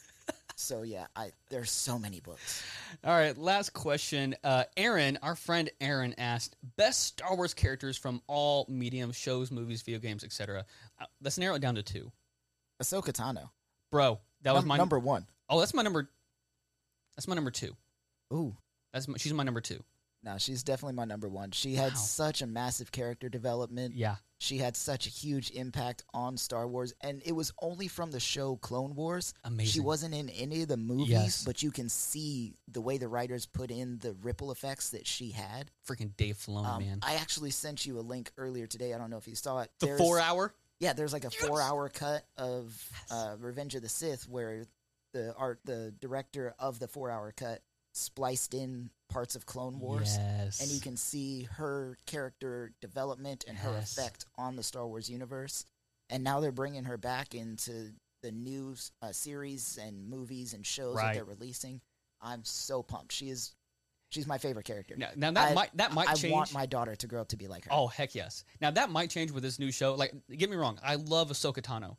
so 0.54 0.82
yeah, 0.82 1.06
I 1.16 1.32
there's 1.50 1.72
so 1.72 1.98
many 1.98 2.20
books. 2.20 2.64
All 3.02 3.12
right, 3.12 3.36
last 3.36 3.72
question. 3.72 4.36
Uh, 4.44 4.62
Aaron, 4.76 5.18
our 5.22 5.34
friend 5.34 5.70
Aaron 5.80 6.14
asked 6.18 6.54
best 6.76 7.02
Star 7.02 7.34
Wars 7.34 7.52
characters 7.52 7.98
from 7.98 8.22
all 8.28 8.64
mediums, 8.68 9.16
shows, 9.16 9.50
movies, 9.50 9.82
video 9.82 9.98
games, 9.98 10.22
etc. 10.22 10.64
Uh, 11.00 11.06
let's 11.20 11.36
narrow 11.36 11.56
it 11.56 11.62
down 11.62 11.74
to 11.74 11.82
two. 11.82 12.12
Ahsoka 12.80 13.10
Tano, 13.12 13.50
Bro, 13.90 14.20
that 14.42 14.54
was 14.54 14.62
Num- 14.62 14.68
my 14.68 14.76
number 14.76 14.98
one. 15.00 15.26
Oh, 15.48 15.60
that's 15.60 15.74
my 15.74 15.82
number. 15.82 16.08
That's 17.16 17.28
my 17.28 17.34
number 17.34 17.50
two. 17.50 17.76
Ooh, 18.32 18.56
That's 18.92 19.06
my, 19.08 19.16
she's 19.18 19.32
my 19.32 19.44
number 19.44 19.60
two. 19.60 19.82
no, 20.22 20.36
she's 20.38 20.62
definitely 20.64 20.96
my 20.96 21.04
number 21.04 21.28
one. 21.28 21.52
She 21.52 21.74
had 21.76 21.92
Wow. 21.92 21.98
such 21.98 22.42
a 22.42 22.46
massive 22.46 22.90
character 22.90 23.28
development. 23.28 23.94
Yeah, 23.94 24.16
She 24.38 24.58
had 24.58 24.76
such 24.76 25.06
a 25.06 25.10
huge 25.10 25.50
impact 25.52 26.02
on 26.12 26.36
Star 26.36 26.66
Wars, 26.68 26.92
and 27.00 27.22
it 27.24 27.32
was 27.32 27.52
only 27.62 27.86
from 27.88 28.10
the 28.10 28.18
show 28.20 28.56
Clone 28.56 28.94
Wars. 28.96 29.32
amazing. 29.44 29.72
She 29.72 29.80
wasn't 29.80 30.14
in 30.14 30.28
any 30.30 30.62
of 30.62 30.68
the 30.68 30.76
movies, 30.76 31.08
Yes. 31.10 31.44
but 31.44 31.62
you 31.62 31.70
can 31.70 31.88
see 31.88 32.56
the 32.68 32.80
way 32.82 32.98
the 32.98 33.08
writers 33.08 33.46
put 33.46 33.70
in 33.70 33.98
the 33.98 34.12
ripple 34.14 34.50
effects 34.50 34.90
that 34.90 35.06
she 35.06 35.30
had. 35.30 35.70
freaking 35.86 36.14
Dave 36.16 36.36
Filoni, 36.36 36.66
Um, 36.66 36.82
man. 36.82 36.98
I 37.02 37.14
actually 37.14 37.52
sent 37.52 37.86
you 37.86 37.98
a 37.98 38.02
link 38.02 38.32
earlier 38.36 38.66
today. 38.66 38.92
I 38.92 38.98
don't 38.98 39.08
know 39.10 39.18
if 39.18 39.28
you 39.28 39.36
saw 39.36 39.60
it. 39.60 39.70
the 39.78 39.86
There's- 39.86 40.00
four 40.00 40.18
hour. 40.18 40.52
Yeah, 40.80 40.92
there's 40.92 41.14
like 41.14 41.24
a 41.24 41.30
four-hour 41.30 41.88
cut 41.88 42.26
of 42.36 42.92
uh, 43.10 43.36
Revenge 43.38 43.74
of 43.76 43.80
the 43.82 43.88
Sith 43.88 44.28
where 44.28 44.66
the 45.16 45.34
art, 45.36 45.60
the 45.64 45.94
director 46.00 46.54
of 46.58 46.78
the 46.78 46.88
four-hour 46.88 47.32
cut 47.36 47.62
spliced 47.92 48.52
in 48.52 48.90
parts 49.08 49.34
of 49.36 49.46
Clone 49.46 49.78
Wars, 49.80 50.16
Yes. 50.18 50.60
and 50.60 50.70
you 50.70 50.80
can 50.80 50.96
see 50.96 51.44
her 51.52 51.96
character 52.06 52.72
development 52.82 53.44
and 53.48 53.56
her 53.56 53.74
effect 53.78 54.26
on 54.36 54.56
the 54.56 54.62
Star 54.62 54.86
Wars 54.86 55.08
universe. 55.08 55.64
And 56.10 56.22
now 56.22 56.40
they're 56.40 56.52
bringing 56.52 56.84
her 56.84 56.98
back 56.98 57.34
into 57.34 57.92
the 58.22 58.30
new 58.32 58.74
uh, 59.00 59.12
series 59.12 59.78
and 59.80 60.08
movies 60.08 60.52
and 60.52 60.66
shows 60.66 60.96
that 60.96 61.14
they're 61.14 61.24
releasing. 61.24 61.80
I'm 62.20 62.44
so 62.44 62.82
pumped. 62.82 63.12
She 63.12 63.30
is, 63.30 63.54
she's 64.10 64.26
my 64.26 64.36
favorite 64.38 64.66
character. 64.66 64.94
now, 64.98 65.08
now 65.16 65.30
that 65.30 65.52
I- 65.52 65.54
might 65.54 65.76
that 65.76 65.92
might 65.94 66.08
I 66.10 66.14
change. 66.14 66.32
want 66.34 66.52
my 66.52 66.66
daughter 66.66 66.94
to 66.96 67.06
grow 67.06 67.20
up 67.22 67.28
to 67.28 67.36
be 67.36 67.46
like 67.48 67.64
her. 67.64 67.72
Oh 67.72 67.86
heck 67.86 68.14
yes! 68.14 68.44
Now 68.60 68.70
that 68.72 68.90
might 68.90 69.08
change 69.10 69.30
with 69.30 69.42
this 69.42 69.58
new 69.58 69.72
show. 69.72 69.94
Like, 69.94 70.12
get 70.36 70.50
me 70.50 70.56
wrong, 70.56 70.78
I 70.82 70.96
love 70.96 71.30
Ahsoka 71.30 71.62
Tano. 71.62 71.96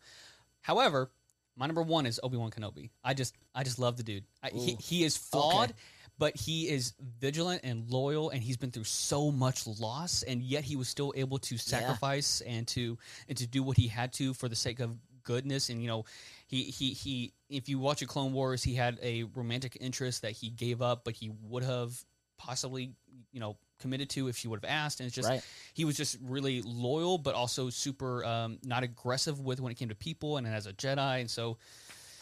However, 0.61 1.09
my 1.57 1.65
number 1.65 1.81
one 1.81 2.05
is 2.05 2.19
Obi 2.23 2.37
Wan 2.37 2.51
Kenobi. 2.51 2.89
I 3.03 3.13
just 3.13 3.35
I 3.55 3.63
just 3.63 3.79
love 3.79 3.97
the 3.97 4.03
dude. 4.03 4.23
I, 4.43 4.49
he 4.49 4.77
he 4.79 5.03
is 5.03 5.17
flawed, 5.17 5.71
Okay. 5.71 5.79
but 6.19 6.35
he 6.37 6.69
is 6.69 6.93
vigilant 7.19 7.61
and 7.63 7.89
loyal, 7.89 8.29
and 8.29 8.41
he's 8.41 8.57
been 8.57 8.71
through 8.71 8.83
so 8.85 9.31
much 9.31 9.65
loss, 9.67 10.23
and 10.23 10.41
yet 10.41 10.63
he 10.63 10.75
was 10.75 10.87
still 10.87 11.13
able 11.15 11.39
to 11.39 11.57
sacrifice 11.57 12.41
and 12.41 12.67
to 12.69 12.97
and 13.27 13.37
to 13.37 13.47
do 13.47 13.63
what 13.63 13.75
he 13.77 13.87
had 13.87 14.13
to 14.13 14.33
for 14.33 14.47
the 14.47 14.55
sake 14.55 14.79
of 14.79 14.95
goodness. 15.23 15.69
And 15.69 15.81
you 15.81 15.87
know, 15.87 16.05
he 16.47 16.63
he 16.63 16.93
he. 16.93 17.33
If 17.49 17.69
you 17.69 17.79
watch 17.79 18.01
a 18.01 18.05
Clone 18.05 18.33
Wars, 18.33 18.61
he 18.63 18.75
had 18.75 18.99
a 19.01 19.23
romantic 19.23 19.77
interest 19.81 20.21
that 20.21 20.31
he 20.33 20.49
gave 20.49 20.81
up, 20.81 21.03
but 21.03 21.13
he 21.13 21.31
would 21.43 21.63
have 21.63 22.03
possibly 22.37 22.93
you 23.31 23.39
know 23.39 23.57
committed 23.79 24.09
to 24.11 24.27
if 24.27 24.37
she 24.37 24.47
would 24.47 24.63
have 24.63 24.69
asked. 24.69 24.99
And 24.99 25.07
it's 25.07 25.15
just 25.15 25.29
right. 25.29 25.41
he 25.73 25.85
was 25.85 25.95
just 25.97 26.17
really 26.23 26.61
loyal, 26.63 27.17
but 27.17 27.35
also 27.35 27.69
super 27.69 28.23
um, 28.25 28.59
not 28.63 28.83
aggressive 28.83 29.39
with 29.39 29.59
when 29.59 29.71
it 29.71 29.75
came 29.75 29.89
to 29.89 29.95
people 29.95 30.37
and 30.37 30.47
as 30.47 30.67
a 30.67 30.73
Jedi. 30.73 31.21
And 31.21 31.29
so, 31.29 31.57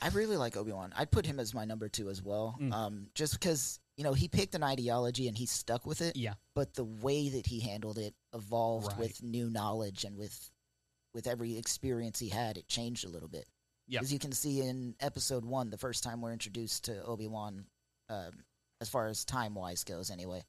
I 0.01 0.09
really 0.09 0.37
like 0.37 0.57
Obi 0.57 0.71
Wan. 0.71 0.93
I'd 0.97 1.11
put 1.11 1.25
him 1.25 1.39
as 1.39 1.53
my 1.53 1.65
number 1.65 1.89
two 1.89 2.09
as 2.09 2.21
well. 2.21 2.57
Mm. 2.61 2.73
Um, 2.73 3.07
just 3.15 3.33
because 3.39 3.79
you 3.97 4.03
know 4.03 4.13
he 4.13 4.27
picked 4.27 4.55
an 4.55 4.63
ideology 4.63 5.27
and 5.27 5.37
he 5.37 5.45
stuck 5.45 5.85
with 5.85 6.01
it, 6.01 6.15
yeah, 6.15 6.33
but 6.53 6.73
the 6.73 6.83
way 6.83 7.29
that 7.29 7.47
he 7.47 7.59
handled 7.61 7.97
it 7.97 8.13
evolved 8.33 8.87
Right. 8.87 8.99
with 8.99 9.23
new 9.23 9.49
knowledge 9.49 10.03
and 10.03 10.17
with 10.17 10.49
with 11.13 11.27
every 11.27 11.57
experience 11.57 12.19
he 12.19 12.27
had, 12.29 12.57
it 12.57 12.67
changed 12.67 13.05
a 13.05 13.09
little 13.09 13.29
bit. 13.29 13.47
Yep. 13.87 14.01
As 14.01 14.11
you 14.11 14.19
can 14.19 14.31
see 14.31 14.61
in 14.61 14.95
Episode 14.99 15.45
One, 15.45 15.69
the 15.69 15.77
first 15.77 16.03
time 16.03 16.19
we're 16.21 16.33
introduced 16.33 16.85
to 16.85 17.03
Obi 17.05 17.27
Wan, 17.27 17.65
um, 18.09 18.31
as 18.81 18.89
far 18.89 19.07
as 19.07 19.23
time 19.23 19.55
wise 19.55 19.83
goes, 19.83 20.11
anyway, 20.11 20.43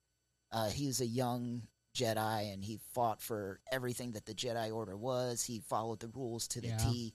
uh, 0.53 0.69
he 0.71 0.87
was 0.87 1.01
a 1.01 1.07
young 1.07 1.63
Jedi 1.95 2.53
and 2.53 2.63
he 2.63 2.79
fought 2.93 3.21
for 3.23 3.61
everything 3.73 4.13
that 4.13 4.27
the 4.27 4.35
Jedi 4.35 4.73
Order 4.75 4.97
was. 4.97 5.43
He 5.45 5.61
followed 5.61 6.01
the 6.01 6.09
rules 6.09 6.47
to 6.49 6.61
the 6.61 6.69
Yeah. 6.69 6.77
T. 6.79 7.15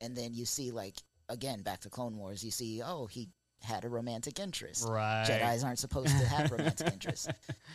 And 0.00 0.16
then 0.16 0.34
you 0.34 0.44
see, 0.44 0.70
like, 0.70 0.96
again, 1.28 1.62
back 1.62 1.80
to 1.80 1.90
Clone 1.90 2.16
Wars, 2.16 2.44
you 2.44 2.50
see, 2.50 2.82
oh, 2.84 3.06
he 3.06 3.28
had 3.64 3.84
a 3.84 3.88
romantic 3.88 4.38
interest. 4.38 4.86
right. 4.88 5.26
Jedis 5.28 5.64
aren't 5.64 5.80
supposed 5.80 6.16
to 6.16 6.24
have 6.28 6.52
romantic 6.52 6.86
interests. 6.92 7.26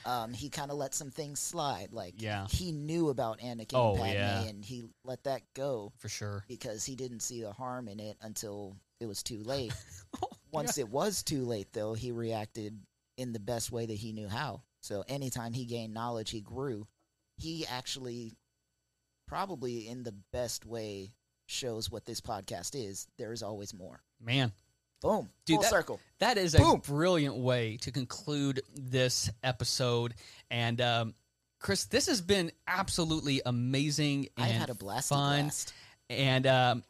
Um, 0.05 0.31
he 0.33 0.49
kind 0.49 0.71
of 0.71 0.77
let 0.77 0.93
some 0.95 1.11
things 1.11 1.41
slide. 1.41 1.89
Like, 1.91 2.21
Yeah. 2.21 2.47
he 2.49 2.71
knew 2.71 3.09
about 3.09 3.39
Anakin 3.39 3.73
Oh, 3.73 3.89
and 3.95 3.99
Padme, 4.01 4.13
yeah. 4.13 4.43
and 4.43 4.63
he 4.63 4.85
let 5.03 5.23
that 5.25 5.41
go 5.53 5.91
for 5.97 6.07
sure. 6.07 6.45
because 6.47 6.85
he 6.85 6.95
didn't 6.95 7.19
see 7.19 7.41
the 7.41 7.51
harm 7.51 7.89
in 7.89 7.99
it 7.99 8.15
until 8.21 8.77
it 9.01 9.07
was 9.07 9.21
too 9.23 9.43
late. 9.43 9.73
Oh, 10.23 10.29
Once 10.51 10.77
it 10.77 10.87
was 10.87 11.23
too 11.23 11.43
late, 11.43 11.73
though, 11.73 11.95
he 11.95 12.11
reacted 12.11 12.79
in 13.17 13.33
the 13.33 13.39
best 13.39 13.71
way 13.71 13.85
that 13.87 13.93
he 13.95 14.13
knew 14.13 14.27
how. 14.29 14.61
So 14.83 15.03
anytime 15.07 15.53
he 15.53 15.63
gained 15.65 15.93
knowledge, 15.93 16.29
he 16.29 16.41
grew. 16.41 16.87
He 17.37 17.65
actually, 17.65 18.33
probably 19.27 19.87
in 19.87 20.03
the 20.03 20.13
best 20.31 20.65
way, 20.65 21.13
shows 21.45 21.89
what 21.89 22.05
this 22.05 22.21
podcast 22.21 22.75
is. 22.75 23.07
There 23.17 23.31
is 23.33 23.43
always 23.43 23.73
more. 23.73 24.01
man, 24.19 24.51
Boom. 25.01 25.29
Dude, 25.45 25.55
Full 25.55 25.61
that- 25.63 25.69
circle. 25.69 25.99
that 26.19 26.37
is 26.37 26.55
a 26.55 26.77
brilliant 26.77 27.35
way 27.35 27.77
to 27.81 27.91
conclude 27.91 28.61
this 28.73 29.29
episode. 29.43 30.13
And 30.49 30.79
um, 30.79 31.13
Chris, 31.59 31.85
this 31.85 32.07
has 32.07 32.21
been 32.21 32.51
absolutely 32.67 33.41
amazing 33.45 34.27
and 34.37 34.45
I've 34.45 34.51
had 34.51 34.69
a 34.69 34.75
blast. 34.75 35.09
fun. 35.09 35.41
blast. 35.43 35.73
And 36.09 36.47
um, 36.47 36.83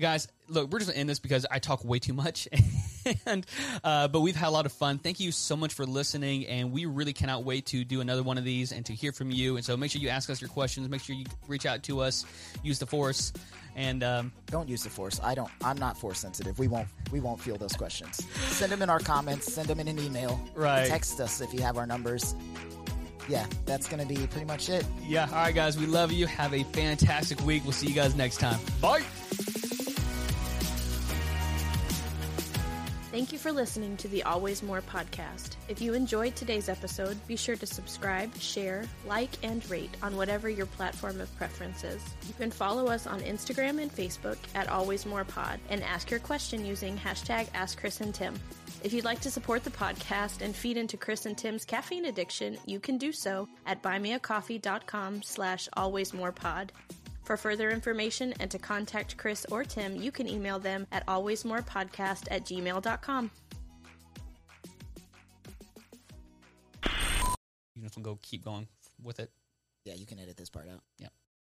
guys, 0.00 0.28
look, 0.48 0.70
we're 0.70 0.78
just 0.78 0.90
gonna 0.90 1.00
end 1.00 1.10
this 1.10 1.18
because 1.18 1.44
I 1.50 1.58
talk 1.58 1.84
way 1.84 1.98
too 1.98 2.14
much, 2.14 2.48
and 3.26 3.46
uh, 3.84 4.08
but 4.08 4.20
we've 4.20 4.36
had 4.36 4.48
a 4.48 4.50
lot 4.50 4.66
of 4.66 4.72
fun. 4.72 4.98
Thank 4.98 5.20
you 5.20 5.32
so 5.32 5.56
much 5.56 5.74
for 5.74 5.84
listening, 5.86 6.46
and 6.46 6.72
we 6.72 6.86
really 6.86 7.12
cannot 7.12 7.44
wait 7.44 7.66
to 7.66 7.84
do 7.84 8.00
another 8.00 8.22
one 8.22 8.38
of 8.38 8.44
these 8.44 8.72
and 8.72 8.84
to 8.86 8.92
hear 8.94 9.12
from 9.12 9.30
you. 9.30 9.56
And 9.56 9.64
so 9.64 9.76
make 9.76 9.90
sure 9.90 10.00
you 10.00 10.08
ask 10.08 10.30
us 10.30 10.40
your 10.40 10.50
questions. 10.50 10.88
Make 10.88 11.02
sure 11.02 11.16
you 11.16 11.26
reach 11.46 11.66
out 11.66 11.82
to 11.84 12.00
us. 12.00 12.24
Use 12.62 12.78
the 12.78 12.86
force, 12.86 13.32
and 13.76 14.02
um, 14.02 14.32
Don't 14.46 14.68
use 14.68 14.82
the 14.82 14.90
force. 14.90 15.20
I 15.22 15.34
don't. 15.34 15.50
I'm 15.62 15.78
not 15.78 15.96
force 15.98 16.18
sensitive. 16.18 16.58
We 16.58 16.68
won't. 16.68 16.88
We 17.12 17.20
won't 17.20 17.40
feel 17.40 17.56
those 17.56 17.72
questions. 17.74 18.24
Send 18.48 18.72
them 18.72 18.82
in 18.82 18.90
our 18.90 19.00
comments. 19.00 19.52
Send 19.52 19.68
them 19.68 19.80
in 19.80 19.88
an 19.88 19.98
email. 19.98 20.40
Right. 20.54 20.86
Text 20.86 21.20
us 21.20 21.40
if 21.40 21.52
you 21.54 21.60
have 21.60 21.76
our 21.76 21.86
numbers. 21.86 22.34
Yeah, 23.28 23.44
that's 23.66 23.88
gonna 23.88 24.06
be 24.06 24.16
pretty 24.26 24.46
much 24.46 24.70
it. 24.70 24.86
yeah, 25.06 25.26
all 25.26 25.34
right, 25.34 25.54
guys, 25.54 25.76
we 25.76 25.84
love 25.84 26.10
you. 26.12 26.26
Have 26.26 26.54
a 26.54 26.62
fantastic 26.64 27.38
week. 27.42 27.62
We'll 27.62 27.72
see 27.74 27.86
you 27.86 27.92
guys 27.94 28.14
next 28.16 28.38
time. 28.38 28.58
Bye. 28.80 29.02
Thank 33.10 33.32
you 33.32 33.38
for 33.38 33.52
listening 33.52 33.96
to 33.98 34.08
the 34.08 34.22
Always 34.24 34.62
More 34.62 34.82
podcast. 34.82 35.56
If 35.66 35.80
you 35.80 35.94
enjoyed 35.94 36.36
today's 36.36 36.68
episode, 36.68 37.16
be 37.26 37.36
sure 37.36 37.56
to 37.56 37.64
subscribe, 37.64 38.36
share, 38.36 38.84
like, 39.06 39.30
and 39.42 39.68
rate 39.70 39.96
on 40.02 40.14
whatever 40.14 40.50
your 40.50 40.66
platform 40.66 41.18
of 41.22 41.34
preference 41.38 41.84
is. 41.84 42.02
You 42.26 42.34
can 42.34 42.50
follow 42.50 42.88
us 42.88 43.06
on 43.06 43.20
Instagram 43.20 43.80
and 43.80 43.90
Facebook 43.90 44.36
at 44.54 44.68
Always 44.68 45.06
More 45.06 45.24
Pod 45.24 45.58
and 45.70 45.82
ask 45.84 46.10
your 46.10 46.20
question 46.20 46.66
using 46.66 46.98
hashtag 46.98 47.48
Ask 47.54 47.80
Chris 47.80 48.02
and 48.02 48.14
Tim. 48.14 48.38
If 48.84 48.92
you'd 48.92 49.06
like 49.06 49.20
to 49.20 49.30
support 49.30 49.64
the 49.64 49.70
podcast 49.70 50.42
and 50.42 50.54
feed 50.54 50.76
into 50.76 50.98
Chris 50.98 51.24
and 51.24 51.36
Tim's 51.36 51.64
caffeine 51.64 52.04
addiction, 52.04 52.58
you 52.66 52.78
can 52.78 52.98
do 52.98 53.10
so 53.10 53.48
at 53.64 53.82
buymeacoffee.com 53.82 55.22
slash 55.22 55.66
alwaysmorepod. 55.74 56.68
For 57.28 57.36
further 57.36 57.70
information 57.70 58.32
and 58.40 58.50
to 58.50 58.58
contact 58.58 59.18
Chris 59.18 59.44
or 59.50 59.62
Tim, 59.62 59.96
you 59.96 60.10
can 60.10 60.26
email 60.26 60.58
them 60.58 60.86
at 60.90 61.06
alwaysmorepodcast 61.06 62.26
at 62.30 62.46
gmail.com. 62.46 63.30
You 67.76 67.82
know, 67.82 67.88
we'll 67.94 68.02
go 68.02 68.18
keep 68.22 68.42
going 68.42 68.66
with 69.04 69.20
it. 69.20 69.30
Yeah, 69.84 69.92
you 69.92 70.06
can 70.06 70.18
edit 70.18 70.38
this 70.38 70.48
part 70.48 70.70
out. 70.70 70.80
Yeah. 70.98 71.08